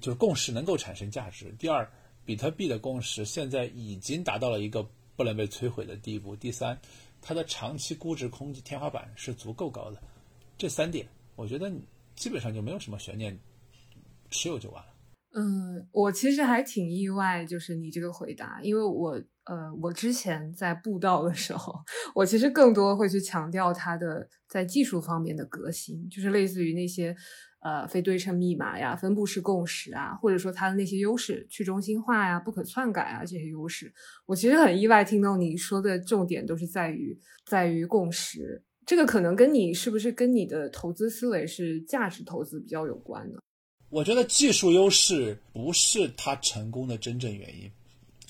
[0.00, 1.86] 就是共识能够产生价值，第二
[2.26, 4.86] 比特币的共识现在已经达到了一个
[5.16, 6.78] 不能被摧毁的地步，第三
[7.22, 10.02] 它的长期估值空间天花板是足够高的，
[10.58, 11.72] 这三点我觉得
[12.16, 13.38] 基本上就没有什么悬念，
[14.30, 14.92] 持有就完了。
[15.38, 19.22] 嗯，我其实还挺意外，就是你这个回答，因为我。
[19.48, 21.72] 呃，我之前在布道的时候，
[22.16, 27.16] 我其实更多会去强调它的在技术方面的革新，就是类似于那些
[27.60, 33.92] 呃非对称密码呀、分布式共识啊，或者说它的那些优势，去中心化呀、不可篡改啊这些优势。
[34.26, 43.38] 我其实很意外听到你说的重点都是在于在于共识，这个可能跟你是不是跟你的投资思维是价值投资比较有关呢。
[43.88, 47.70] 我觉得技术优势不是它成功的真正原因，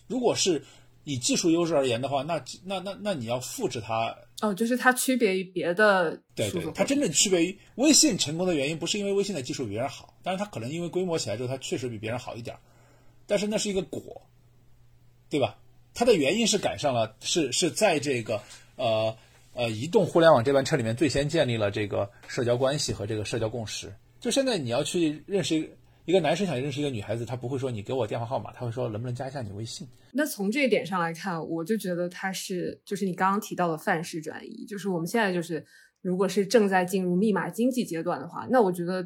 [0.09, 0.63] 如果是。
[1.09, 6.21] 以技术优势而言的话，那那那那你要复制它哦，就是它区别于别的。
[6.35, 12.57] 对对，它真正区别于微信成功的原因，不是因为微信的技术比别人好，但是它可能因为规模起来之后，它确实比别人好一点
[13.27, 14.23] 但是那是一个果，
[15.31, 15.59] 对吧？
[15.95, 18.43] 它的原因是赶上了，是是在这个
[18.77, 19.17] 呃
[19.55, 23.93] 呃移动互联网这班车里面最先建立了这个社交关系和这个社交共识。
[24.21, 25.77] 就现在你要去认识。
[26.07, 29.87] 一个男生想认识一个女孩子，他不会说你给我电话号码，他会说能不能加一下你微信。
[30.13, 35.67] 那从这一点上来看，我就觉得他是就是你刚刚提到的范式转移，就是我们现在就是
[36.01, 39.05] 如果是正在进入密码经济阶段的话，那我觉得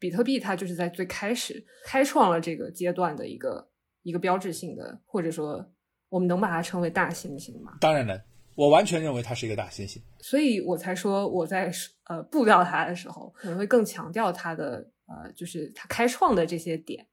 [0.00, 3.70] 比特币它就是在最开始开创了这个阶段的一个
[4.02, 5.64] 一个标志性的，或者说
[6.08, 7.74] 我们能把它称为大猩猩吗？
[7.80, 8.20] 当然能，
[8.56, 10.00] 我完全认为它是一个大猩猩。
[10.18, 11.72] 所以我才说我在
[12.08, 14.90] 呃布掉它的时候，可能会更强调它的。
[15.12, 17.06] 呃，就是他开创的这些点，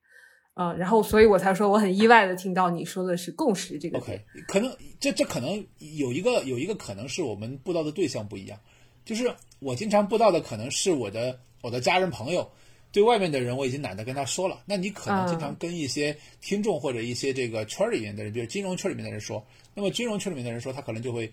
[0.54, 3.98] 呃，然后，所以我才说我很意外的听到你说的是共识这个。
[3.98, 5.68] OK，可能这这可能
[5.98, 8.58] 有一个有一个可能是我们布道的对象不一样，
[9.04, 12.50] 就是我经常布道的可能是我的我的家人朋友，
[12.94, 14.64] 对外面的人我已经懒得跟他说了。
[14.66, 21.30] 那你可能经常跟一些听众或者一些这个圈里面的人，比如金融圈里面的人说，那么金融圈里面的人说，他可能就会，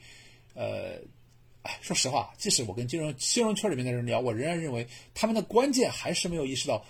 [0.54, 1.00] 呃。
[1.80, 6.84] 说实话，即使我跟金融金融圈里面的人聊，我仍然认为他们的关键还是没有意识到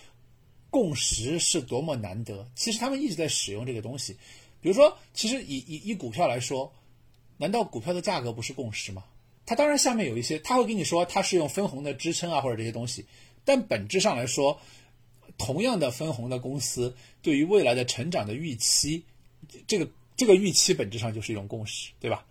[0.71, 2.49] 共识是多么难得。
[2.55, 4.15] 其实他们一直在使用这个东西，
[4.61, 6.73] 比如说，其实以以以股票来说，
[7.37, 9.05] 难道股票的价格不是共识吗？
[9.45, 13.05] 它当然下面有一些，他会跟你说它是用分红的支撑啊，或者这些东西，
[13.45, 14.61] 但本质上来说，
[15.39, 19.05] 同样的分红的公司对于未来的成长的预期，
[19.67, 22.27] 这个这个预期本质上就是一种共识，对吧？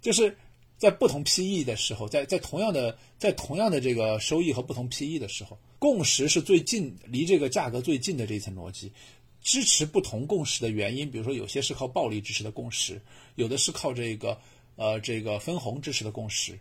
[0.00, 0.36] 就是。
[0.84, 8.92] 在不同 PE 的时候，在在同样的在同样的这个收益和不同 PE 的时候，共识是最近离这个价格最近的这一层逻辑。
[9.40, 13.00] 支持不同共识的原因，比如说有些是靠暴力支持的共识，
[13.36, 14.38] 有的是靠这个
[14.76, 16.60] 呃这个分红支持的共识，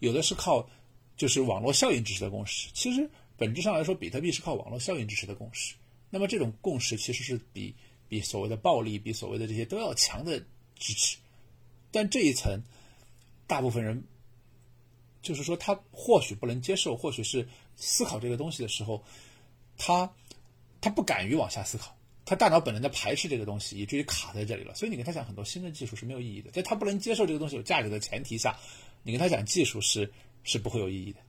[0.00, 0.68] 有的是靠
[1.16, 2.68] 就是网络效应支持的共识。
[2.74, 3.08] 其实
[3.38, 5.74] 本质上来说，比特币是靠网络效应支持的共识。
[6.10, 7.74] 那么这种共识其实是比
[8.06, 10.38] 比所谓的暴力、比所谓的这些都要强的
[10.78, 11.16] 支持。
[11.90, 12.60] 但这一层。
[13.46, 14.02] 大部分人，
[15.20, 17.46] 就是说他或许不能接受，或许是
[17.76, 19.02] 思考这个东西的时候，
[19.76, 20.10] 他
[20.80, 24.74] 他不敢于往下思考，他大脑本能的排斥这个东西，以至于卡在这里了。
[24.74, 28.56] 所以你跟他讲很多新的技术是没有意义的，在他不能接受这个东西有价值的前提下，
[29.02, 30.10] 你跟他讲技术是
[30.42, 31.20] 是不会有意义的。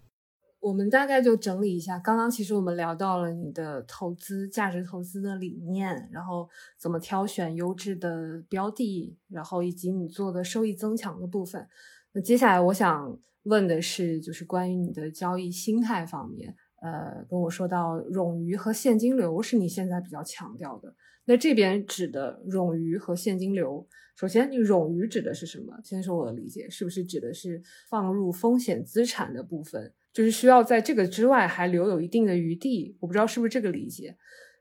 [0.59, 11.67] 我们大概就整理一下，刚刚其实我们聊到了你的投资价值投资的理念，然后怎么挑选优质的标的，然后以及你做的收益增强的部分。
[12.13, 20.95] 那接下来我想问的是，就是关于你的交易心态方面，呃，跟我说到冗余和现金流是你现在比较强调的。
[21.25, 25.73] 那这边指的冗余和现金流，首先，你冗余指的是什么？
[25.83, 32.97] 先说我的理解，是不是指的是放入风险资产的部分，就是需要在这个之外还留有一定的余地？
[32.99, 34.17] 我不知道是不是这个理解。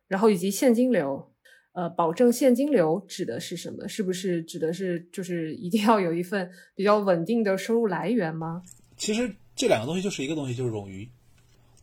[0.07, 1.32] 然后以及现金流，
[1.73, 3.89] 呃，保证现金流指的是什么？
[3.89, 8.63] 是不是指的是就是一定要有一份比较稳定的收入来源吗？
[8.97, 11.09] 其实这两个东西就是一个东西，就是冗余。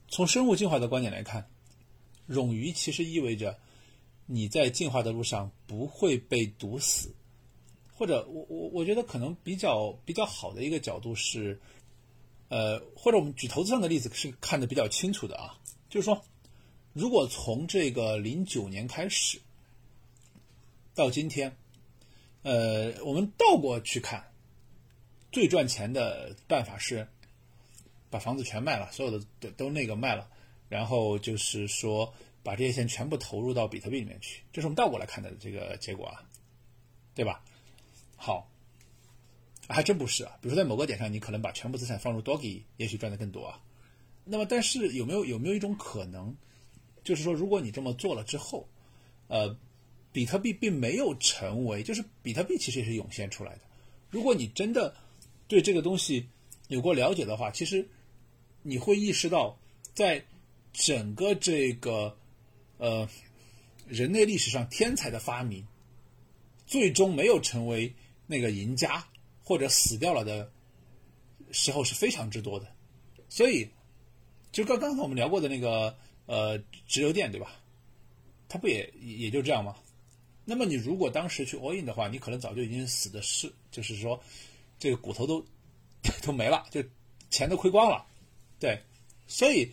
[0.07, 1.48] 从生物进化的观点来看，
[2.30, 3.57] 冗余其实意味着。
[4.32, 7.11] 你在进化的路上不会被毒死，
[7.95, 11.60] 或者我我我觉得可能比较比较好的一个角度是，
[12.49, 15.57] 呃，或者我们举投资上的例子是看得比较清楚的啊，
[15.90, 16.24] 就是说，
[16.94, 19.41] 如果从这个零九年开始
[20.99, 21.55] 到今天，
[22.41, 24.34] 呃，我们倒过去看，
[25.31, 27.07] 最赚钱的办法是
[28.09, 30.30] 把房子全卖了，所有的都都那个卖了，
[30.67, 32.13] 然后就是说。
[32.41, 36.23] 把这些钱全部投入到比特币里面去，这是我们倒过来看的这个结果啊，
[37.13, 37.43] 对吧？
[38.15, 38.49] 好，
[39.67, 40.38] 还真不是啊。
[40.41, 43.61] 比如说在某个点上，你可能把全部资产放入 Doggy，也许赚的更多啊。
[44.23, 46.34] 那么，但是有没有有没有一种可能，
[47.03, 48.69] 就是说，如果你这么做了之后，
[49.27, 49.55] 呃，
[50.20, 53.62] 比特币并没有成为，就是比特币其实也是涌现出来的。
[54.10, 54.94] 如果你真的
[55.48, 56.28] 对这个东西
[56.68, 57.88] 有过了解的话，其实
[58.64, 59.58] 你会意识到，
[59.94, 60.26] 在
[60.74, 62.18] 整个这个。
[62.82, 63.10] 呃，
[63.88, 65.68] 人类历史上天才的发明，
[66.66, 67.94] 最终没有成为
[68.26, 69.06] 那个赢家
[69.44, 70.50] 或者死掉了的
[71.52, 72.68] 时候是非常之多的，
[73.28, 73.68] 所以
[74.54, 75.94] 就刚刚才我们聊过的那个
[76.26, 77.52] 呃直流电对吧？
[78.48, 79.76] 它不也也就这样吗？
[80.49, 84.19] 那么你如果当时去 all in 的话，你可能早就已经死的是，就是说
[84.80, 85.45] 这个骨头都
[86.26, 86.84] 都没了，就
[87.30, 88.05] 钱都亏光了，
[88.59, 88.81] 对，
[89.27, 89.71] 所以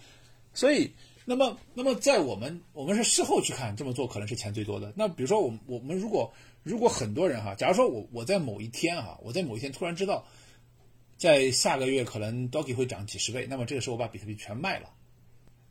[0.52, 0.92] 所以。
[1.28, 4.92] 那么，那么在我们我们是事后去看，这么做可能是钱最多的。
[4.94, 6.32] 那比如说，我我们如果
[6.62, 10.24] 如果很多人哈，假如说我我在某一天哈，我在某一天突然知道，
[11.18, 14.88] 在下个月可能 Doggy 会涨几十倍，那么这个时候我把比特币全卖了，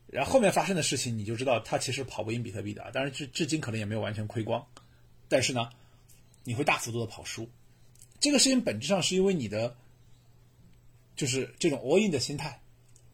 [0.08, 2.90] 然后后面发生的事情你就知道，它其实跑不赢比特币的。
[2.92, 4.62] 当然至至今可能也没有完全亏光，
[5.28, 5.70] 但是呢，
[6.44, 7.48] 你会大幅度的跑输。
[8.20, 9.76] 这个事情本质上是因为你的
[11.14, 12.60] 就是这种 all in 的心态。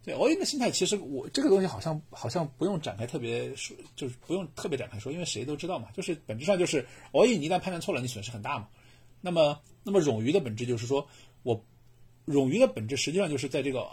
[0.04, 5.88] 对 all in 的心态，其实我这个东西好像好像不用展开特别说，就是不用特别展开说，因为谁都知道嘛。
[5.92, 8.68] 就是本质上就是 all in，你一旦判断错了，你损失很大嘛。
[9.20, 11.06] 那么，那么冗余的本质就是说，
[11.44, 11.64] 我
[12.26, 13.88] 冗余的本质实际上就是在这个，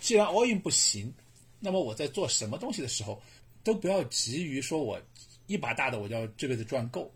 [0.00, 1.12] 既然 all in 不行，
[1.58, 3.20] 那么我在做什么东西的时候，
[3.62, 4.98] 都不要急于说我
[5.46, 7.12] 一把大的我就要这辈子赚够。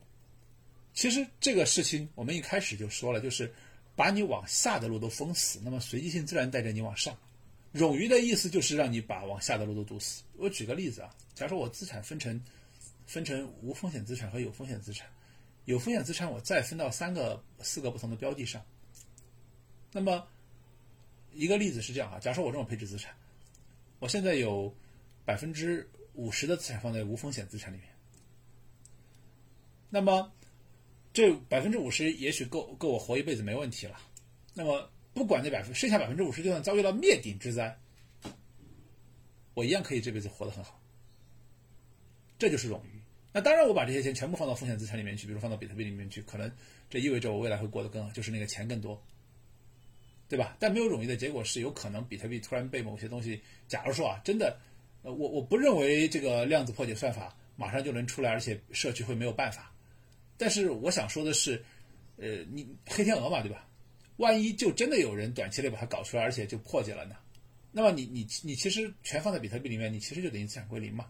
[0.94, 3.52] 其实这个事情我们一开始就说了，就是
[3.96, 7.16] 把你往下的路都封死，那么随机性自然带着你往上。
[7.74, 10.22] 冗余的意思就是让你把往下的路都堵死。
[10.36, 12.40] 我举个例子啊，假如说我资产分成
[13.04, 15.08] 分成无风险资产和有风险资产，
[15.64, 18.64] 有风险资产我再分到三个、四个不同的标的上。
[19.90, 20.24] 那么
[21.32, 23.12] 一个例子是这样啊，假如说我这种配置资产，
[23.98, 24.72] 我现在有
[25.24, 27.88] 百分之五十的资产放在无风险资产里面，
[29.90, 30.32] 那么
[31.14, 33.98] 这百分之五十也许够够我活一辈子没问题了。
[34.52, 37.74] 那么不管那百分剩下百分之五十，就算遭遇到灭顶之灾，
[39.54, 40.82] 我一样可以这辈子活得很好。
[42.36, 43.00] 这就是冗余。
[43.32, 46.50] 那当然，我把这些钱全部放到风险资产里面去，比如放到比特币里面去，可能
[46.90, 49.00] 这意味着我未来会过得更好，就是那个钱更多，
[50.28, 50.56] 对吧？
[50.58, 54.58] 但没有冗余的结果是，有可能比特币突然被某些东西，假如说啊，真的，
[55.02, 59.73] 呃，我我不认为这个量子破解算法马上就能出来，而且社区会没有办法。
[60.36, 61.62] 但是我想说的是，
[62.16, 63.66] 呃，你黑天鹅嘛，对吧？
[64.16, 67.16] 万一就真的有人短期内把它搞出来，而且就破解了呢？
[67.72, 71.06] 那么你你你其实全放在比特币里面，你其实就等于资产归零嘛。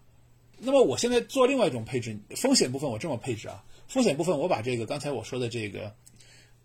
[0.59, 5.95] 那么我现在做另外一种配置，风险部分我这么配置啊，风险部分我把这个刚才我说的这个，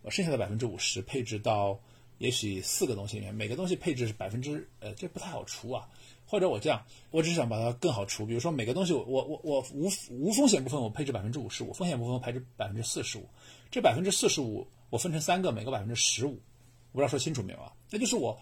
[0.02, 1.78] 我剩下的百分之五十配置到
[2.20, 5.90] 也许四个东西里面，每个东西配置是百分之呃，这不太好除啊。
[6.30, 13.28] 或者我这样，我只是想把它更好除，比如说每个东西我我我我无无风险部分我配置百分之五十五，风险部分我配置百分之四十五，
[13.72, 14.68] 这百分之四十五。
[14.92, 17.72] 我分成三个，每个百分之十五，我不知道说清楚没有啊？
[17.92, 18.42] 那就是我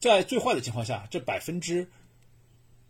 [0.00, 1.88] 在最坏的情况下，这百分之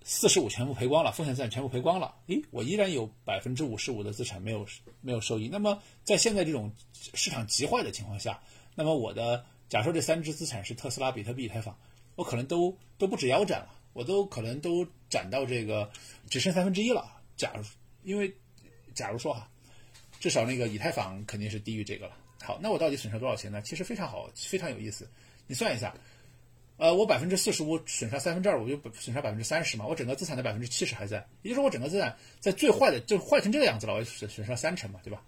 [0.03, 4.67] 四十五全部赔光了，风险资产全部赔光了，诶，我依然有百分之五十五的资产没有
[5.03, 5.47] 没有收益。
[5.47, 8.41] 那么在现在这种市场极坏的情况下，
[8.75, 11.79] 那么我的假设这三只资产是特斯拉、比特币、以太坊，
[12.15, 15.91] 我可能都都不止腰斩了，我都可能都涨到这个
[16.29, 17.21] 只剩三分之一了。
[17.37, 17.63] 假如
[18.03, 18.33] 因为
[18.95, 19.49] 假如说哈，
[20.19, 22.17] 至少那个以太坊肯定是低于这个了。
[22.43, 23.61] 好，那我到底损失多少钱呢？
[23.63, 25.09] 其实非常好，非常有意思。
[25.47, 25.95] 你算一下，
[26.79, 35.23] 呃，我百分之四十五损失三分之二，我就损失百分之三十嘛，我整个资产的百分之七十还在，也就是说我整个资产在最坏的就坏成这个样子了，我损损失了三成嘛，对吧？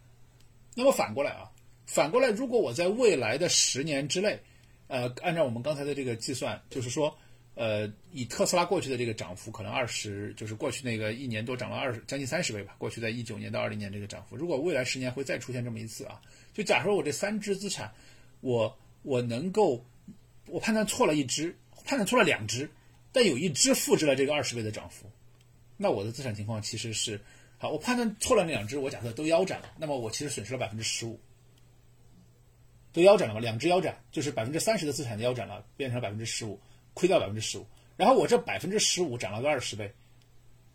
[0.74, 1.50] 那么反过来啊，
[1.84, 4.40] 反过来，如果我在未来的十年之内，
[4.88, 7.14] 呃，按照我们刚才的这个计算，就是说，
[7.54, 12.74] 呃，以特斯拉过去的这个涨幅，可能二十，就是过去那个一年多涨了二十，将近三十倍吧。
[12.78, 16.20] 过去在一九年到二零年这个涨幅，如果未来十年会再出现这么一次啊，
[16.52, 17.92] 就假设我这三只资产，
[18.40, 19.84] 我我能够。
[20.48, 22.68] 我判断错了一只，判断错了两只，
[23.12, 25.08] 但有一只复制了这个二十倍的涨幅，
[25.78, 27.18] 那我的资产情况其实是
[27.56, 27.70] 好。
[27.70, 31.18] 我判断错了那两只，我假设都腰斩了，那么我其实损失了百分之十五，
[32.92, 33.40] 都腰斩了嘛？
[33.40, 36.60] 两只腰斩就是百分之三十的资产腰斩了，变成了百分之十五，
[36.94, 37.66] 亏掉百分之十五。
[37.96, 39.92] 然后我这百分之十五涨了个二十倍，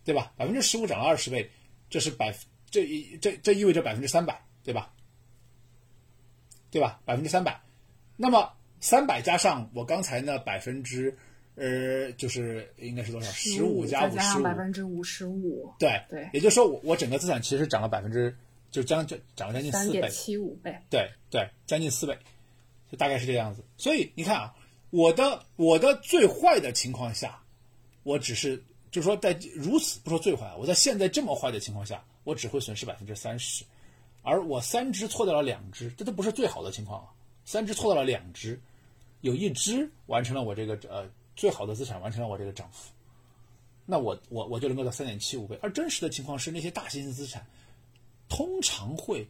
[0.04, 0.32] 对吧？
[0.36, 1.50] 百分之十五涨了二十倍，
[1.90, 2.34] 这是百
[2.70, 4.92] 这一这这意味着百分之三百，对吧？
[6.70, 7.00] 对吧？
[7.04, 7.60] 百分之三百，
[8.16, 8.52] 那么。
[8.80, 11.12] 三百加上我刚才那百分之，
[11.56, 13.28] 呃，就是应该是多少？
[13.32, 15.68] 十五加五十五，百分之五十五。
[15.80, 18.32] 对对，也就是说，我我整个资产其实涨了百分之，
[18.70, 19.84] 就将就涨了将近四倍。
[19.84, 20.78] 三点七五倍。
[20.88, 22.16] 对对，将近四倍，
[22.88, 23.64] 就大概是这个样子。
[23.76, 24.54] 所以你看啊，
[24.90, 27.42] 我的我的最坏的情况下，
[28.02, 28.56] 我只是
[28.90, 33.64] 就是说在如此不说最坏，我在现在这么坏的情况下，我只会损失百分之三十，
[34.22, 37.08] 而我三只错掉了两只，这都不是最好的情况啊。
[37.44, 38.60] 三只错掉了两只，
[39.20, 41.06] 有一只完成了我这个呃
[41.36, 42.90] 最好的资产完成了我这个涨幅，
[43.84, 45.58] 那我我我就能够到三点七五倍。
[45.62, 47.46] 而真实的情况是，那些大型的资产
[48.28, 49.26] 通常会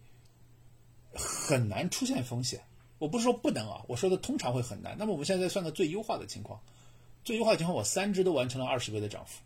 [1.13, 2.61] 很难出现风险。
[2.99, 4.97] 我不是说不能啊，我说的通常会很难。
[4.99, 6.61] 那么我们现在算个最优化的情况，
[7.25, 9.43] 最优化的情况，我三只都完成了二十倍的涨幅。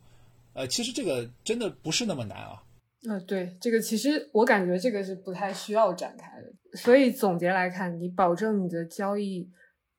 [0.54, 2.62] 呃，其实这个真的不是那么难啊。
[3.08, 6.78] 呃，对，这个其实我感觉这个是不太需要展开的。
[6.78, 9.48] 所以总结来看，你保证你的交易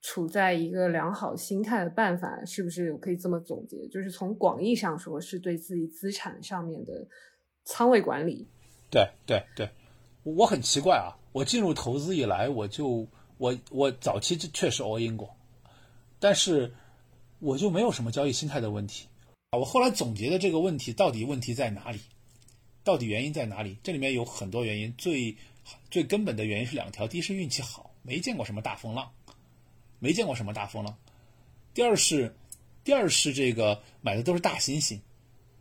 [0.01, 3.87] 处在一个良好心态的办法，是不是可以这么总结？
[3.89, 7.07] 就是从广义上说，是对自己资产上面的
[7.65, 8.47] 仓位管理。
[8.89, 9.69] 对对对，
[10.23, 13.05] 我很奇怪啊，我进入投资以来，我就
[13.43, 15.35] 我我早期确实 all in 过，
[16.17, 16.73] 但是
[17.39, 19.05] 我就没有什么交易心态的问题
[19.49, 19.59] 啊。
[19.59, 21.99] 我后来总结的这个问题，到底问题在哪里？
[22.85, 23.77] 到底原因在哪里？
[23.83, 25.35] 这里面有很多原因，最
[25.91, 29.11] 最根本的原因是两条：第一是运气好，没见过什么大风浪，
[29.99, 30.93] 没见过什么大风浪；
[31.73, 32.33] 第二是，
[32.85, 35.01] 第二是这个买的都是大猩猩，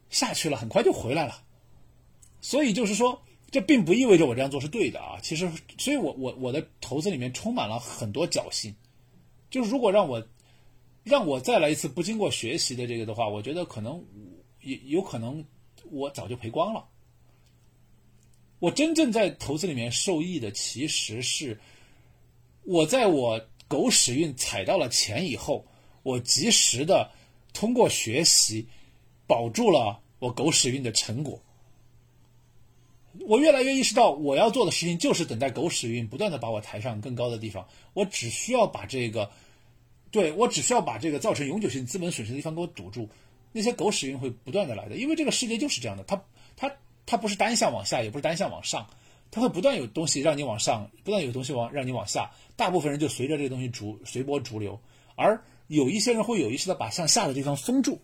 [0.09, 1.43] 下去了很快就回来了。
[2.41, 3.21] 所以就是说，
[3.53, 5.21] 这并不意味着我这样做是对的啊。
[5.23, 5.49] 其实，
[5.79, 8.75] 所以我我我的投资里面充满了很多侥幸。
[9.51, 10.27] 就是如果让我
[11.05, 14.03] 让我再来一次不经过学习的这个的话，我觉得可能
[14.63, 15.45] 有有可能
[15.91, 16.89] 我早就赔光了。
[18.59, 21.61] 我真正在投资里面受益的，其实是
[22.63, 25.67] 我在我狗屎运踩到了钱以后，
[26.03, 27.11] 我及时的
[27.53, 28.67] 通过学习
[29.27, 31.43] 保住了我狗屎运的成果。
[33.21, 37.67] 我越来越意识到，我要做的事情就是等待狗屎运不断的把我抬上更高的地方。
[37.95, 39.31] 我只需要把这个，
[40.11, 43.09] 对我只需要把这个造成永久性资本损失的地方给我堵住，
[43.53, 46.23] 那些狗屎运会不断的来的，因为这个世界就是这样的，它
[46.57, 46.73] 它。
[47.05, 48.87] 它不是单向往下，也不是单向往上，
[49.33, 52.31] 它会不断有东西让你往上，不断有东西往让你往下。
[52.55, 54.81] 大部分人就随着这个东西逐随波逐流，
[55.17, 58.01] 而有一些人会有意识的把向下的地方封住。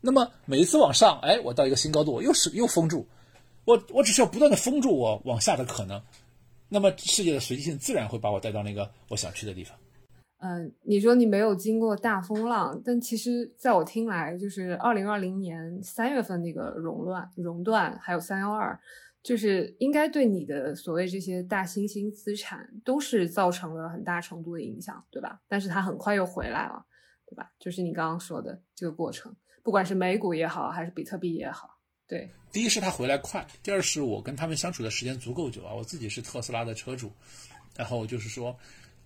[0.00, 3.06] 那么每一次往上，哎，我到一个新高度，我又是又封住，
[3.66, 6.00] 我我只需要不断的封住我往下的可能，
[6.70, 9.76] 那么世界的随机性自然会把我带到那个我想去的地方。
[10.38, 18.78] 嗯，你说你没有经过大风浪，但其实在我听来，就是二零二零年三月份那个熔乱、熔断，还有三幺二，
[19.22, 25.40] 就是应该对你的所谓这些大新兴资产都是造成了很大程度的影响，对吧？
[25.48, 26.84] 但是它很快又回来了，
[27.26, 27.50] 对吧？
[27.58, 31.75] 就是你刚刚说的这个过程，不管是美股也好，还是比特币也好，
[32.08, 32.28] 对。
[32.52, 35.72] 第一是他回来快，第二是我跟他们相处的时间足够久啊。
[35.74, 37.12] 我自己是特斯拉的车主，
[37.76, 38.58] 然后就是说。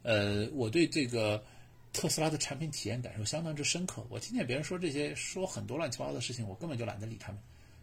[0.03, 1.45] 呃，我对这个
[1.93, 4.03] 特斯拉的产品体验感受相当之深刻。
[4.09, 7.39] 我听见别人说这些，说很多乱七八糟的事情，我根本就懒得理他们，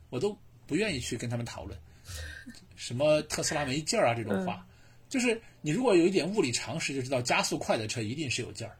[0.09, 0.35] 我都
[0.65, 1.77] 不愿意去跟他们讨论。
[2.75, 4.65] 什么特斯拉没劲儿啊这种话，
[5.09, 8.75] 就是你如果有一点物理常识，就知道加速快的车一定是有劲儿，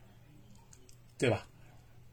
[1.15, 1.47] 对吧？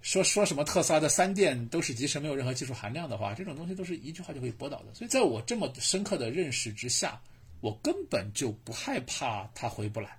[0.04, 4.92] 说说什么特斯拉的三电都是集成，没有任何技术含量的话，这种东西都是一句话就可以驳倒的。
[4.92, 7.18] 所以在我这么深刻的认识之下，
[7.62, 10.14] 我根本就不害怕它回不来。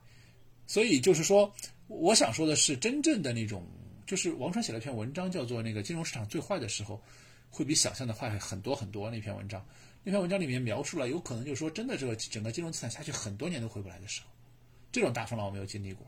[0.65, 1.53] 所以就是说，
[1.85, 3.63] 我想说的是，真正的那种，
[4.07, 6.95] 就是王川写了一篇文章，叫做《那个金融市场最坏的时候》，
[7.55, 9.11] 会比想象的坏很多很多。
[9.11, 9.63] 那篇文章，
[10.03, 14.29] 那篇文章里面描述了，有可能就是说，真的这个整个金融资产下去很多年都回不来的时候，
[14.91, 16.07] 这种大风浪我没有经历过。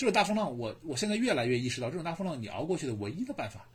[0.00, 3.68] 这种大风浪，我我现在越来越意识到，这种大风浪你熬过去的唯一的办法，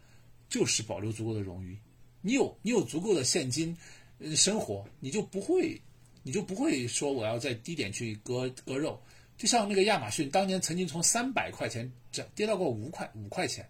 [0.50, 1.78] 就是保留足够的冗余。
[2.20, 3.78] 你有你有足够的现金，
[4.18, 5.80] 呃，生活你就不会，
[6.24, 9.00] 你就不会说我要在低点去割割肉。
[9.38, 13.64] 就像那个亚马逊当年曾经从三百块钱涨跌到过五块五块钱，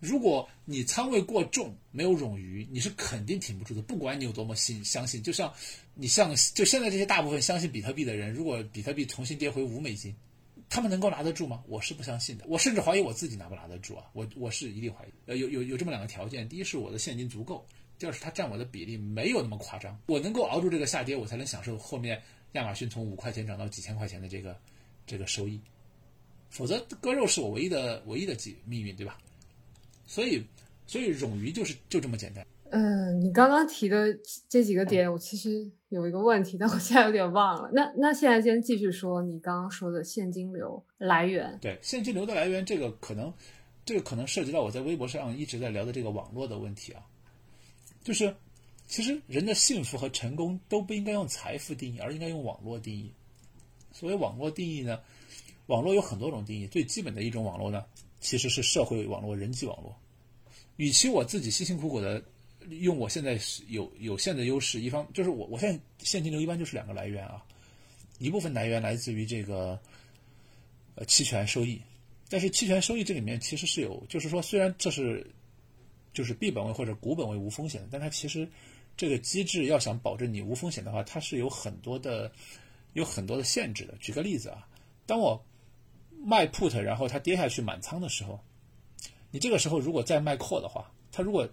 [0.00, 3.82] 如果你仓位过重，没有冗余，你是肯定挺不住的。
[3.82, 5.52] 不管你有多么信相信，就像
[5.92, 10.16] 你像就现在这些大部分相信比特币的人，如果比特币重新跌回五美金，
[10.70, 11.62] 他们能够拿得住吗？
[11.66, 14.04] 我是不相信的，我甚至怀疑我自己拿不拿得住啊！
[14.12, 15.08] 我我是一定怀疑。
[15.26, 17.66] 呃，有有有这么两个条件：第一是我的现金足够，
[17.98, 22.22] 第二是它占我的比例没有那么夸张，我能够熬住这个下跌，我才能享受后面
[22.52, 24.58] 亚马逊从五块钱涨到几千块钱的这个
[25.06, 25.60] 这个收益。
[26.50, 28.34] 否则割肉是我唯一的唯一的
[28.64, 29.18] 命命运，对吧？
[30.06, 30.42] 所以
[30.86, 32.46] 所以冗余就是就这么简单。
[32.70, 34.06] 嗯，你刚刚提的
[34.48, 37.70] 这几个点，我其实有一个问题，但我现在有点忘了。
[37.72, 41.58] 那那现在先继续说你刚刚说的现金流来源。
[41.62, 43.32] 对，现金流的来源，这个可能，
[43.86, 47.02] 这个可能涉及到我在微博上一直在聊的这个网络的问题啊。
[48.04, 48.34] 就是，
[48.86, 53.10] 其实人的幸福和成功都不应该用财富定义，而应该用网络定义。
[53.92, 55.00] 所谓网络定义呢，
[55.68, 57.82] 网络有很多种定义，最基本的一种网络呢，
[58.20, 59.96] 其实是社会网络、人际网络。
[60.76, 62.22] 与其我自己辛辛苦苦的。
[62.68, 63.38] 用我现在
[63.68, 67.42] 有有限的优势，一方就是我我现在现金流一般就是两个来源啊，
[68.18, 69.78] 一部分来源来自于这个
[70.94, 71.80] 呃期权收益，
[72.28, 75.26] 但是期权收益这里面其实是有，就是说虽然这是
[76.12, 78.48] 就是币本位或者股本位无风险，但它其实
[78.96, 82.30] 这个机制要想保证你无风险的话，它是有很多的
[82.92, 83.94] 有很多的限制的。
[84.00, 84.66] 举个例子啊，
[85.06, 85.40] 当我
[86.24, 88.40] 卖 put 然后它跌下去满仓的时候，
[89.30, 91.48] 你这个时候如果再卖 call 的话，它如果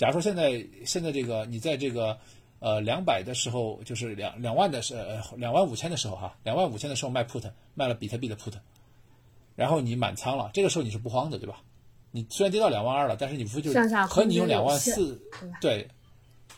[0.00, 2.18] 假如说现在现在这个你在这个
[2.58, 7.44] 呃两百的时候，就是两两万的时呃两万五千的时候哈，两万五千的时候卖 put
[7.74, 8.54] 卖了比特币的 put，
[9.54, 11.60] 然后你满仓了，这个时候你是不慌的对吧？
[12.12, 15.20] 你虽然跌到两万二了，但是你不就是和你用两万四
[15.60, 15.86] 对，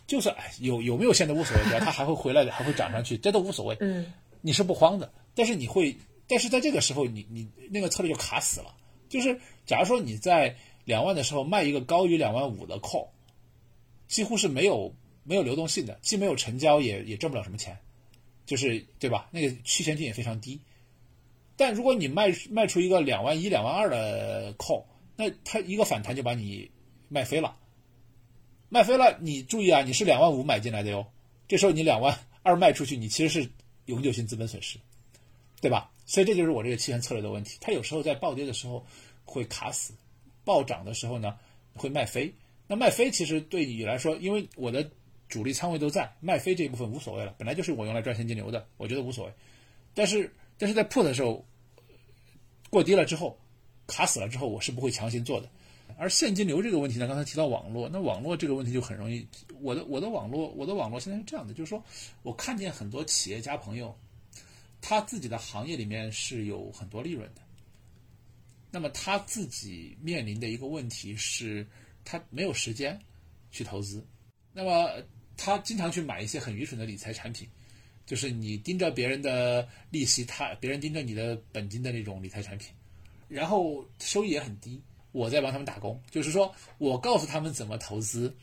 [0.07, 3.77] 就是哎有有没有现在无所谓，只要它还会回来的，还会涨上去，这都无所谓。
[3.81, 5.97] 嗯，你是不慌的，但是你会，
[6.29, 8.73] 但是在这个时候你你那个策略就卡死了，
[9.09, 9.37] 就是
[9.67, 10.55] 假如说你在
[10.85, 13.09] 两万的时候卖一个高于两万五的 call。
[14.13, 14.95] 几乎是没有
[15.25, 17.75] 没有流动性的，既没有成交，也也挣不了什么钱，
[18.45, 19.27] 就是对吧？
[19.33, 20.61] 那个期权金也非常低。
[21.57, 24.85] 但如果你卖卖出一个两万一、两万二的 call，
[25.17, 26.71] 那它一个反弹就把你
[27.09, 27.57] 卖飞了。
[28.69, 31.07] 卖飞了，你注意啊，你是两万五买进来的哟，
[31.49, 33.51] 这时候你两万二卖出去，你其实是
[33.87, 34.79] 永久性资本损失，
[35.63, 35.91] 对吧？
[36.05, 38.85] 所以这就是我这个期权策略的问题，它有时候在暴跌的时候
[39.25, 39.95] 会卡死，
[40.45, 41.39] 暴涨的时候呢
[41.75, 42.31] 会卖飞。
[42.73, 44.91] 那卖飞其实对你来说，因为我的
[45.29, 49.33] 主力仓位都在，卖飞这一部分无所谓了，本来就是我用来赚现金流的，我觉得无所谓。
[49.93, 51.45] 但是，但是在 put 的时候
[52.71, 53.39] 过低了之后，
[53.87, 55.51] 卡死了之后，我是不会强行做的。
[55.99, 59.27] 而现金流这个问题呢，刚才提到网络，那网络这个问题就很容易，
[59.61, 61.85] 我的我的网络我的网络现在是这样的，就是说
[62.23, 63.95] 我看见很多企业家朋友，
[64.81, 67.43] 他自己的行业里面是有很多利润的，
[68.71, 71.67] 那么他自己面临的一个问题是。
[72.05, 72.99] 他没有时间
[73.51, 74.05] 去投资，
[74.53, 74.91] 那么
[75.37, 77.49] 他经常去买一些很愚蠢的理财产品，
[78.05, 82.75] 就是你盯着别人的利息，他别人盯着你的本金的那种理财产品，
[83.29, 84.83] 然后收益也很低。
[85.13, 88.35] 我在帮他们打工，就是说我告诉他们怎么投资，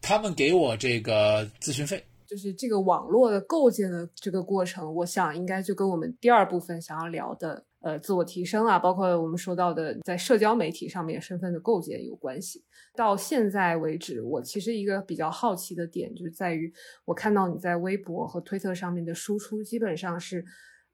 [0.00, 2.04] 他们给我这个咨询费。
[2.26, 7.64] 就是这个网络的构建的这个过程，我想应该就跟我们第二部分想要聊的。
[7.82, 12.64] 呃，自我提升啊，包括我们说到的在社交媒体上面身份的构建有关系。
[12.94, 16.72] 到现在为止，我其实一个比较好奇的点就是在于，
[17.04, 20.44] 我看到你在微博和推特上面的输出基本上是，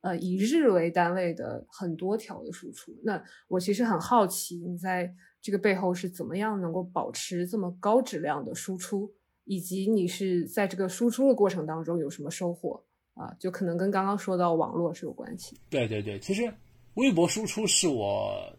[0.01, 2.97] 呃，以日为单位的很多条的输出。
[3.03, 5.13] 那我其实很好奇，你在
[5.43, 9.13] 这个背后是怎么样能够保持这么高质量的输出，
[9.45, 12.83] 以及你是在这个输出的过程当中有什么收获
[13.15, 13.35] 啊？
[13.39, 15.61] 就可能跟刚刚说到网络是有关系。
[15.69, 16.51] 对对对，其实。
[16.99, 18.53] 微博输出是我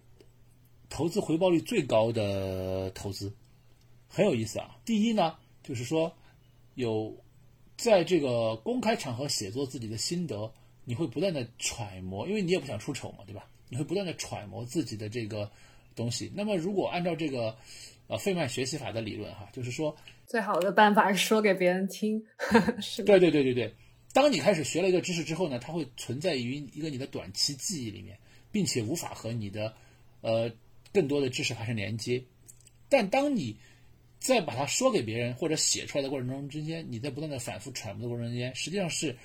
[0.90, 3.34] 投资回报率最高的投资，
[4.08, 4.78] 很有意思啊。
[4.86, 6.10] 第一呢，就是说
[6.76, 7.14] 有
[7.76, 10.50] 在这个公开场合写作自己的心得，
[10.86, 13.46] 你会不断的揣摩，因为你也不想出丑嘛，对吧？
[13.68, 15.52] 你会不断的揣摩自己的这个
[15.94, 16.32] 东西。
[16.34, 17.54] 那么如果按照这个
[18.08, 19.94] 呃费曼学习法的理论哈，就是说
[20.26, 22.24] 最好的办法是说给别人听，
[22.80, 23.76] 是对对对对对。
[24.14, 28.18] 当你开始学了一个知识之后呢，它会存在于一个你的短期记忆里面。
[28.52, 29.74] 并且无法和你的，
[30.22, 30.52] 呃，
[30.94, 32.24] 更多的知识发生连接。
[32.88, 33.56] 但当你
[34.20, 39.16] 在把它说给别人或者写出来的过程中之间，你在不断的反复揣摩的过程中间，实际上是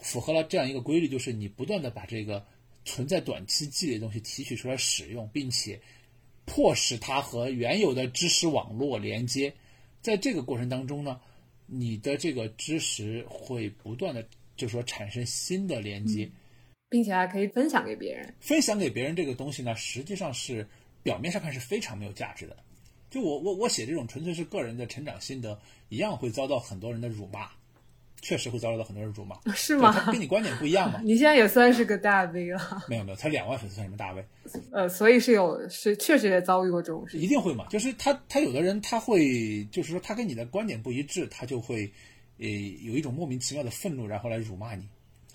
[0.00, 2.44] 符合了这样一个规律，就是你不断的把这个
[2.84, 5.80] 存在短期积累的东西提取出来使用，并且
[6.44, 9.52] 迫使它和原有的知识网络连接。
[10.00, 11.20] 在这个过程当中呢，
[11.66, 14.26] 你的这个知识会不断的，
[14.56, 16.28] 就是说产生新的连接，
[16.88, 18.34] 并且还可以分享给别人。
[18.40, 20.66] 分享给别人这个东西呢，实际上是
[21.02, 22.56] 表面上看是非常没有价值的。
[23.10, 25.58] 就我我我写这种纯粹是个人的成长心得，
[25.88, 27.48] 一样会遭到很多人的辱骂。
[28.20, 29.92] 确实会遭受到很多人辱骂， 是吗？
[29.92, 31.00] 他跟你观点不一样嘛？
[31.06, 32.82] 你现在也算是个大 V 了。
[32.88, 34.24] 没有没有，才两万粉丝算什么大 V？
[34.72, 37.16] 呃，所以是有是确实也遭遇过这种事。
[37.16, 37.68] 一定会嘛？
[37.70, 41.88] 就是他他有的人他会就是说他跟你的观点不一致，他就会
[42.38, 42.46] 呃
[42.82, 44.84] 有一种莫名其妙的愤怒，然后来辱骂你。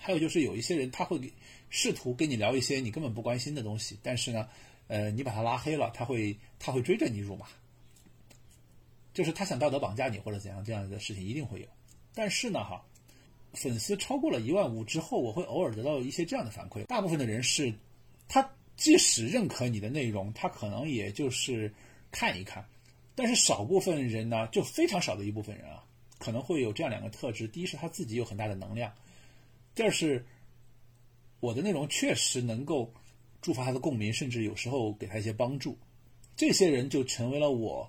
[0.04, 1.18] 还有就是有一些人他会
[1.70, 4.46] 试图跟你聊一些你根本不关心的东西，但是呢，
[4.86, 7.46] 呃，你把他拉黑了，他会他会追着你辱骂，
[9.14, 11.66] 就是他想道德绑架你或者怎样这样的事情一定会有。
[12.12, 12.84] 但是呢，哈，
[13.54, 16.84] 粉丝超过了一万五之后，我会偶尔得到一些这样的反馈。
[16.84, 17.72] 大部分的人是，
[18.28, 21.72] 他即使认可你的内容，他可能也就是
[22.10, 22.62] 看一看。
[23.14, 25.82] 但是少部分人呢，就非常少的一部分人啊，
[26.18, 28.90] 可能会有这样两个特质：第一是他自己有很大的能量；
[29.74, 30.24] 第二是
[31.40, 32.92] 我的内容确实能够
[33.42, 35.76] 触发他的共鸣，甚至有时候给他一些帮助。
[36.36, 37.88] 这些人就成为了我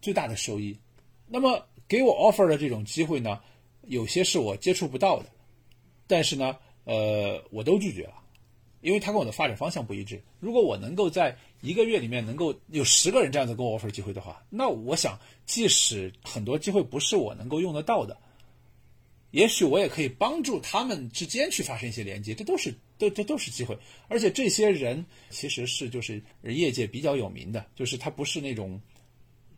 [0.00, 0.78] 最大的收益。
[1.26, 1.64] 那么。
[1.88, 3.40] 给我 offer 的这种机会呢，
[3.86, 5.30] 有些是我接触不到的，
[6.06, 6.54] 但是呢，
[6.84, 8.12] 呃，我都拒绝了，
[8.82, 10.22] 因为他跟我的发展方向不一致。
[10.38, 18.14] 如果我能够在一个月里面能够有十个人这样子跟我 offer 机会的话，那我想，即使很多机会不是我能够用得到的，
[19.30, 23.76] 也许我也可以帮助他们之间去发生一些连接，这都是都这都是机会。
[24.08, 28.80] 而且这些人其实是就是业界比较有名的，就是他不是那种。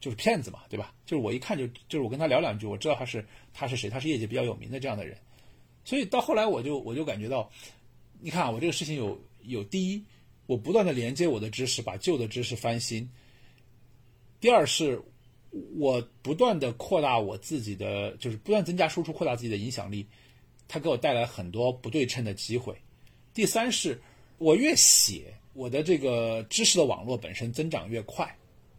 [0.01, 0.95] 就是骗子嘛，对吧？
[1.05, 3.23] 就是我一看就就是我跟他聊两句，我知道他是
[3.53, 5.15] 他是谁，他是业界比较有名的这样的人。
[5.85, 7.51] 所以到后来我就我就感觉到，
[8.19, 10.03] 你看啊，我这个事情有有第一，
[10.47, 13.07] 我不断的连接我的知识，把旧的知识翻新；
[14.41, 14.99] 第二是，
[15.77, 20.07] 我不断的扩大我自己的，就是不断增加输出，扩大自己的影响力，
[20.69, 22.75] 它给我带来很多不对称的机会；
[23.35, 24.01] 第三是，
[24.39, 28.37] 我越写，我的这个知识的网络本身增长越快。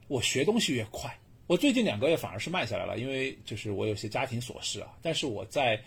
[0.08, 1.18] 我学东西越快，
[1.48, 4.94] 我最近两个月反而是慢下来了，因为就是我有些家庭琐事啊。
[5.02, 5.82] 但是我在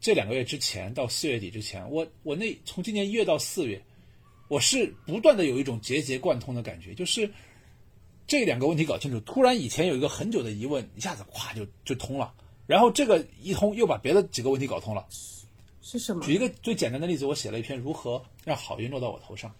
[0.00, 3.82] 这两个月之前到四月底之前，我我那从今年一月到四月，
[4.46, 7.28] 我是不断的有一种节节贯通的感觉，就是
[8.32, 12.32] 这两个问题搞清楚，突然以前有一个很久的疑问，一下子咵就就通了，
[12.66, 15.06] 然后这个一通又把别的几个问题搞通了。
[15.82, 16.24] 是什么？
[16.24, 19.54] 举一个最简单的例子，我写了一篇如何让好运落到我头上，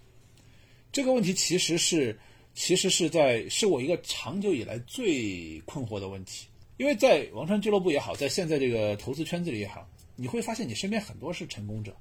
[0.91, 2.19] 这个问题其实是。
[2.55, 6.47] 其实是在是我一个长久以来最困惑的问题，
[6.77, 9.87] 因为在王川俱乐部也好，在现在这个投资圈子里也好，
[10.17, 11.97] 你会发现你身边很多是成功者，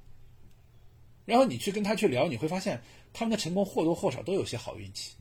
[1.24, 2.78] 然后你去跟他去聊，你会发现
[3.14, 5.12] 他们的成功或多或少都有些好运气。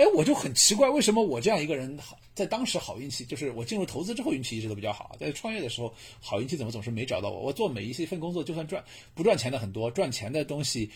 [0.00, 7.40] 哎，我就很奇怪，为什么我这样一个人好，在当时好运气，就是我进入投资之后运气一直都比较好，在创业的时候好运气怎么总是没找到我？
[7.40, 8.82] 我做每一份工作，就算赚
[9.12, 10.90] 不赚钱的很多，赚钱的东西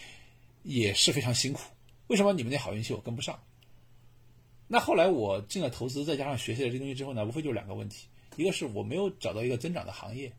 [0.63, 1.61] 也是非常辛苦。
[2.07, 3.39] 为什么你们那好运气我跟不上？
[4.67, 8.07] 那后来我进了投资，再加上学习了这东西之后呢，无非就两个问题：
[8.37, 10.31] 一个是我没有找到一个增长的行业；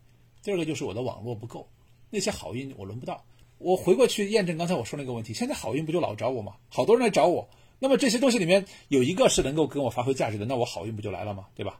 [0.41, 1.69] 第二个就是我的网络不够，
[2.09, 3.23] 那些好运我轮不到。
[3.59, 6.55] 我回过去验证刚才我说那个问题，现在好运不就老找我吗？
[6.67, 7.47] 好多人来找我，
[7.79, 11.47] 那么这些东西里面有一个是能够跟我发挥价值的，那我好运不就来了吗？
[11.55, 11.79] 对吧？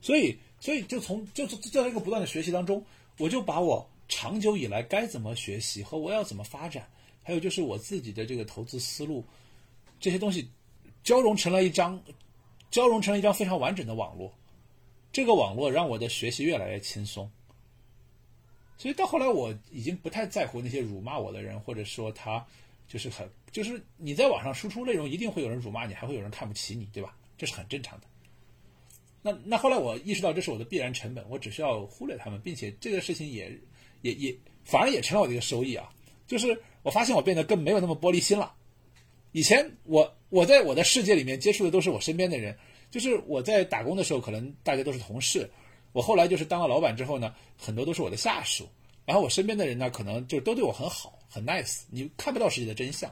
[0.00, 2.84] 所以，所以就从就是在一个不断的学习当中，
[3.18, 6.88] 我就把我长久以来该怎么学习和我要怎么发展。
[7.22, 9.24] 还有就是我自己的这个投资思路，
[10.00, 10.48] 这些东西
[11.04, 12.02] 交融成了一张，
[12.70, 14.32] 交融成了一张非常完整的网络。
[15.12, 17.30] 这个网络让我的学习越来越轻松。
[18.78, 22.44] 所以到后来，我已经不太在乎那些辱骂我的人，或者说他
[22.90, 27.16] 就是很就是你在网上输出内容，一定会有人辱骂你，还会有人看不起你，对吧？
[27.38, 28.06] 这是很正常的。
[29.22, 33.56] 那那后来我意识到这是我的必然成本，我只需要忽略他们，并且这个事情也
[34.02, 35.88] 也也反而也成了我的一个收益啊，
[36.26, 36.60] 就是。
[36.82, 38.54] 我发现我变得更没有那么玻璃心了。
[39.32, 42.56] 以前我我在我的世界里面接触的都是我身边的人，
[42.90, 45.46] 就是我在打工的时候，可能大家都是同事。
[45.92, 48.66] 我后来就是当了老板之后呢，很多都是我的下属。
[49.04, 51.84] 然后我身边的人呢，可能就都对我很好，很 nice。
[51.90, 53.10] 你看不到世界的真相。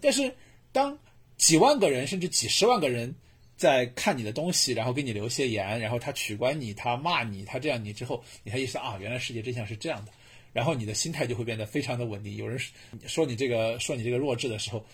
[0.00, 0.34] 但是
[0.72, 0.98] 当
[1.36, 3.14] 几万个人甚至几十万个人
[3.56, 10.12] 在看你的东西，然后给你留些言，然后他取关你，他骂你，他这样你之后，你才意识到啊，原来世界真相是这样的。
[10.52, 12.36] 然后你的心态就会变得非常的稳定。
[12.36, 12.58] 有人
[13.06, 14.84] 说你这个说你这个弱智的时候，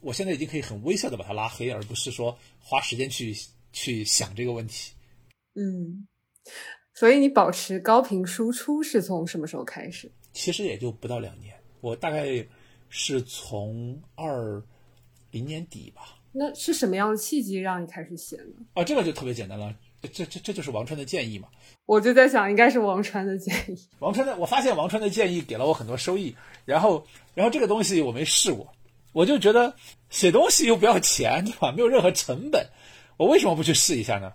[0.00, 3.36] 我现在已经可以很微笑的把他拉黑，而不是说花时间去
[3.72, 4.92] 去想这个问题。
[5.54, 6.08] 嗯，
[6.94, 10.10] 所以你保持高频输出是从什么时候开始？
[10.32, 11.55] 其实也就不到两年，
[11.86, 12.44] 我大概
[12.88, 14.60] 是从二
[15.30, 16.18] 零年底吧。
[16.32, 18.66] 那是什么样的契机让你开始写呢？
[18.74, 19.72] 啊，这个就特别简单了，
[20.12, 21.46] 这这这就是王川的建议嘛。
[21.86, 23.78] 我就在想，应该是王川的建议。
[24.00, 26.34] 王川的，我发现王川的建议给了我很多收益，
[26.64, 28.66] 然后然后这个东西我没试过，
[29.12, 29.76] 我就觉得
[30.10, 31.70] 写东西又不要钱，对吧？
[31.70, 32.66] 没有任何成本，
[33.16, 34.32] 我为什么不去试一下呢？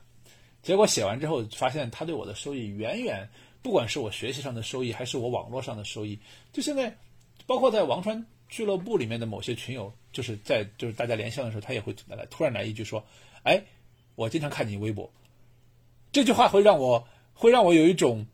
[0.63, 3.27] 结果写完之后，发现他对我的收益远远，
[3.61, 6.19] 不管是我学习上的收益，还是我网络上的收益，
[6.53, 6.95] 就现在，
[7.45, 13.03] 包括在王川俱乐部里面的某些群友，就是在就是大家连线的时候，他也会来突然来一句说
[13.43, 13.61] ：“哎，
[14.15, 15.11] 我经常看你微博。”
[16.11, 18.25] 这句话会让我会让我有一种，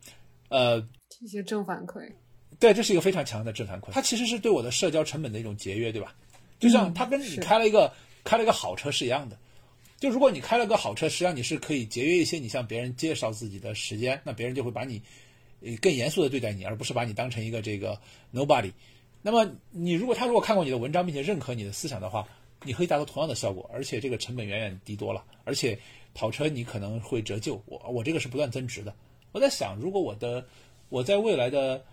[0.49, 0.77] 呃，
[1.21, 2.11] 一些正反馈。
[2.59, 3.91] 对，这是一个非常强的正反馈。
[3.91, 6.15] 它其实是对我的社交成本的一种节约，对吧？
[6.59, 7.93] 就像他跟你开了一个
[8.23, 9.38] 开了一个好车是一样的。
[9.99, 14.99] 就如果你开了个好车，实际上你是可以节约一些你向别人介绍自己的时间，那别人就会把你，
[15.61, 17.99] 呃，更严肃的对待你，而不是把你当成一个这个
[18.34, 18.71] nobody。
[19.28, 22.26] 那么你如果他如果看过你的文章并且认可你的思想的话，
[22.64, 25.22] 你可以达到同样的效果，而且这个成本远远低多了。
[25.44, 25.78] 而且
[26.14, 28.95] 跑车你可能会折旧，我我这个是不断增值的。
[29.34, 30.48] 我在想，如果我的
[30.88, 31.84] 我在未来的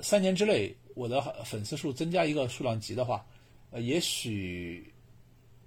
[0.00, 3.22] 三年之内，我的粉丝数增加一个数量级的话，
[3.70, 4.90] 呃，也许。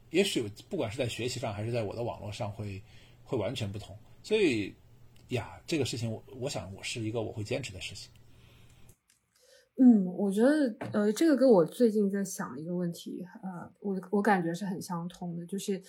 [0.10, 2.82] 也许不管是在学习上还是在我的网络上，会
[3.24, 3.96] 会完全不同。
[4.24, 4.74] 所以
[5.28, 8.10] 呀，这个事情我我想我是一个我会坚持的事情。
[9.78, 15.82] 嗯，我觉得呃，这个跟我最近在想一个问题，呃，我我感觉是很相通的，就是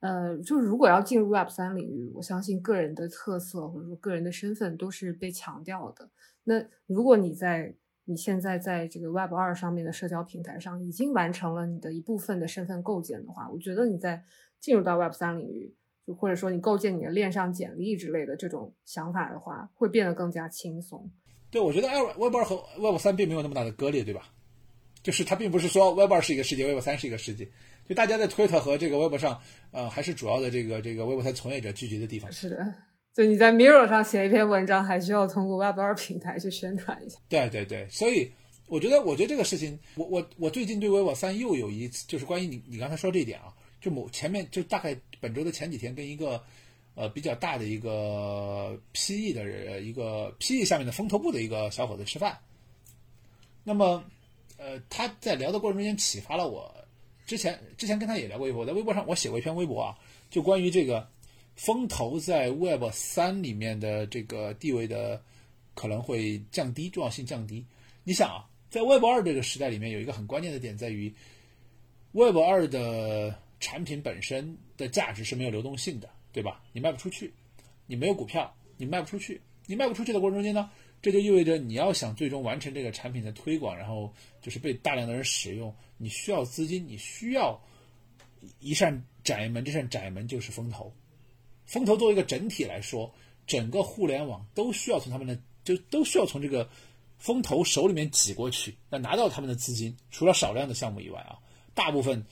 [0.00, 6.10] 呃，就如果要进入 Web 三领域，我相信个人的特色或者说个人的身份都是被强调的。
[6.44, 7.74] 那如果你在
[8.04, 14.22] 你现在在这个 Web 二上面的社交平台上已经完成了你的一部分的身份构建的话，我觉得你在
[14.60, 15.74] 进入到 Web 三领域，
[16.06, 21.10] 就或者说你构建你的链上简历之类的这种想法的话，会变得更加轻松。
[21.50, 24.30] 对，我觉得 Web 二和 Web 三并没有那么大的割裂，对吧？
[25.02, 27.48] 就是它并不是说 Web 二是一个世界，Web 三是一个世界。
[27.88, 32.30] 就大家在 Twitter 和这个 Web 上，呃，还是主要的这个这个 Web 三从业者聚集的地方。
[32.32, 32.74] 是的。
[33.14, 37.18] 就你在 Mirror 上写一篇文章，还需要通过 Web 二平台去宣传一下。
[37.28, 38.30] 对对对，所以
[38.66, 46.40] 我觉得，我觉得这个事情，我我我最近对 Web 三又有一次，就是关于你你刚才说这一点啊，就某前面就大概本周的前几天，跟一个
[46.98, 52.36] 呃比较大的一个 PE 的人，一个 PE 下面的风投部的一个小伙子吃饭。
[53.62, 54.04] 那么，
[54.56, 56.74] 呃，他在聊的过程中间启发了我，
[57.24, 59.96] 之前之前跟他也聊过一回，我在微博上我写过一篇微博啊，
[60.28, 61.08] 就关于这个。
[61.58, 65.20] 风投在 Web 三里面的这个地位的
[65.74, 67.66] 可能会降低，重要性降低。
[68.04, 71.12] 你想啊，在 Web 二这个时代里面，有一个很关键的点在于
[72.12, 76.08] ，Web 二的产品本身的价值是没有流动性的，
[76.38, 76.62] 对吧？
[76.72, 77.34] 你卖不出去，
[77.88, 80.70] 你没有股票，你卖不出去，你卖不出去的过程中间呢，
[81.02, 87.60] 这就意味着你要想最终完成这个产品的推广，然后就是被大量的人使用，你需要资金，你需要
[88.60, 90.94] 一扇窄门，这扇窄门就是风投。
[91.66, 93.12] 风投作为一个整体来说，
[93.44, 96.70] 整个互联网都需要从他们的就都需要从这个
[97.18, 99.92] 风投手里面挤过去，那拿到他们的资金。
[100.12, 101.36] 除了少量的项目以外啊，
[101.74, 102.24] 大部分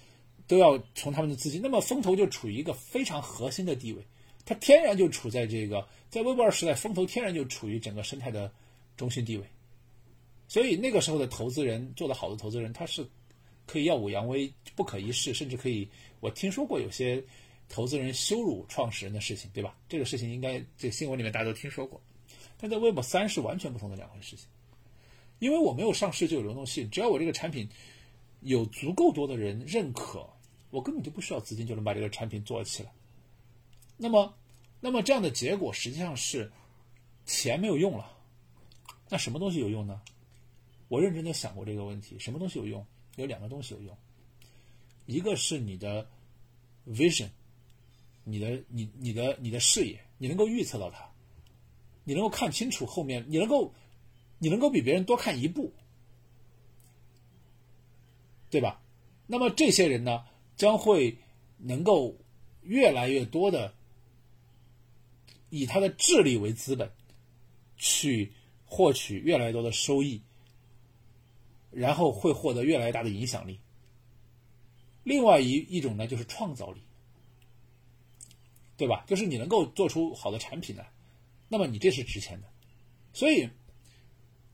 [0.46, 1.60] 都要从他们的资金。
[1.62, 4.02] 那么风投就处于一个非常核心的地位，
[4.44, 8.52] 它天然就处在这个在微博二时代，风投天然就处于整个生态的
[8.96, 9.44] 中心地位。
[10.48, 13.06] 所以那个时候的投资人做的好的投资人，他是
[13.66, 15.88] 可以耀武扬威、不可一世，甚至可以
[16.20, 17.22] 我听说过有些。
[17.68, 19.76] 投资人羞辱创始人的事情，对吧？
[19.88, 22.00] 这个事情应该这新闻里面大家都听说过，
[22.60, 24.46] 但在微博三是完全不同的两回事情。
[25.40, 27.68] 因为我没有上市就有流动性，只要我这个产品
[28.42, 30.24] 有足够多的人认可，
[30.76, 32.92] 我根本就不需要资金就能把这个产品做起来。
[33.96, 34.34] 那么，
[34.78, 36.52] 那么这样的结果实际上是
[37.24, 38.12] 钱没有用了。
[39.08, 40.02] 那什么东西有用呢？
[40.88, 42.86] 我认真的想过这个问题，什么东西有用？
[43.14, 43.96] 有两个东西有用，
[45.06, 46.06] 一个是你的
[46.86, 47.30] vision。
[48.28, 51.08] 你的你你的你的视野，你能够预测到它，
[52.04, 53.72] 你能够看清楚后面，你能够
[54.38, 55.72] 你能够比别人多看一步，
[58.50, 58.82] 对吧？
[59.26, 60.24] 那么这些人呢，
[60.56, 61.16] 将会
[61.58, 62.16] 能够
[62.62, 63.72] 越来越多的
[65.50, 66.90] 以他的智力为资本，
[67.76, 68.32] 去
[68.64, 70.20] 获取越来越多的收益，
[71.70, 73.60] 然后会获得越来越大的影响力。
[75.04, 76.80] 另外一一种呢，就是创造力。
[78.78, 79.06] 对吧？
[79.06, 80.92] 就是你能够做出好的产品来，
[81.48, 82.48] 那么你这是值钱的。
[83.14, 83.48] 所以，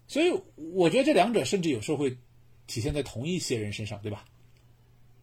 [0.06, 2.16] 所以我觉得这两者甚至有时候会
[2.68, 4.24] 体现在同一些人身上，对吧？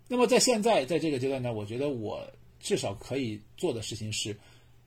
[0.09, 2.27] 那么在现在在这个阶段呢，我觉得我
[2.59, 4.35] 至少可以做的事情是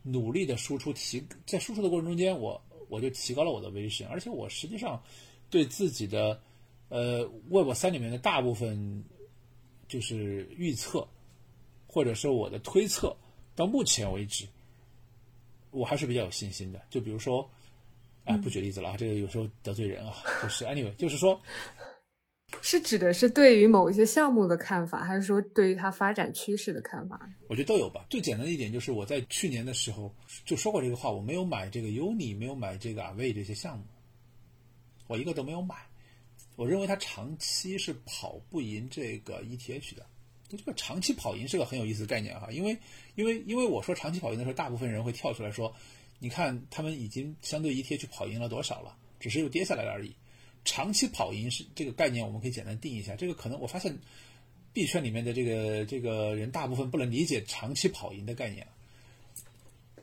[0.02, 5.00] 努力的输出，提在输出的过程中间，我我就提高了我的微信，而且我实际上
[5.48, 6.38] 对自己的
[6.88, 9.04] 呃 Web 三里面的大部分
[9.86, 11.06] 就是预测，
[11.86, 13.16] 或者说我的推测，
[13.54, 14.44] 到目前为止，
[15.70, 16.82] 我还是比较有信心的。
[16.90, 17.48] 就比如说，
[18.24, 20.16] 哎，不举例子了啊，这个有时候得罪人啊。
[20.42, 21.40] 就是 anyway，就是说，
[22.60, 27.28] 是指的是对于某一些项目的看法，还是说对于它发展趋势的看法？
[27.48, 28.04] 我觉得都有吧。
[28.10, 30.14] 最简单的一点就是我在去年的时候
[30.44, 33.84] 就说过这个话，我没有买这个 Uni，没有买这个 Aave 这些项目，
[35.06, 35.76] 我一个都没有买。
[36.56, 40.06] 我认为它长期是跑不赢这个 ETH 的。
[40.50, 42.76] 这个长期跑赢是个很有意思的概念哈，因为
[43.14, 45.74] 因为因为我说长期跑赢的时候，大部分人会跳出来说，
[46.18, 50.14] 你看他们已经相对 ETH 跑赢了多少了，只是又跌下来了而已。
[50.64, 53.16] 长期跑赢是这个概念，我们可以简单定义一下。
[53.16, 53.98] 这个可能我发现
[54.72, 58.66] 币圈里面的这个这个人大部分不能理解长期跑赢的概念。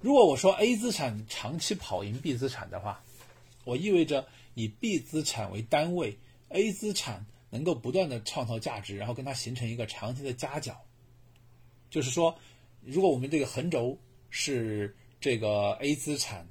[0.02, 3.02] 如果我说 A 资产长期跑赢 B 资产的话，
[3.64, 6.18] 我意味着以 B 资产为单位
[6.50, 10.78] ，A 资产能够不断的创造价值，然后跟它形成一个长期的夹角。
[11.90, 12.38] 就是说，
[12.82, 13.98] 如果我们这个横轴
[14.30, 16.48] 是这个 A 资产，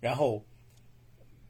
[0.00, 0.42] 然后。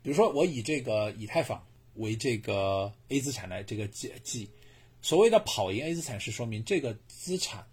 [0.02, 1.64] 比如说，我以这个以太坊
[1.94, 4.50] 为这个 A 资产来这个记记，
[5.00, 7.64] 所谓的跑赢 A 资产是说明这个资产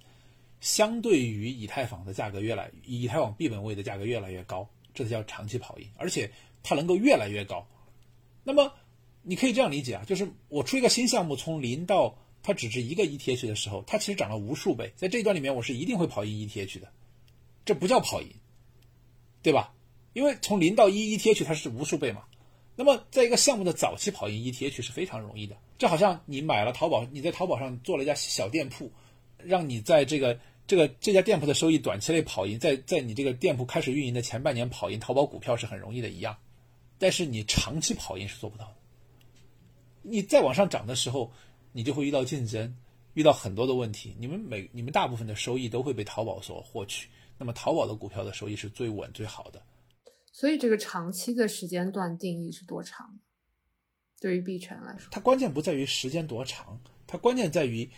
[0.62, 6.32] 相对于以太坊的价格越来，以太坊币本位的价格越来越高，这才叫长期跑赢，而且
[6.62, 7.68] 它能够越来越高。
[8.44, 8.74] 那么
[9.24, 16.92] 你可以这样理解啊，就是我出一个新项目，从零到它只值一个 ETH 的时候，它其实涨了无数倍，在这一段里面我是一定会跑赢 ETH 的，
[17.66, 18.30] 这不叫跑赢，
[19.42, 19.74] 对吧？
[20.14, 22.24] 因为从零到一 ETH 它是无数倍嘛，
[22.76, 28.92] 那么在一个项目的早期跑赢 ETH 是非常容易的，就好像你买了淘宝，你在淘宝上做了一家小店铺，
[29.38, 36.38] 让你在这个这个这家店铺的收益短期内跑赢，在在你这个店铺开始运营的前半年跑赢淘宝股票是很容易的一样，
[36.98, 38.76] 但是你长期跑赢是做不到的。
[40.02, 41.32] 你再往上涨的时候，
[41.72, 42.76] 你就会遇到竞争，
[43.14, 49.62] 遇到很多的问题，你们每你们大部分的收益都会被淘宝所获取，那么淘宝的股票的收益是最稳最好的。
[50.32, 53.20] 所以这个长期的时间段定义是多长？
[54.22, 57.90] 对于币圈来说，它关键不在于时间多长，它关键在于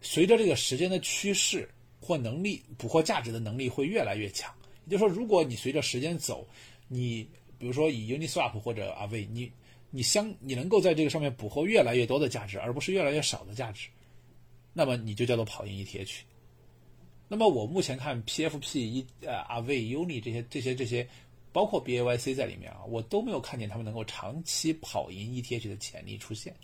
[0.00, 1.68] 随着这个时间的趋势
[2.00, 4.54] 或能力捕获价值的能力会越来越强。
[4.84, 6.46] 也就是说，如果你随着时间走，
[6.86, 7.28] 你
[7.58, 9.52] 比如说以 Uniswap 或者 a v e 你
[9.90, 13.88] 你相你能够在这个上面捕获越来越多的价值，而不是越来越少的价值，
[14.72, 16.20] 那么你就叫做跑赢 ETH。
[17.26, 21.08] 那么我目前看 PFP 一呃 Aave、Uni 这些这些这些。
[21.56, 26.54] 包括 B A Y C 在里面啊，我都没有看见他们能够长期跑赢 E T H 的潜力出现，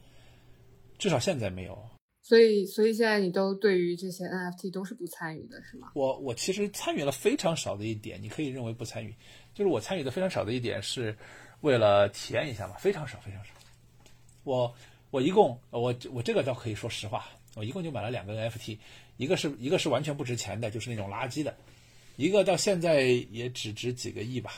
[0.99, 1.83] 至少现在没有。
[2.21, 5.93] 所以，所以现在你都对于这些 N F T 都是不参与的，是吗？
[5.95, 9.15] 我我其实参与了非常少的一点，你可以认为不参与，
[9.55, 11.17] 就是我参与的非常少的一点是
[11.63, 13.51] 为了体验一下嘛，非常少非常少。
[14.45, 14.75] 我
[15.11, 18.79] 我一共我我这个倒可以说实话，我一共就买了两个 N F T，
[19.17, 21.57] 一个是一个是完全不值钱的，就是那种垃圾的，
[22.17, 24.53] 一个到现在也只值几个亿吧。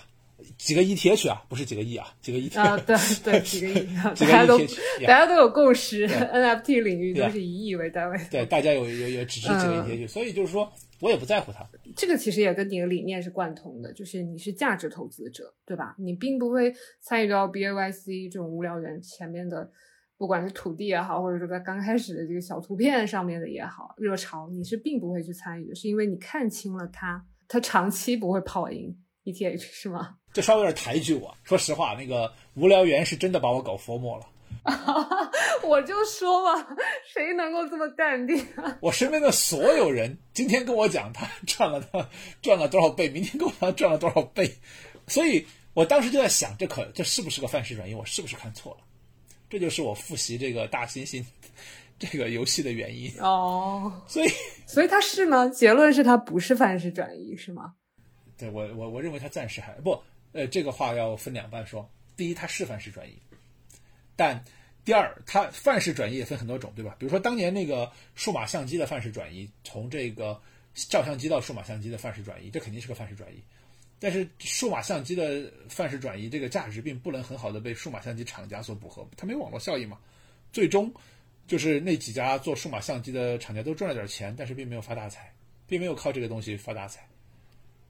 [0.58, 3.86] 几个 ETH 啊，不是几个亿啊，几个 ETH 啊，对对， 几个亿，
[4.18, 4.58] 大家都
[5.06, 11.66] 大家都有共识，NFT 领域都是以亿为单位，对，大家有有有只是几个 ETH，所以就是说我也不在乎它。
[11.96, 15.94] 这个其实也跟你的理念是贯通的，就是你是价值投资者，对吧？
[15.98, 19.70] 你并不会参与到 BAYC 这种无聊人前面的，
[20.16, 30.16] 不管是土地也好，或者说在刚开始的这个小图片上面的也好，热潮，你是并不会去参与的，是因为你看清了它，它长期不会跑赢 ETH，是吗？
[30.32, 31.34] 这稍微有点抬举我。
[31.42, 34.26] 说实话，那个无聊猿是真的把我搞佛魔了。
[35.62, 36.66] 我就说嘛，
[37.12, 38.78] 谁能够这么淡定啊？
[38.80, 42.08] 我身边的所有人今天跟我讲他赚了他
[42.40, 44.50] 赚了多少倍，明天跟我讲赚了多少倍，
[45.06, 45.44] 所以
[45.74, 47.94] 我当时就在想，这可这是不是个范式转移？
[47.94, 48.78] 我是不是看错了？
[49.50, 51.22] 这就是我复习这个大猩猩
[51.98, 54.02] 这个游戏的原因哦。
[54.06, 54.28] 所以，
[54.66, 55.46] 所以他是吗？
[55.48, 57.74] 结论是他不是范式转移，是吗？
[58.36, 60.00] 对我我我认为他暂时还不。
[60.32, 61.88] 呃，这个话要分两半说。
[62.16, 63.12] 第一，它是范式转移，
[64.14, 64.40] 但
[64.84, 66.94] 第二，它范式转移也分很多种，对吧？
[66.98, 70.40] 比如说当年那个数码相机的范式转移，从这个
[70.74, 73.42] 照相机到数码相机的范式转移，这肯定是个范式转移。
[73.98, 79.98] 但是数码相机的范式转移，这个价值并不能很好的被数码相机厂家所捕获，它没有网络效应嘛。
[80.52, 80.92] 最终
[81.46, 85.32] 就是那几家做数码相机的厂家都赚了点钱，但是并没有发大财，
[85.66, 87.06] 并没有靠这个东西发大财。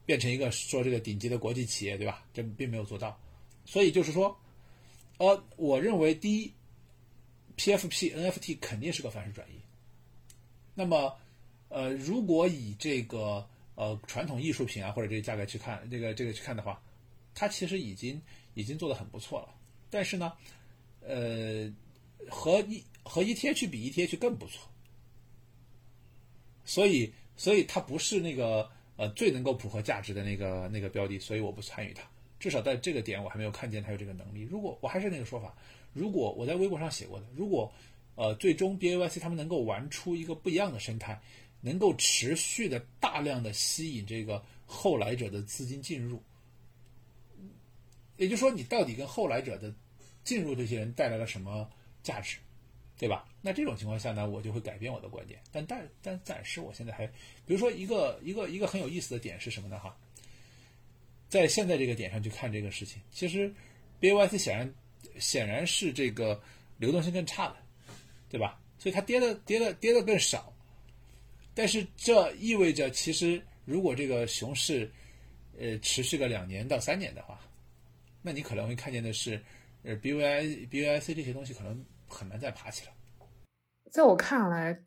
[0.05, 2.23] 变成一个说这个顶级的国际企业，对吧？
[2.33, 3.19] 这并没有做到，
[3.65, 4.37] 所以就是说，
[5.17, 6.53] 呃，我认为第一
[7.57, 9.59] ，PFP NFT 肯定是个范式转移。
[10.73, 11.15] 那么，
[11.69, 16.81] 呃，如果以这个呃传统艺术品啊或者这个价格去看，这个这个去看的话，
[17.33, 18.21] 它其实已经
[18.53, 19.55] 已经做得很不错了。
[19.89, 20.33] 但是呢，
[21.01, 21.71] 呃，
[22.29, 24.69] 和一和 ETH 比 ETH 更不错，
[26.65, 32.03] 所以所以它不是那个呃最能够符合价值的那个那个标的，所以我不参与它。
[32.39, 34.41] 至少在这个点我还没有看见它有这个能力。
[34.41, 35.55] 如果我还是那个说法，
[35.93, 37.71] 如果我在微博上写过的，如果
[38.15, 41.19] 呃最终 BAYC 他们能够玩出一个不一样的生态，
[41.61, 46.21] 能够持续的大量的吸引这个后来者的资金进入，
[48.17, 49.73] 也就是说你到底跟后来者的
[50.23, 51.69] 进入这些人带来了什么
[52.03, 52.37] 价值？
[52.97, 53.25] 对吧？
[53.45, 55.39] 那这种情况下呢，我就会改变我的观点。
[55.51, 57.05] 但但但暂时我现在还，
[57.45, 59.77] 比如说一个一个一个很有意思的点是什么呢？
[59.77, 59.95] 哈，
[61.29, 63.53] 在现在这个点上去看这个事情，其实
[64.01, 64.73] BAYC 显然
[65.19, 66.41] 显然是这个
[66.79, 67.57] 流动性更差的，
[68.31, 68.59] 对吧？
[68.79, 70.51] 所以它跌的跌的跌的更少。
[71.53, 74.91] 但是这意味着，其实如果这个熊市
[75.55, 77.39] 呃持续个两年到三年的话，
[78.23, 79.39] 那你可能会看见的是，
[79.83, 81.85] 呃 BVI BVIC 这些东西可能。
[82.07, 82.93] 很难再爬起来。
[83.95, 84.77] 在我看来，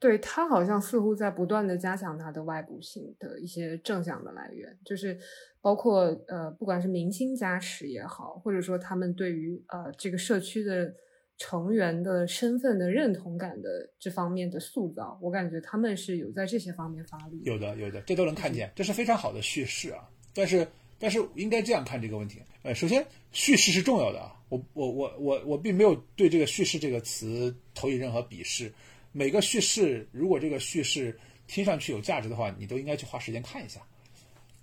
[0.00, 5.16] 对他好像似乎在不断的加强他的外部性的一些正向的来源，就是
[5.60, 10.92] 包括呃，不管是明星加持也好，或者说他们对于呃这个社区的
[11.38, 17.40] 成员的身份的认同感的这方面的塑造，我感觉他们是有在这些方面发力。
[17.44, 20.10] 有的，有的，这都能看见，这是非常好的叙事啊。
[20.34, 20.66] 但是，
[20.98, 22.42] 但是应该这样看这个问题。
[22.64, 24.34] 呃，首先叙事是重要的啊。
[24.50, 28.70] 我我我我我并没有对这个叙事这个词投以任何鄙视。
[29.12, 33.80] 每个叙事，如果这个叙事听上去有价值的话，你都应该去花时间看一下。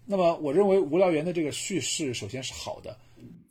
[0.05, 2.97] 那么，我认为无聊猿的这个叙事首先是好的，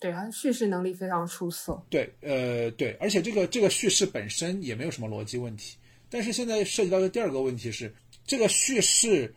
[0.01, 1.83] 对，它叙事能力非常出色。
[1.91, 5.77] 对，呃，对，而且这个这个叙事本身也没有什么逻辑问题。
[6.09, 7.95] 但是现在涉及到的第二个问题是，
[8.25, 9.35] 这个叙事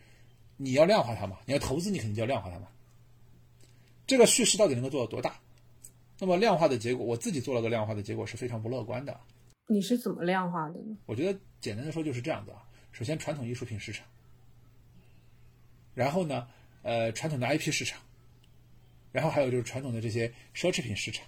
[0.56, 1.36] 你要量化它嘛？
[1.44, 2.68] 你要投资，你肯定就要量化它嘛。
[4.06, 5.38] 这个叙事到底能够做到多大？
[6.20, 9.18] 那么量化的结果，我自己做了个量化的结果是非常不乐观的。
[9.66, 10.96] 你是怎么量化的呢？
[11.06, 12.62] 我觉得简单的说就是这样子啊。
[12.92, 14.04] 首先，传统艺术品市场，
[15.94, 16.46] 然后呢，
[16.82, 18.00] 呃，传统的 IP 市场，
[19.12, 21.24] 然后还有就是传统的这些奢侈品市场。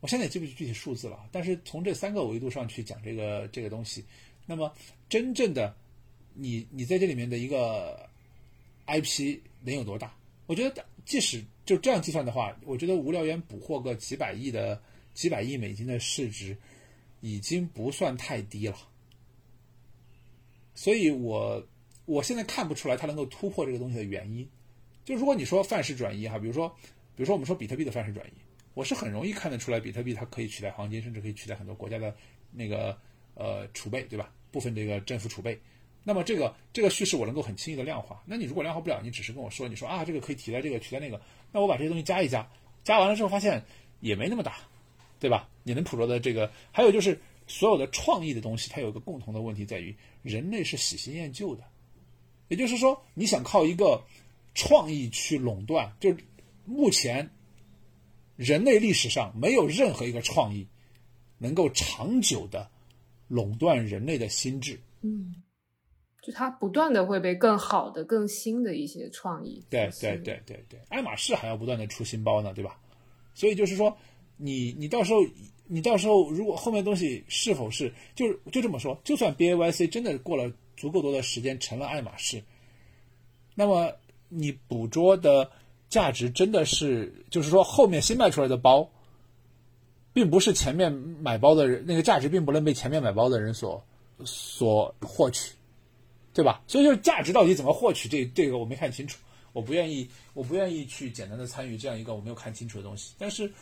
[0.00, 4.04] 我现在也记不起具体数字了，但是从这三个维度上去讲这个这个东西，
[4.44, 4.74] 那么
[5.08, 5.74] 真正的
[6.34, 8.10] 你你在这里面的一个
[8.88, 10.12] IP 能有多大？
[10.46, 11.44] 我觉得即使。
[11.64, 14.82] 就这样计算的话，我觉得无聊猿捕获个几百亿的
[15.14, 16.56] 几百亿美金的市值，
[17.20, 18.76] 已经不算太低了。
[20.74, 21.64] 所以我
[22.04, 24.46] 我现在看不出来它能够突破这个东西的原因。
[25.04, 26.68] 就如果你说范式转移哈，比如说
[27.14, 28.32] 比如说我们说比特币的范式转移，
[28.74, 32.12] 我是很容易看得出来，比特币它可以取代黄金，甚至可以取代很多国家的
[32.50, 32.98] 那个
[33.34, 34.34] 呃储备，对吧？
[34.50, 35.56] 部分这个政府储备。
[36.04, 38.22] 那么这个这个叙事我能够很轻易的量化。
[38.26, 41.20] 那你如果量化不了，你只是跟我说，你说啊这个可以替代这个取代那个。
[41.52, 42.48] 那我把这些东西加一加，
[42.82, 43.62] 加完了之后发现
[44.00, 44.56] 也没那么大，
[45.20, 45.48] 对吧？
[45.62, 51.62] 你能捕捉的这个，还有就是所有的创意的东西，它有一个共同的问题在于，人类是喜新厌旧的。
[52.48, 54.02] 也就是说，你想靠一个
[54.54, 56.14] 创意去垄断，就
[56.64, 57.30] 目前
[58.36, 60.66] 人类历史上没有任何一个创意
[61.38, 62.68] 能够长久的
[63.28, 64.80] 垄断人类的心智。
[65.02, 65.34] 嗯。
[66.22, 69.60] 就它不断的会被更好的、更新的一些创意。
[69.68, 72.78] 对对对对对，爱马仕还要不断的出新包呢，对吧？
[73.34, 73.94] 所以就是说，
[74.36, 75.20] 你你到时候
[75.66, 82.40] 你到时候如果后面东西是否是就是就这么说，就算 B A Y C 真的过了足够多的时间成了爱马仕，
[83.56, 83.92] 那么
[84.28, 85.50] 你捕捉的
[85.88, 88.88] 价值真的是就是说后面新卖出来的包，
[90.12, 93.84] 并不是前面买包的人那个价值并不能被前面买包的人所
[94.24, 95.52] 所获取。
[96.34, 96.62] 对吧？
[96.66, 99.18] 所以就是价值到底怎么获取，这这个我没看清楚，
[99.52, 103.14] 我不愿意，我不愿意去简单的参与这样一个我没有看清楚的东西。
[103.18, 103.52] 但是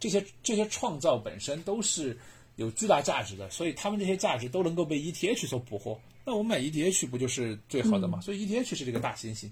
[0.00, 2.18] 这些这些创造本身都是
[2.56, 6.00] 有巨大价值的，所以他们这些价值都能够被 ETH 所捕获。
[6.24, 8.20] 那我买 ETH 不就是最好的吗？
[8.20, 9.48] 所以 ETH 是这个大猩猩。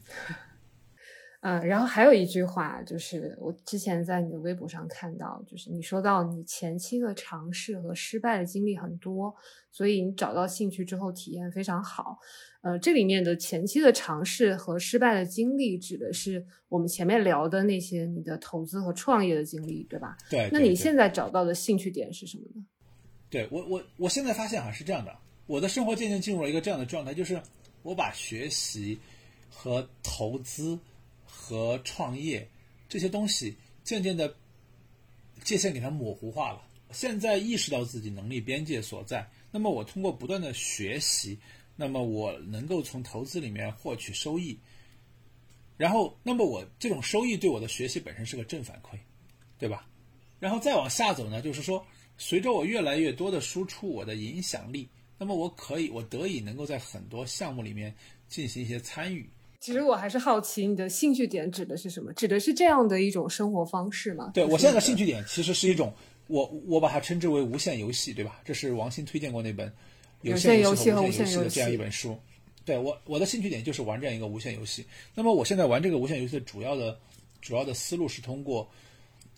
[1.44, 9.34] 嗯，然后还有一句话，就是我之前在你的微博上看到，就是你说到你前期的尝试和失败的经历很多，
[9.72, 12.16] 所以你找到兴趣之后体验非常好。
[12.60, 20.16] 呃，这里面的前期的尝试和失败的经历，指的是我们前面聊的那些你的投资和创业的经历，对吧？
[20.30, 20.48] 对。
[20.52, 22.64] 那你现在找到的兴趣点是什么呢？
[23.28, 25.12] 对我，我我现在发现哈是这样的，
[25.48, 27.42] 我的生活渐渐进入了一个这样的状态，就是
[27.82, 28.96] 我把学习
[29.50, 30.78] 和投资。
[31.42, 32.48] 和创业
[32.88, 34.32] 这些东西渐渐的
[35.42, 36.62] 界限给它模糊化了。
[36.92, 41.36] 现在意识到自己能力边界所在，那么我通过不断的学习，
[41.74, 44.56] 那么我能够从投资里面获取收益。
[45.76, 48.96] 然后，那么我这种收益对我的学习本身是个正反馈，
[49.58, 49.88] 对吧？
[50.38, 51.84] 然后再往下走呢，就是说
[52.18, 54.88] 随着我越来越多的输出我的影响力，
[55.18, 57.92] 那么我可以，我得以能够在很多项目里面
[58.28, 59.28] 进行一些参与。
[59.62, 62.12] 其实我还是好奇，你的兴趣点指的是什么？
[62.14, 64.32] 指的是这样的一种生活方式吗？
[64.34, 65.94] 对我现在的兴趣点其实是一种，
[66.26, 68.40] 我我把它称之为无限游戏，对吧？
[68.44, 69.68] 这是王鑫推荐过那本
[70.22, 72.18] 《有限游戏和无限游戏》的这样一本书。
[72.64, 74.84] 对我我的兴趣点就是玩这样一个无限游戏。
[75.14, 76.98] 那么我现在玩这个无限游戏的主要的
[77.40, 78.68] 主要的思路是通过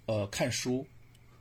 [0.07, 0.87] 呃看书、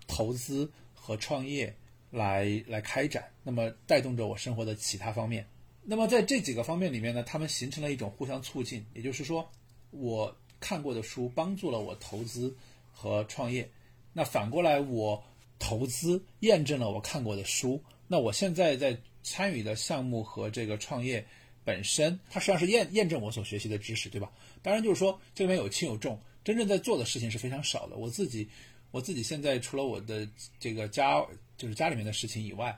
[0.07, 1.73] 投资和创业
[2.11, 5.47] 来来开展，那么带动着我生活的其他方面。
[5.85, 9.45] 那么在这几个方面里面呢，他们形成了一种互相促进，也就是说，
[9.91, 12.55] 我看过的书帮助了我投资
[12.93, 13.69] 和创业，
[14.13, 15.21] 那反过来我
[15.59, 21.25] 投资验证了我看过的书，那我现在在参与的项目和这个创业
[21.65, 24.31] 本身，它实际上是验验证我所学习的知识，对吧？
[24.61, 27.97] 当然就是说这里面有轻有重，真正在做的事情是非常少的。
[27.97, 28.47] 我自己
[28.91, 30.25] 我自己现在除了我的
[30.61, 31.21] 这个家
[31.57, 32.73] 就是家里面的事情以外，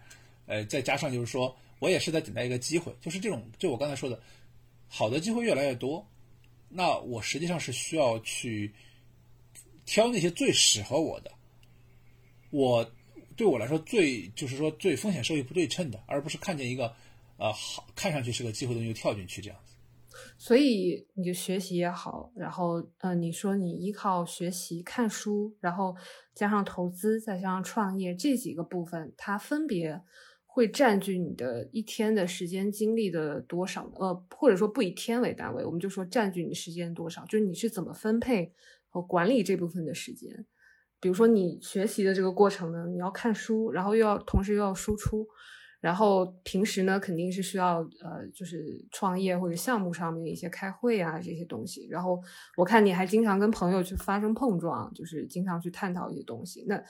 [0.48, 1.56] 呃，再加上就是说。
[1.80, 4.22] 我也是在等待一个机会，就是这种，就我刚才说的，
[4.88, 6.08] 好的机会越来越多，
[6.70, 8.74] 那我实际上是需要去
[9.86, 11.32] 挑那些最适合我的，
[12.50, 12.90] 我
[13.36, 16.96] 对我来说最就是说最风险收益不对称的，而不是看见一个
[17.38, 19.76] 呃好看上去是个机会的东西就跳进去这样子。
[20.38, 25.94] 所以你就学习也好，然后呃你说你依靠学习看书，然后
[26.34, 30.02] 加上投资，再加上创业这几个部分，它分别。
[30.56, 33.92] 会占据你的一天的时间精力的多少？
[34.00, 38.54] 呃，或者说不以天为单位，我们就说占据你时间多少，就是你是怎么分配
[38.88, 40.46] 和管理这部分的时间。
[41.02, 45.28] 比如说你学习的这个过程呢，你要看书，然后又要同时又要输出，
[45.82, 51.86] 然后平时呢肯定是需要呃，就是创业或者项目上面一些开会啊这些东西。
[51.90, 52.18] 然后
[52.56, 56.64] 我看你还经常跟朋友去发生碰撞，就是经常去探讨一些东西。
[56.66, 56.82] 那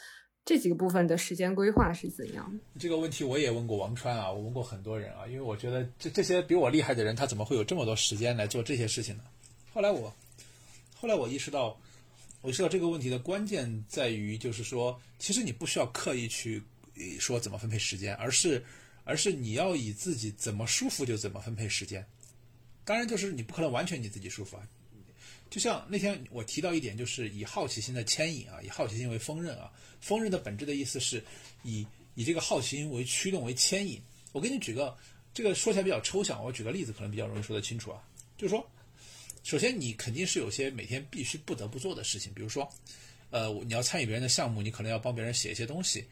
[0.45, 2.79] 这几个部分的时间规划是怎样的？
[2.79, 9.23] 这个问题我也问过王川啊，我问过很多人啊，因为我觉得这这些比我厉害的人，他怎么会有这么多时间来做这些事情呢？
[9.73, 10.13] 后来我，
[10.95, 11.75] 后来我意识到，
[12.41, 16.61] 我意识到这个问题的关键在于，就是说，其实你不需要刻意去
[17.19, 18.63] 说怎么分配时间，而是，
[19.03, 22.05] 而是你要以自己怎么舒服就怎么分配时间。
[22.83, 24.63] 当然，就是你不可能完全你自己舒服啊。
[25.49, 29.71] 就像那天我提到一点，就是以好奇心的牵引啊，以好奇心为锋刃啊。
[30.01, 31.23] 锋刃的本质的意思是
[31.63, 31.85] 以
[32.15, 34.01] 以这个好奇心为驱动为牵引。
[34.33, 34.95] 我给你举个
[35.33, 38.03] 这个说起来比较抽象，我举个例子可能比较容易说得清楚啊。
[38.37, 38.69] 就是说，
[39.43, 42.69] 首先你肯定是有些每天必须不得不做的事情，比如说，
[43.29, 46.05] 呃，你要参与别人的项目，你可能要帮别人写一些东西，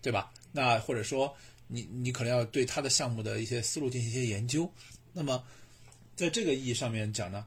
[0.00, 0.32] 对吧？
[0.52, 1.36] 那或者说
[1.66, 4.70] 你你可能要对他的项目的一些思路进行一些研究。
[5.12, 5.44] 那么
[6.14, 7.46] 在这个意义上面讲呢？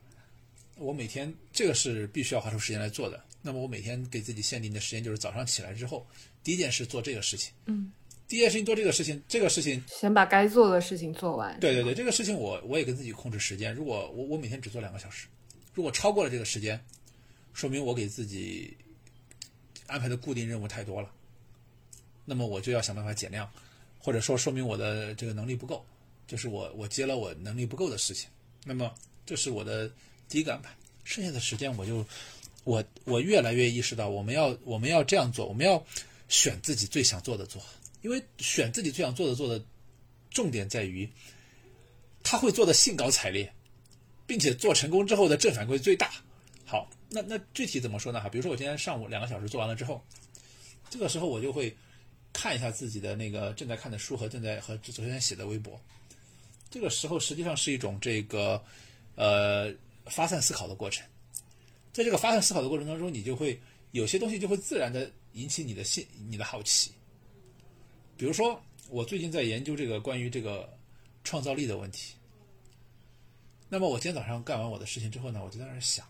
[0.80, 3.24] 我每天这个是必须要花出时间来做的。
[3.41, 6.06] 那么我每天给自己限定的时间就是早上起来之后，
[6.44, 7.54] 第一件事做这个事情。
[7.66, 7.91] 嗯，
[8.28, 11.58] 第一件事情做这个事情，这个事情先把该做的事情做完。
[11.60, 13.74] 对对对，这个事情我我也跟自己控制时间。
[13.74, 15.28] 如果我我每天只做两个小时，
[15.74, 16.84] 如果超过了这个时间，
[17.54, 18.76] 说明我给自己
[19.86, 21.10] 安排的固定任务太多了。
[22.26, 23.49] 那么我就要想办法减量，
[23.98, 25.86] 或者说说明我的这个能力不够，
[26.28, 28.30] 就是我我接了我能力不够的事情。
[28.66, 28.94] 那么
[29.26, 29.90] 这是我的。
[30.30, 30.70] 第一个安排，
[31.04, 32.06] 剩下的时间我就，
[32.66, 35.82] 我我越来越意识到，我们要我们要这样做，我们要
[36.28, 37.62] 选自己最想做的做，
[38.02, 39.64] 因为选自己最想做的做的
[40.30, 41.10] 重点在于，
[42.24, 43.49] 他会做的兴高采烈，
[44.26, 46.12] 并且做成功之后的正反馈最大。
[46.66, 48.20] 好，那那具体怎么说呢？
[48.20, 50.04] 哈，比如说我今天上午两个小时做完了之后，
[50.90, 51.74] 这个时候我就会
[52.34, 55.80] 看一下自己的那个正在看的书和正在和昨天写的微博，
[56.70, 58.62] 这个时候实际上是一种这个
[59.16, 59.74] 呃。
[60.10, 61.06] 发散思考的过程，
[61.94, 63.60] 在这个发散思考的过程当中，你就会
[63.92, 66.92] 有些东西就会自然的引起你的兴、你的好奇。
[68.16, 70.72] 比如说，我最近在研究这个关于这个
[71.24, 72.16] 创造力的问题。
[73.70, 76.08] 那么我今天早上干完我的事情之后呢，我就在那想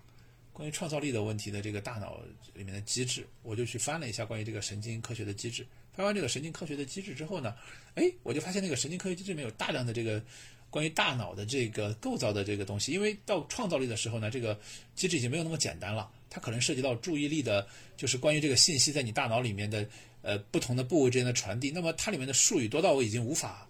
[0.54, 2.22] 关于创造力的问题的这个大脑
[2.54, 5.66] 里面的机制，我就去翻了一下关于这个神经科学的机制。
[5.94, 7.56] 翻完这个神经科学的机制之后呢，
[7.96, 10.24] 哎，我就发现那个神经科学机制里面有大量的这个。
[10.70, 14.60] 关于大脑的这个构造的这个东西，因为到创造力的时候呢，这个
[14.96, 17.66] 机制已经没有那么简单了，它可能涉及到注意力的，
[17.96, 19.88] 就是关于这个信息在你大脑里面的
[20.22, 21.72] 呃不同的部位之间的传递。
[21.72, 23.68] 那么它里面的术语多到我已经无法，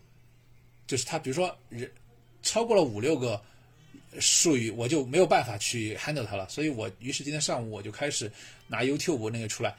[0.88, 1.90] 就是它比如说人
[2.42, 3.40] 超过了五六个
[4.20, 6.50] 术语，我就没有办法去 handle 它了。
[6.50, 8.32] 所以我于是今天上午我就开始
[8.68, 9.76] 拿 YouTube 那个出来，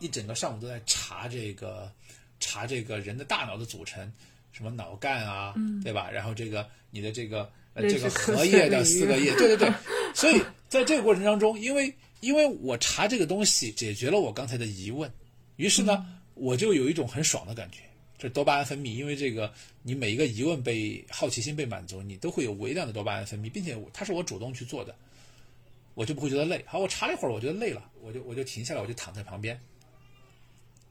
[0.00, 1.90] 一整个上午都在查这个
[2.40, 4.12] 查这个人的大脑的组成。
[4.56, 5.54] 什么脑干啊，
[5.84, 6.10] 对吧？
[6.10, 9.70] 然后这个你的这个呃这个荷叶的四个叶，对对对。
[10.14, 15.12] 所以在这个过程当中，因为因为我查这个东西解决了我刚才的疑问，
[15.56, 17.80] 于是呢，我就有一种很爽的感觉，
[18.16, 19.52] 这多巴胺分泌，因为这个
[19.82, 24.96] 你每一个疑问被好奇心被满足，你都会有微量的多巴胺分泌，并且它是我主动去做的，
[25.92, 26.64] 我就不会觉得累。
[26.66, 29.60] 好，我查了一会儿，我觉得累了，我就我就停下来，我就躺在旁边。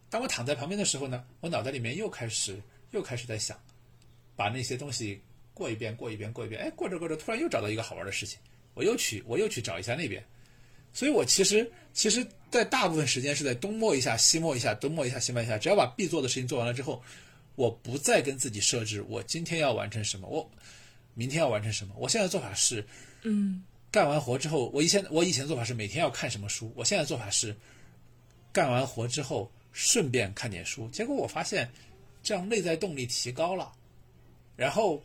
[0.07, 3.59] 当我躺在旁边的时候呢，我脑袋里面又开始又开始在想，
[4.35, 5.21] 把那些东西
[5.53, 6.61] 过一遍，过一遍，过一遍。
[6.61, 8.39] 哎，过着过着，突然又找到一个好玩的事情，
[8.73, 10.23] 我又去我又去找一下那边。
[10.93, 15.57] 所以我其实其实，在大部分时间是在东摸一下，西摸一下，东摸一下，西摸一下。
[15.57, 17.03] 只要把必做的事情做完了之后，
[17.55, 20.49] 我不再跟自己设置我今天要完成什么，我
[21.13, 21.93] 明天要完成什么。
[21.97, 22.85] 我现在做法是，
[23.23, 27.53] 嗯，干完活之后，我以前我以前做法是每天要看什么书，我现在做法是，
[28.53, 30.87] 干完活之后顺便看点书。
[30.89, 31.69] 结果我发现，
[32.25, 33.71] 这样内在动力提高了，
[34.55, 35.01] 然后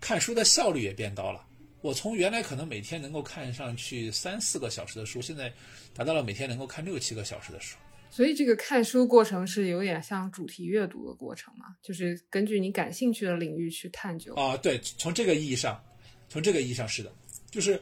[0.00, 1.46] 看书的效率也变高了。
[1.82, 5.52] 我从原来可能每天能够看上去三四个小时的书，现在
[5.94, 7.76] 达到了每天能够看六七个小时的书。
[8.10, 14.34] 所以这个看书过程是有点像主题阅读的过程嘛，就是根据你感兴趣的领域去探究。
[14.34, 15.80] 啊，对，从这个意义上，
[16.28, 17.12] 从这个意义上是的，
[17.50, 17.80] 就是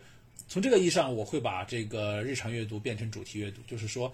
[0.48, 3.62] 从这个意义上，我会把这个日常阅读变成主题阅读。
[3.66, 4.12] 就是说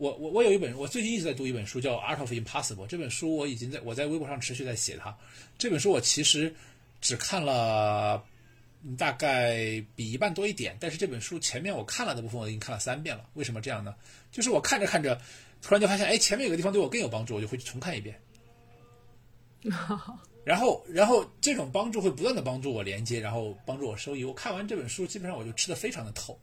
[0.00, 2.84] 我我我有一本，我最近一直在读一本书，叫《Art of Impossible》。
[2.86, 5.14] 这本书我已经在我在微博上持续在写它。
[5.58, 6.52] 这本书我其实
[7.00, 8.24] 只看了。
[8.96, 13.28] 大概比一半多一点，但是这本书前面我看了的部分我已经看了三遍了。
[13.34, 13.94] 为什么这样呢？
[14.32, 15.20] 就是我看着看着，
[15.60, 18.18] 突然就发现，哎，前面有个地方对我更有帮助，我就会去重看一遍。
[20.46, 24.24] 然后，然后这种帮助会不断的帮助我连接，然后帮助我收益。
[24.24, 26.40] 我看完这本书，基本上我就吃的非常的透。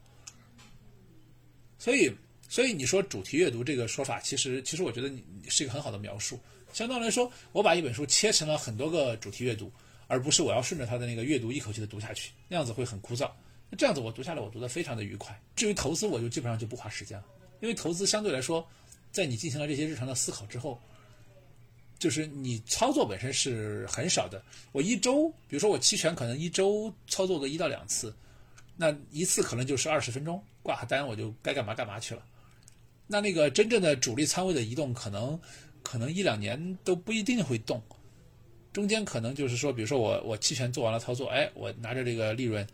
[1.80, 2.16] 所以，
[2.48, 6.40] 所以你说主题阅读这个说法，其实其实我觉得你是一个很好的描述。
[6.74, 9.72] 相当来说，我把一本书切成了很多个主题阅读。
[10.10, 13.30] 而不是我要顺着它的那个阅读一口气的读下去，那样子会很枯燥。
[13.70, 15.38] 那这样子我读下来，我读的非常的愉快。
[15.54, 17.26] 至于投资，我就基本上就不花时间了，
[17.60, 18.66] 因为投资相对来说，
[19.12, 20.82] 在你进行了这些日常的思考之后，
[22.00, 24.42] 就是你操作本身是很少的。
[24.72, 28.16] 我一周，比如说我期权可能一周操作个一到两次，
[28.78, 32.24] 那一次可能就是二十分钟，挂个单我就该干嘛干嘛去了。
[33.08, 35.40] 那那个真正的主力仓位的移动，可能
[35.82, 37.82] 可能一两年都不一定会动。
[38.74, 42.68] 中间可能就是说，比如说我我期权做完了操作，哎，我拿着这个利润，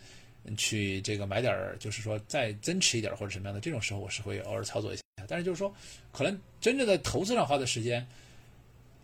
[0.58, 5.04] 去这个买点儿，就是说再增持一点或者什么样的，这种时候我是会偶尔操作一下。
[5.28, 5.74] 但是就是说，
[6.12, 8.06] 可能真正在投资上花的时间，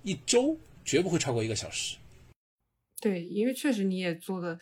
[0.03, 1.95] 一周绝不会超过一个小时。
[2.99, 4.59] 对，因为确实你也做的，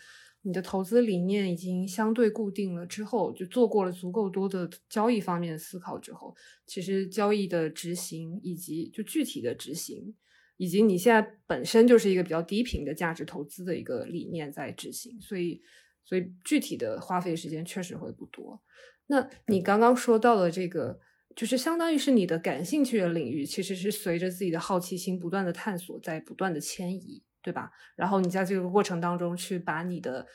[0.48, 6.34] 你的投资理念已经相对固定了之后，就做过了足够多的交易方面的思考之后，
[6.66, 10.14] 其实交易的执行以及就具体的执行。
[10.56, 15.62] 以及你现在本身就是一个比较低频的价值投资的一个理念在执行，所以
[16.04, 18.60] 所以具体的花费时间确实会不多。
[19.06, 20.98] 那你刚刚说到的这个，
[21.36, 27.70] 就是相当于是你的感兴趣的领域，其实是随着自己的好奇心不断的探索，在不断的迁移，对吧？
[27.96, 30.26] 然后你在这个过程当中去把你的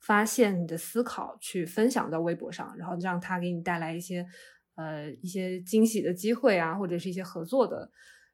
[0.00, 4.26] 发现、你的思考去分享到微博上，然后让它给你带来一些
[4.76, 7.90] 呃一些惊喜的机会啊，或者是一些合作的。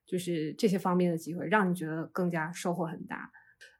[0.06, 3.30] 就是这些方面的机会，让你觉得更加收获很大。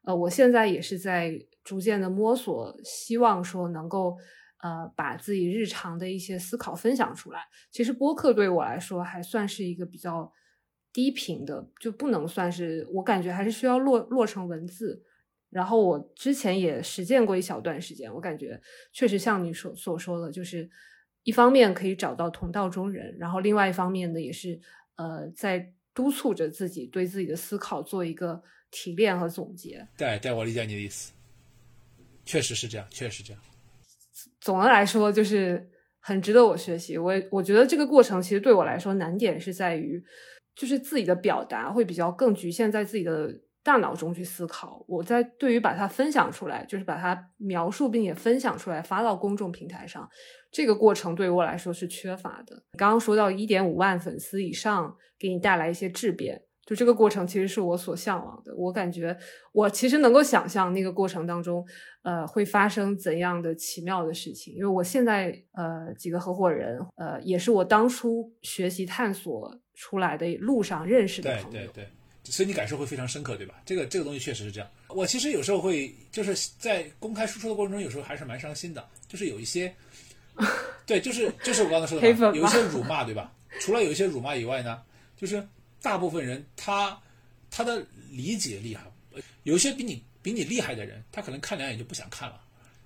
[0.03, 1.33] 呃，我现在也是在
[1.63, 4.15] 逐渐的摸索，希望说能够
[4.61, 7.39] 呃把自己日常的一些思考分享出来。
[7.71, 10.31] 其实播客对我来说还算是一个比较
[10.91, 15.03] 低频的，就不能算是我感觉还是需要落落成文字。
[15.49, 18.61] 然后我之前也实践过一小段时间，我感觉
[18.91, 20.69] 确实像你所所说的，就是
[21.23, 24.59] 一方面可以找到同道中人，然后另外一方面呢，也是
[24.95, 25.73] 呃在。
[25.91, 28.41] 督促着自己对自己的思考做一个
[28.71, 29.85] 提炼和总结。
[29.97, 31.11] 对，对我理解你的意思，
[32.23, 33.41] 确实是这样，确实这样。
[34.39, 36.97] 总的来说，就是很值得我学习。
[36.97, 40.01] 我我觉得这个过程其实对我来说难点是在于，
[40.59, 43.33] 就是自己的表达会比较更局限在自己的
[43.63, 44.83] 大脑中去思考。
[44.89, 50.05] 我在对于把它分享出来，就是把它描述并且分享出来发到公众平台上。
[50.51, 52.61] 这个过程对于我来说是缺乏的。
[52.77, 58.53] 刚刚说到一点五万粉丝以上给你带来一些质变，就这个过程其实是我所向往的。
[58.57, 59.17] 我感觉
[59.53, 61.65] 我其实能够想象那个过程当中，
[62.01, 64.53] 呃，会发生怎样的奇妙的事情。
[64.55, 71.51] 因为我现在呃几个合伙人，呃，也是我当初学习探索出来的路上认识的朋友。
[71.51, 71.87] 对对对，
[72.25, 73.61] 所以你感受会非常深刻，对吧？
[73.65, 74.69] 这个这个东西确实是这样。
[74.89, 79.73] 我其实有时候会就是在公开输出的过程中，有时候还是蛮伤心的，就是有一些。
[80.85, 83.33] 对，就是就是我刚才说的，有一些辱骂，对吧？
[83.61, 84.81] 除了有一些辱骂以外呢，
[85.15, 85.45] 就是
[85.81, 86.99] 大部分人他
[87.49, 88.83] 他的理解厉害，
[89.43, 92.41] 有一些比你比你厉害的人，他可能看两眼就不想看了，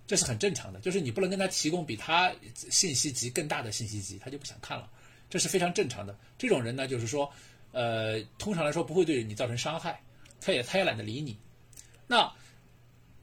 [0.06, 0.80] 这是很正常的。
[0.80, 4.90] 就是你不能跟他提供比他信息集更大的信息集，他就不想看了，
[5.34, 6.16] 这是非常正常的。
[6.38, 7.28] 这种人呢，就是说，
[7.72, 10.00] 呃，通常来说不会对你造成伤害，
[10.40, 11.36] 他也他也懒得理你。
[12.06, 12.32] 那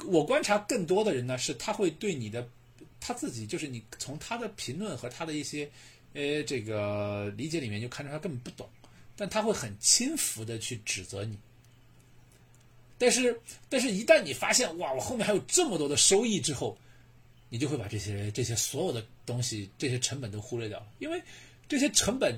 [0.07, 2.45] 我观察更多的人呢，是他会对你的
[2.99, 5.71] 他自己，就是你从他的评论和他的一些
[6.15, 8.69] 呃这个理解里面就看出他根本不懂，
[9.15, 11.39] 但他会很轻浮的去指责你。
[12.99, 16.77] 但是，但是一旦你发现哇，我后面还有这么多的收益之后，
[17.51, 21.23] 你就会把这些这些所有的东西、这些成本都忽略掉了，因为
[21.71, 22.37] 这些成本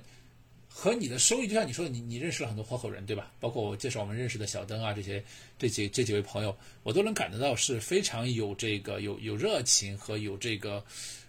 [0.68, 3.32] 和你的收益，就像你说的，你你认识了很多合伙人，对吧？
[3.40, 5.24] 包括我介绍我们认识的小灯啊，这些
[5.58, 10.84] 这几这几位朋友，我都能感得到是非常有这个有有热情和有这个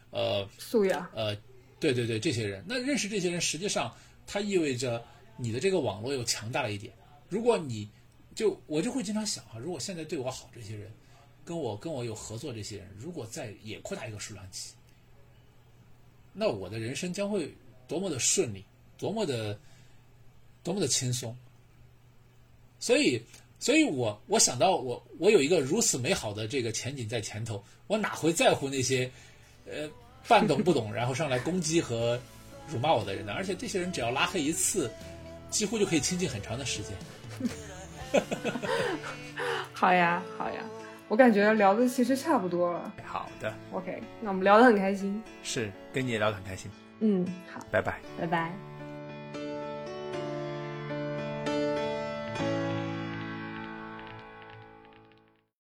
[0.10, 1.10] 呃素养。
[1.16, 1.34] 呃，
[1.80, 3.96] 对对对，这些人，那认识这些人，实际上
[4.28, 5.02] 它意味着
[5.38, 6.94] 你的这个网络又强大了一点。
[7.30, 7.90] 如果你
[8.36, 10.92] 就我就会经常想哈，如果现在对我好这些人，
[11.46, 14.72] 跟我跟我有合作这些人，如果再也扩大一个数量级，
[16.34, 17.54] 那我的人生将会
[17.94, 18.66] 多么的顺利，
[18.98, 19.56] 多么的
[20.64, 21.36] 多么的轻松。
[22.80, 23.22] 所以，
[23.60, 29.12] 所以我我想到我我有一个如此美好的这个前景在前头，我哪会在乎那些
[29.68, 29.88] 呃
[30.28, 32.20] 半懂不懂， 然后上来攻击和
[32.68, 33.34] 辱骂我的人呢？
[33.34, 34.90] 而且这些人只要拉黑一次，
[35.52, 38.22] 几乎就可以清静很长的时间。
[39.72, 40.64] 好呀，好呀，
[41.10, 42.92] 我感觉聊的其实差不多了。
[43.06, 45.22] 好的，OK，那我们聊得很开心。
[45.44, 46.72] 是跟你也聊得很开心，
[47.06, 48.00] 嗯，好，拜拜。
[48.18, 48.73] 拜拜。